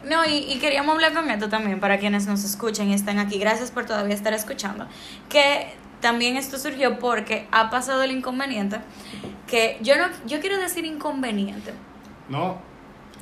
No, 0.04 0.24
y, 0.24 0.52
y 0.52 0.58
queríamos 0.58 0.94
hablar 0.94 1.14
con 1.14 1.30
esto 1.30 1.48
también 1.48 1.78
para 1.78 1.98
quienes 1.98 2.26
nos 2.26 2.44
escuchen 2.44 2.90
y 2.90 2.94
están 2.94 3.18
aquí. 3.18 3.38
Gracias 3.38 3.70
por 3.70 3.86
todavía 3.86 4.14
estar 4.14 4.32
escuchando. 4.32 4.86
Que 5.28 5.72
también 6.00 6.36
esto 6.36 6.58
surgió 6.58 6.98
porque 6.98 7.46
ha 7.52 7.70
pasado 7.70 8.02
el 8.02 8.10
inconveniente 8.10 8.78
que 9.46 9.78
yo 9.82 9.96
no 9.96 10.06
yo 10.26 10.40
quiero 10.40 10.58
decir 10.58 10.84
inconveniente. 10.84 11.72
No, 12.28 12.58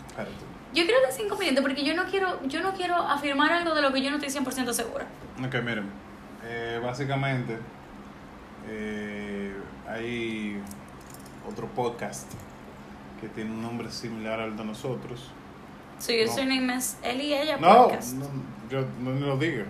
espérate. 0.08 0.34
Yo 0.72 0.84
quiero 0.84 1.00
decir 1.06 1.26
inconveniente 1.26 1.60
porque 1.60 1.84
yo 1.84 1.94
no 1.94 2.04
quiero 2.06 2.40
yo 2.48 2.62
no 2.62 2.72
quiero 2.72 2.96
afirmar 2.96 3.52
algo 3.52 3.74
de 3.74 3.82
lo 3.82 3.92
que 3.92 4.00
yo 4.02 4.10
no 4.10 4.16
estoy 4.16 4.42
100% 4.42 4.72
segura. 4.72 5.04
Ok, 5.44 5.54
miren, 5.62 5.90
eh, 6.44 6.80
básicamente 6.82 7.58
eh, 8.70 9.52
hay 9.88 10.60
otro 11.50 11.66
podcast 11.68 12.30
que 13.20 13.28
tiene 13.28 13.50
un 13.50 13.60
nombre 13.62 13.90
similar 13.90 14.40
al 14.40 14.56
de 14.56 14.64
nosotros. 14.64 15.30
Su 15.98 16.12
No. 16.12 16.30
username 16.32 16.76
es 16.76 16.96
él 17.02 17.20
y 17.20 17.34
ella 17.34 17.56
No, 17.58 17.84
podcast. 17.84 18.14
no, 18.14 18.26
yo 18.70 18.86
no 19.00 19.10
lo 19.12 19.36
digo. 19.36 19.64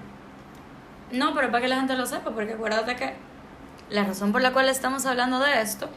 No, 1.13 1.35
pero 1.35 1.49
para 1.51 1.63
que 1.63 1.69
la 1.69 1.77
gente 1.77 1.97
lo 1.97 2.07
sepa, 2.07 2.31
porque 2.31 2.53
acuérdate 2.53 2.95
que 2.95 3.15
la 3.89 4.05
razón 4.05 4.31
por 4.31 4.41
la 4.43 4.53
cual 4.53 4.69
estamos 4.69 5.07
hablando 5.07 5.41
de 5.41 5.61
esto 5.61 5.89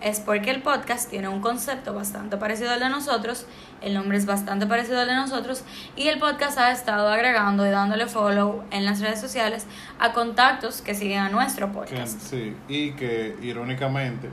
es 0.00 0.20
porque 0.20 0.50
el 0.50 0.62
podcast 0.62 1.10
tiene 1.10 1.28
un 1.28 1.40
concepto 1.40 1.92
bastante 1.92 2.36
parecido 2.36 2.70
al 2.70 2.80
de 2.80 2.88
nosotros, 2.88 3.46
el 3.80 3.94
nombre 3.94 4.16
es 4.16 4.26
bastante 4.26 4.66
parecido 4.66 5.00
al 5.00 5.08
de 5.08 5.16
nosotros 5.16 5.64
y 5.96 6.08
el 6.08 6.18
podcast 6.18 6.58
ha 6.58 6.70
estado 6.70 7.08
agregando 7.08 7.66
y 7.66 7.70
dándole 7.70 8.06
follow 8.06 8.64
en 8.70 8.84
las 8.84 9.00
redes 9.00 9.20
sociales 9.20 9.66
a 9.98 10.12
contactos 10.12 10.82
que 10.82 10.94
siguen 10.94 11.18
a 11.18 11.28
nuestro 11.28 11.72
podcast. 11.72 12.20
sí, 12.20 12.56
y 12.68 12.92
que 12.92 13.36
irónicamente 13.42 14.28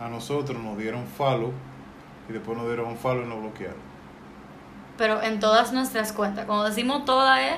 a 0.00 0.08
nosotros 0.08 0.60
nos 0.62 0.78
dieron 0.78 1.06
follow 1.06 1.52
y 2.28 2.32
después 2.32 2.56
nos 2.56 2.66
dieron 2.66 2.96
follow 2.96 3.24
y 3.24 3.28
nos 3.28 3.40
bloquearon. 3.40 3.92
Pero 4.98 5.22
en 5.22 5.40
todas 5.40 5.72
nuestras 5.72 6.12
cuentas, 6.12 6.46
como 6.46 6.64
decimos 6.64 7.04
toda 7.04 7.42
es 7.42 7.54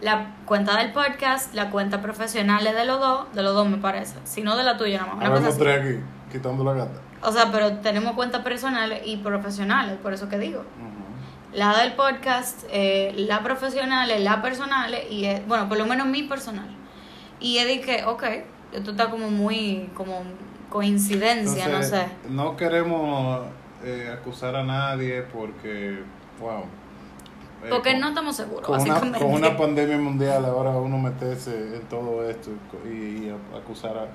la 0.00 0.34
cuenta 0.44 0.76
del 0.76 0.92
podcast, 0.92 1.54
la 1.54 1.70
cuenta 1.70 2.02
profesional 2.02 2.66
es 2.66 2.74
de 2.74 2.84
los 2.84 3.00
dos, 3.00 3.32
de 3.32 3.42
los 3.42 3.54
dos 3.54 3.68
me 3.68 3.78
parece, 3.78 4.16
si 4.24 4.42
no 4.42 4.56
de 4.56 4.62
la 4.62 4.76
tuya 4.76 4.98
nada 4.98 5.14
más. 5.14 5.28
una 5.28 5.34
cosa 5.34 5.48
así. 5.48 5.66
aquí, 5.66 6.00
quitando 6.34 6.64
la 6.64 6.72
gata. 6.74 7.00
O 7.22 7.30
sea, 7.32 7.50
pero 7.52 7.78
tenemos 7.78 8.12
cuentas 8.14 8.42
personales 8.42 9.02
y 9.06 9.16
profesionales, 9.18 9.96
por 10.02 10.12
eso 10.12 10.28
que 10.28 10.38
digo. 10.38 10.62
La 11.52 11.78
del 11.78 11.92
podcast, 11.92 12.64
eh, 12.72 13.14
la 13.16 13.40
profesional, 13.44 14.10
la 14.24 14.42
personal 14.42 14.92
y, 15.08 15.26
bueno, 15.46 15.68
por 15.68 15.78
lo 15.78 15.86
menos 15.86 16.06
mi 16.08 16.24
personal. 16.24 16.66
Y 17.38 17.58
he 17.58 17.64
dicho, 17.66 17.92
ok, 18.10 18.24
esto 18.72 18.90
está 18.90 19.08
como 19.10 19.30
muy, 19.30 19.88
como 19.94 20.22
coincidencia, 20.68 21.66
Entonces, 21.66 21.92
no 21.92 21.98
sé. 21.98 22.06
No 22.30 22.56
queremos 22.56 23.46
eh, 23.84 24.10
acusar 24.12 24.56
a 24.56 24.64
nadie 24.64 25.22
porque, 25.22 26.00
wow. 26.40 26.62
eh, 27.62 27.68
Porque 27.70 27.92
con- 27.92 28.00
no 28.00 28.08
estamos 28.08 28.34
seguros, 28.34 28.66
con 28.66 28.80
una, 28.80 28.94
básicamente. 28.94 29.18
con 29.24 29.34
una 29.34 29.56
pandemia 29.56 29.98
mundial 29.98 30.44
ahora 30.44 30.70
uno 30.70 30.98
meterse 30.98 31.76
en 31.76 31.82
todo 31.82 32.28
esto 32.28 32.50
y, 32.84 32.88
y 33.28 33.36
acusar 33.56 33.96
a 33.96 34.08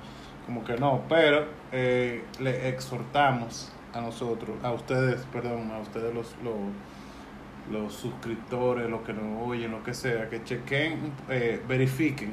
como 0.50 0.64
que 0.64 0.76
no 0.76 1.02
pero 1.08 1.46
eh, 1.70 2.24
le 2.40 2.68
exhortamos 2.68 3.70
a 3.94 4.00
nosotros 4.00 4.56
a 4.64 4.72
ustedes 4.72 5.24
perdón 5.32 5.70
a 5.70 5.78
ustedes 5.78 6.12
los 6.12 6.34
los, 6.42 6.56
los 7.70 7.94
suscriptores 7.94 8.90
los 8.90 9.02
que 9.02 9.12
nos 9.12 9.46
oyen 9.46 9.70
lo 9.70 9.84
que 9.84 9.94
sea 9.94 10.28
que 10.28 10.42
chequen 10.42 11.12
eh, 11.28 11.62
verifiquen 11.68 12.32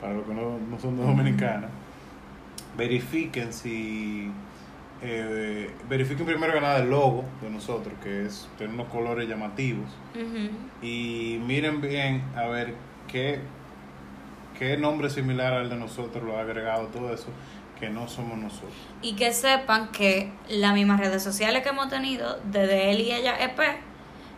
para 0.00 0.14
los 0.14 0.26
que 0.26 0.32
no, 0.32 0.58
no 0.58 0.78
son 0.78 0.96
de 0.96 1.02
dominicana 1.02 1.68
verifiquen 2.78 3.52
si 3.52 4.32
eh, 5.02 5.70
verifiquen 5.90 6.24
primero 6.24 6.54
que 6.54 6.60
nada 6.62 6.78
el 6.78 6.88
logo 6.88 7.26
de 7.42 7.50
nosotros 7.50 7.92
que 8.02 8.24
es 8.24 8.48
tiene 8.56 8.72
unos 8.72 8.88
colores 8.88 9.28
llamativos 9.28 9.90
y 10.80 11.38
miren 11.46 11.82
bien 11.82 12.22
a 12.34 12.46
ver 12.46 12.72
qué, 13.08 13.40
qué 14.58 14.76
nombre 14.76 15.08
similar 15.08 15.52
al 15.52 15.70
de 15.70 15.76
nosotros 15.76 16.24
lo 16.24 16.36
ha 16.36 16.40
agregado 16.40 16.88
todo 16.88 17.14
eso, 17.14 17.28
que 17.78 17.88
no 17.90 18.08
somos 18.08 18.38
nosotros. 18.38 18.72
Y 19.02 19.14
que 19.14 19.32
sepan 19.32 19.88
que 19.92 20.32
las 20.48 20.74
mismas 20.74 20.98
redes 21.00 21.22
sociales 21.22 21.62
que 21.62 21.68
hemos 21.70 21.88
tenido, 21.88 22.38
desde 22.44 22.90
él 22.90 23.00
y 23.00 23.12
ella 23.12 23.36
EP, 23.42 23.58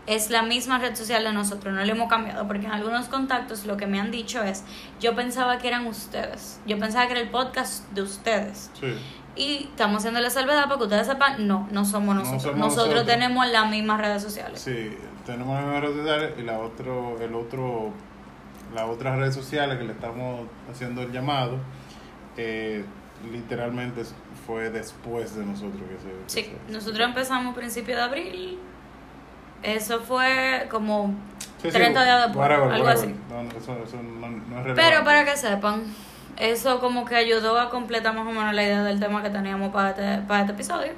es 0.07 0.31
la 0.31 0.43
misma 0.43 0.79
red 0.79 0.95
social 0.97 1.23
de 1.25 1.33
nosotros, 1.33 1.73
no 1.73 1.83
le 1.85 1.93
hemos 1.93 2.09
cambiado, 2.09 2.47
porque 2.47 2.67
en 2.67 2.73
algunos 2.73 3.07
contactos 3.09 3.65
lo 3.67 3.77
que 3.77 3.87
me 3.87 4.01
han 4.01 4.11
dicho 4.11 4.43
es, 4.43 4.65
yo 5.01 5.15
pensaba 5.15 5.59
que 5.59 5.69
eran 5.69 5.87
ustedes, 5.87 6.61
yo 6.67 6.79
pensaba 6.79 7.07
que 7.07 7.13
era 7.13 7.21
el 7.21 7.29
podcast 7.31 7.89
de 7.93 8.03
ustedes. 8.03 8.71
Sí. 8.81 8.95
Y 9.37 9.69
estamos 9.71 9.99
haciendo 9.99 10.21
la 10.21 10.31
salvedad 10.31 10.65
para 10.65 10.79
que 10.79 10.85
ustedes 10.85 11.07
sepan, 11.07 11.47
no, 11.47 11.69
no 11.71 11.85
somos 11.85 12.15
No 12.17 12.23
nosotros. 12.23 12.43
somos 12.43 12.59
nosotros, 12.59 12.87
nosotros. 12.95 13.07
tenemos 13.07 13.47
las 13.49 13.71
mismas 13.71 14.01
redes 14.01 14.23
sociales. 14.23 14.61
Sí, 14.61 14.97
tenemos 15.25 15.55
las 15.55 15.65
mismas 15.65 15.81
redes 15.83 15.97
sociales 15.97 16.33
y 16.39 16.43
la 16.43 16.59
otro, 16.59 17.21
el 17.21 17.35
otro, 17.35 17.91
las 18.75 18.85
otras 18.89 19.17
redes 19.19 19.35
sociales 19.35 19.79
que 19.79 19.85
le 19.85 19.93
estamos 19.93 20.41
haciendo 20.71 21.03
el 21.03 21.13
llamado, 21.13 21.59
eh, 22.37 22.85
literalmente 23.31 24.03
fue 24.47 24.71
después 24.71 25.35
de 25.37 25.45
nosotros 25.45 25.83
que 25.83 25.97
se... 25.99 26.43
Sí, 26.43 26.51
que 26.51 26.57
se- 26.67 26.73
nosotros 26.73 27.01
empezamos 27.09 27.53
a 27.53 27.57
principios 27.57 27.99
de 27.99 28.03
abril. 28.05 28.59
Eso 29.63 30.01
fue 30.01 30.67
como 30.71 31.15
Sí, 31.61 31.69
sí, 31.71 31.73
30 31.73 32.03
días 32.05 32.23
después, 32.27 32.37
whatever, 32.39 32.73
algo 32.73 32.87
whatever. 32.87 33.11
así. 33.11 33.15
No, 33.29 33.59
eso, 33.59 33.79
eso 33.85 34.03
no, 34.03 34.29
no 34.31 34.67
es. 34.67 34.73
Pero 34.75 35.05
para 35.05 35.25
que 35.27 35.37
sepan, 35.37 35.83
eso 36.39 36.81
como 36.81 37.05
que 37.05 37.17
ayudó 37.17 37.61
a 37.61 37.69
completar 37.69 38.15
más 38.15 38.27
o 38.27 38.31
menos 38.31 38.55
la 38.55 38.63
idea 38.63 38.83
del 38.83 38.99
tema 38.99 39.23
que 39.23 39.29
teníamos 39.29 39.71
para 39.71 39.91
este, 39.91 40.27
para 40.27 40.41
este 40.41 40.53
episodio. 40.53 40.93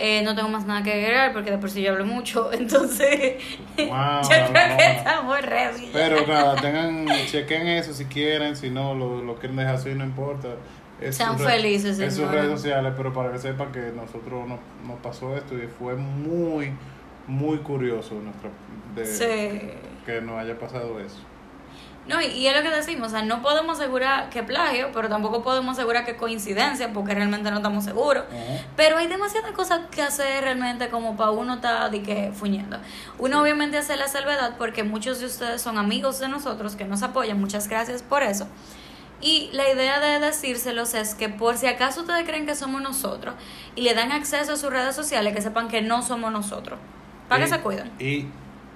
Eh, 0.00 0.22
no 0.22 0.34
tengo 0.36 0.48
más 0.48 0.64
nada 0.64 0.82
que 0.84 0.92
agregar 0.92 1.32
porque 1.32 1.50
de 1.50 1.58
por 1.58 1.70
sí 1.70 1.82
yo 1.82 1.90
hablo 1.92 2.04
mucho, 2.06 2.52
entonces 2.52 3.42
Wow, 3.76 4.22
yo 4.22 4.28
creo 4.28 4.68
wow. 4.68 4.76
que 4.76 4.86
estamos 4.96 5.42
ready. 5.42 5.90
Pero 5.92 6.26
nada, 6.26 6.54
tengan, 6.56 7.06
chequen 7.26 7.66
eso 7.68 7.92
si 7.92 8.04
quieren, 8.06 8.56
si 8.56 8.70
no, 8.70 8.94
lo, 8.94 9.22
lo 9.22 9.36
quieren 9.36 9.56
dejar 9.56 9.74
así, 9.76 9.90
no 9.94 10.04
importa. 10.04 10.48
Sean 11.10 11.38
felices, 11.38 11.98
Es 11.98 12.14
sus 12.16 12.30
redes 12.30 12.50
sociales, 12.50 12.92
pero 12.96 13.12
para 13.12 13.32
que 13.32 13.38
sepan 13.38 13.70
que 13.72 13.92
nosotros 13.94 14.48
nos, 14.48 14.58
nos 14.86 14.98
pasó 15.00 15.36
esto 15.36 15.56
y 15.56 15.66
fue 15.66 15.94
muy, 15.94 16.72
muy 17.26 17.58
curioso 17.58 18.14
nuestra, 18.14 18.50
de, 18.94 19.06
Sí. 19.06 19.70
que 20.04 20.20
nos 20.20 20.38
haya 20.38 20.58
pasado 20.58 20.98
eso. 21.00 21.18
No, 22.08 22.22
y, 22.22 22.26
y 22.28 22.46
es 22.46 22.56
lo 22.56 22.62
que 22.62 22.74
decimos, 22.74 23.08
o 23.08 23.10
sea, 23.10 23.22
no 23.22 23.42
podemos 23.42 23.78
asegurar 23.78 24.30
que 24.30 24.42
plagio, 24.42 24.88
pero 24.94 25.10
tampoco 25.10 25.42
podemos 25.42 25.76
asegurar 25.76 26.06
que 26.06 26.16
coincidencia, 26.16 26.90
porque 26.94 27.14
realmente 27.14 27.50
no 27.50 27.58
estamos 27.58 27.84
seguros. 27.84 28.24
Pero 28.76 28.96
hay 28.96 29.08
demasiadas 29.08 29.52
cosas 29.52 29.80
que 29.90 30.00
hacer 30.00 30.42
realmente 30.42 30.88
como 30.88 31.18
para 31.18 31.32
uno 31.32 31.56
estar 31.56 31.90
de 31.90 32.02
que 32.02 32.32
fuñendo. 32.32 32.78
Uno 33.18 33.42
obviamente 33.42 33.76
hace 33.76 33.94
la 33.96 34.08
salvedad 34.08 34.54
porque 34.56 34.84
muchos 34.84 35.20
de 35.20 35.26
ustedes 35.26 35.60
son 35.60 35.76
amigos 35.76 36.18
de 36.18 36.28
nosotros 36.28 36.76
que 36.76 36.86
nos 36.86 37.02
apoyan, 37.02 37.38
muchas 37.38 37.68
gracias 37.68 38.02
por 38.02 38.22
eso. 38.22 38.48
Y 39.20 39.50
la 39.52 39.68
idea 39.68 39.98
de 40.00 40.20
decírselos 40.24 40.94
es 40.94 41.14
que 41.14 41.28
por 41.28 41.56
si 41.56 41.66
acaso 41.66 42.02
ustedes 42.02 42.24
creen 42.24 42.46
que 42.46 42.54
somos 42.54 42.80
nosotros 42.82 43.34
y 43.74 43.82
le 43.82 43.94
dan 43.94 44.12
acceso 44.12 44.52
a 44.52 44.56
sus 44.56 44.70
redes 44.70 44.94
sociales, 44.94 45.34
que 45.34 45.42
sepan 45.42 45.68
que 45.68 45.82
no 45.82 46.02
somos 46.02 46.30
nosotros. 46.32 46.78
Para 47.28 47.42
que 47.44 47.50
se 47.50 47.60
cuiden. 47.60 47.90
Y 47.98 48.26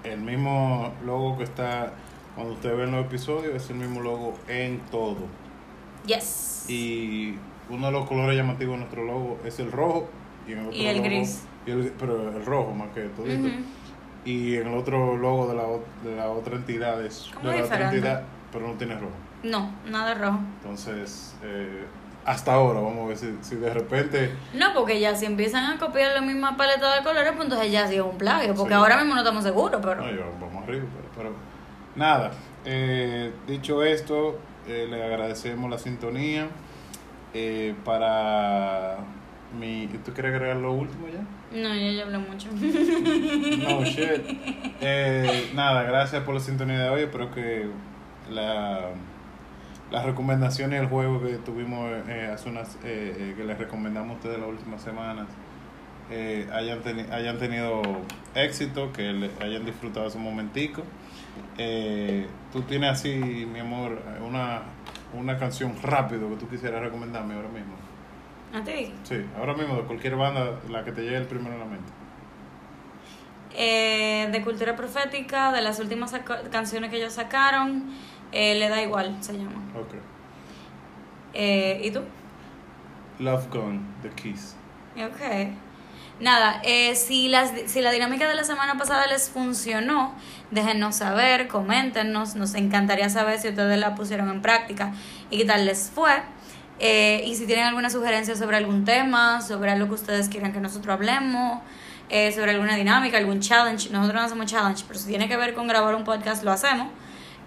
el 0.05 0.19
mismo 0.21 0.93
logo 1.05 1.39
que 1.39 1.45
está, 1.45 1.93
cuando 2.35 2.55
usted 2.55 2.77
ve 2.77 2.87
los 2.89 3.07
episodios, 3.07 3.55
es 3.55 3.71
el 3.71 3.77
mismo 3.77 4.01
logo 4.01 4.35
en 4.49 4.81
todo. 4.91 5.27
Yes. 6.07 6.65
Y 6.69 7.35
uno 7.71 7.87
de 7.87 7.93
los 7.93 8.07
colores 8.09 8.37
llamativos 8.37 8.75
de 8.75 8.79
nuestro 8.81 9.05
logo 9.05 9.39
es 9.45 9.59
el 9.61 9.71
rojo 9.71 10.09
y, 10.49 10.53
en 10.53 10.59
el, 10.59 10.67
otro 10.67 10.77
Y 10.79 10.87
el 10.87 10.97
logo- 10.97 11.09
gris. 11.09 11.45
y 11.67 11.71
el- 11.71 11.93
pero 11.99 12.29
el 12.37 12.45
rojo 12.45 12.73
más 12.75 12.89
que 12.93 13.03
todo. 13.03 13.27
Y 14.25 14.57
en 14.57 14.67
el 14.69 14.75
otro 14.77 15.17
logo 15.17 15.47
de 15.49 15.55
la, 15.55 16.11
de 16.11 16.17
la 16.17 16.31
otra 16.31 16.57
entidad 16.57 17.05
es 17.05 17.31
Como 17.35 17.49
de 17.51 17.59
la 17.59 17.65
otra 17.65 17.77
diferente. 17.77 17.97
entidad, 17.97 18.23
pero 18.53 18.69
no 18.69 18.75
tiene 18.75 18.95
rojo. 18.95 19.13
No, 19.43 19.73
nada 19.91 20.15
rojo. 20.15 20.39
Entonces, 20.63 21.35
eh, 21.43 21.85
hasta 22.25 22.55
ahora, 22.55 22.81
vamos 22.81 23.05
a 23.05 23.09
ver 23.09 23.17
si, 23.17 23.35
si 23.41 23.57
de 23.57 23.73
repente. 23.75 24.33
No, 24.55 24.73
porque 24.75 25.01
ya 25.01 25.15
si 25.17 25.27
empiezan 25.27 25.65
a 25.73 25.79
copiar 25.79 26.13
la 26.15 26.21
misma 26.21 26.57
paleta 26.57 26.95
de 26.95 27.03
colores, 27.03 27.33
pues 27.33 27.45
entonces 27.45 27.73
ya 27.73 27.89
sí 27.89 27.97
es 27.97 28.03
un 28.03 28.19
plagio. 28.19 28.55
Porque 28.55 28.75
Sí. 28.75 28.79
ahora 28.79 28.97
mismo 28.99 29.15
no 29.15 29.21
estamos 29.23 29.43
seguros, 29.43 29.81
pero. 29.83 30.03
No, 30.03 30.11
yo, 30.11 30.25
vamos 30.41 30.63
arriba, 30.65 30.85
pero, 30.95 31.09
pero 31.17 31.35
nada. 31.97 32.31
eh, 32.65 33.33
dicho 33.49 33.83
esto, 33.83 34.39
eh, 34.69 34.87
le 34.89 35.03
agradecemos 35.05 35.69
la 35.69 35.79
sintonía 35.79 36.47
Eh, 37.35 37.75
para 37.85 38.99
mi... 39.59 39.87
¿Tú 40.05 40.13
quieres 40.13 40.35
agregar 40.35 40.57
lo 40.59 40.73
último 40.73 41.07
ya? 41.09 41.23
No, 41.59 41.75
yo 41.75 41.91
ya 41.91 42.03
hablé 42.05 42.19
mucho. 42.19 42.49
No, 42.53 43.85
shit. 43.85 44.23
Eh, 44.85 45.51
nada, 45.55 45.83
gracias 45.85 46.23
por 46.25 46.35
la 46.35 46.41
sintonía 46.41 46.79
de 46.79 46.89
hoy. 46.91 47.03
Espero 47.03 47.31
que 47.33 47.69
la, 48.31 48.91
las 49.91 50.05
recomendaciones 50.05 50.81
del 50.81 50.89
juego 50.89 51.23
que 51.23 51.35
tuvimos 51.39 51.91
eh, 52.09 52.31
hace 52.33 52.49
unas, 52.49 52.77
eh, 52.77 53.15
eh, 53.19 53.35
que 53.37 53.45
les 53.45 53.59
recomendamos 53.59 54.13
a 54.13 54.15
ustedes 54.15 54.39
las 54.39 54.49
últimas 54.49 54.81
semanas, 54.83 55.27
eh, 56.11 56.49
hayan, 56.53 56.83
teni- 56.83 57.11
hayan 57.11 57.39
tenido 57.39 57.83
éxito, 58.35 58.93
que 58.93 59.13
le 59.13 59.31
hayan 59.41 59.65
disfrutado 59.65 60.09
su 60.11 60.19
momentico. 60.19 60.83
Tú 62.53 62.63
tienes 62.63 62.91
así, 62.91 63.47
mi 63.51 63.61
amor, 63.61 63.99
una, 64.27 64.63
una 65.15 65.39
canción 65.39 65.75
rápido 65.83 66.29
que 66.31 66.37
tú 66.37 66.49
quisieras 66.49 66.83
recomendarme 66.83 67.35
ahora 67.35 67.49
mismo. 67.49 67.75
¿A 68.55 68.63
ti? 68.63 68.93
Sí, 69.05 69.25
ahora 69.39 69.55
mismo 69.55 69.77
de 69.77 69.83
cualquier 69.83 70.17
banda, 70.17 70.59
la 70.69 70.85
que 70.85 70.93
te 70.93 71.01
llegue 71.03 71.17
el 71.17 71.25
primero 71.27 71.55
a 71.57 71.59
la 71.61 71.65
mente. 71.65 71.91
Eh, 73.55 74.29
de 74.33 74.43
cultura 74.43 74.77
profética, 74.77 75.53
de 75.53 75.63
las 75.63 75.79
últimas 75.79 76.13
canciones 76.51 76.91
que 76.91 76.97
ellos 76.97 77.13
sacaron, 77.15 77.85
eh, 78.33 78.55
Le 78.57 78.69
da 78.69 78.83
igual, 78.83 79.17
se 79.21 79.35
llama. 79.35 79.63
Ok. 79.79 79.95
Eh, 81.35 81.81
¿Y 81.85 81.91
tú? 81.91 82.01
Love 83.19 83.49
Gone, 83.51 83.81
The 84.03 84.11
Kiss. 84.11 84.57
Ok. 84.97 85.53
Nada, 86.21 86.61
eh, 86.63 86.95
si, 86.95 87.29
las, 87.29 87.53
si 87.67 87.81
la 87.81 87.91
dinámica 87.91 88.29
de 88.29 88.35
la 88.35 88.45
semana 88.45 88.77
pasada 88.77 89.07
les 89.07 89.29
funcionó, 89.29 90.15
déjennos 90.51 90.97
saber, 90.97 91.49
coméntenos, 91.49 92.37
nos 92.37 92.55
encantaría 92.55 93.09
saber 93.09 93.41
si 93.41 93.49
ustedes 93.49 93.79
la 93.79 93.95
pusieron 93.95 94.31
en 94.31 94.41
práctica 94.41 94.93
y 95.31 95.39
qué 95.39 95.45
tal 95.45 95.65
les 95.65 95.91
fue. 95.91 96.13
Eh, 96.79 97.23
y 97.27 97.35
si 97.35 97.47
tienen 97.47 97.67
alguna 97.67 97.91
sugerencia 97.91 98.37
sobre 98.37 98.57
algún 98.57 98.85
tema, 98.85 99.41
sobre 99.41 99.71
algo 99.71 99.89
que 99.89 99.95
ustedes 99.95 100.29
quieran 100.29 100.53
que 100.53 100.61
nosotros 100.61 100.95
hablemos, 100.95 101.61
eh, 102.09 102.31
sobre 102.33 102.53
alguna 102.53 102.77
dinámica, 102.77 103.19
algún 103.19 103.41
challenge, 103.41 103.91
nosotros 103.91 104.21
no 104.21 104.27
hacemos 104.27 104.47
challenge, 104.47 104.85
pero 104.87 104.99
si 104.99 105.09
tiene 105.09 105.29
que 105.29 105.37
ver 105.37 105.55
con 105.55 105.67
grabar 105.67 105.95
un 105.95 106.05
podcast, 106.05 106.45
lo 106.45 106.53
hacemos. 106.53 106.89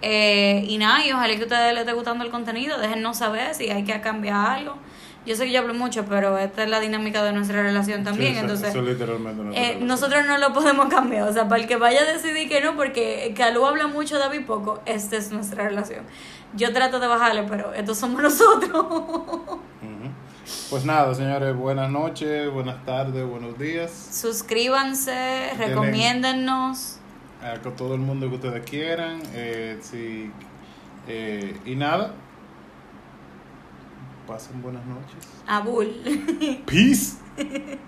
Eh, 0.02 0.64
y 0.68 0.78
nada, 0.78 1.04
y 1.06 1.12
ojalá 1.12 1.34
que 1.34 1.40
a 1.40 1.44
ustedes 1.44 1.72
les 1.72 1.80
esté 1.82 1.92
gustando 1.94 2.24
el 2.24 2.30
contenido, 2.30 2.78
déjennos 2.78 3.16
saber 3.18 3.54
si 3.54 3.70
hay 3.70 3.84
que 3.84 4.00
cambiar 4.00 4.50
algo. 4.58 4.74
Yo 5.24 5.34
sé 5.34 5.46
que 5.46 5.50
yo 5.52 5.60
hablo 5.60 5.74
mucho, 5.74 6.04
pero 6.04 6.38
esta 6.38 6.62
es 6.62 6.70
la 6.70 6.78
dinámica 6.78 7.24
de 7.24 7.32
nuestra 7.32 7.60
relación 7.60 8.04
también, 8.04 8.32
Sí, 8.32 8.36
eso- 8.38 8.40
entonces 8.42 8.68
eso 8.68 8.82
literalmente 8.82 9.42
no 9.42 9.52
eh, 9.52 9.76
nosotros 9.80 10.24
no 10.24 10.38
lo 10.38 10.52
podemos 10.52 10.86
cambiar. 10.88 11.28
O 11.28 11.32
sea, 11.32 11.48
para 11.48 11.60
el 11.62 11.66
que 11.66 11.74
vaya 11.76 12.02
a 12.02 12.04
decidir 12.12 12.48
que 12.48 12.60
no, 12.60 12.76
porque 12.76 13.34
Calú 13.36 13.66
habla 13.66 13.88
mucho, 13.88 14.18
David 14.20 14.42
poco, 14.46 14.80
esta 14.86 15.16
es 15.16 15.32
nuestra 15.32 15.64
relación. 15.68 16.04
Yo 16.54 16.72
trato 16.72 17.00
de 17.00 17.08
bajarle, 17.08 17.42
pero 17.42 17.72
estos 17.74 17.98
somos 17.98 18.22
nosotros. 18.22 18.86
Pues 20.70 20.84
nada, 20.84 21.12
señores, 21.12 21.56
buenas 21.56 21.90
noches, 21.90 22.48
buenas 22.52 22.84
tardes, 22.84 23.26
buenos 23.26 23.58
días. 23.58 23.90
Suscríbanse, 24.12 25.50
recomiéndennos. 25.58 26.95
Eh, 27.46 27.48
a 27.48 27.60
todo 27.76 27.94
el 27.94 28.00
mundo 28.00 28.28
que 28.28 28.34
ustedes 28.34 28.68
quieran. 28.68 29.22
Eh, 29.32 29.78
eh, 31.06 31.56
y 31.64 31.76
nada, 31.76 32.12
pasen 34.26 34.60
buenas 34.60 34.84
noches. 34.84 35.28
Abul. 35.46 35.86
Peace. 36.66 37.18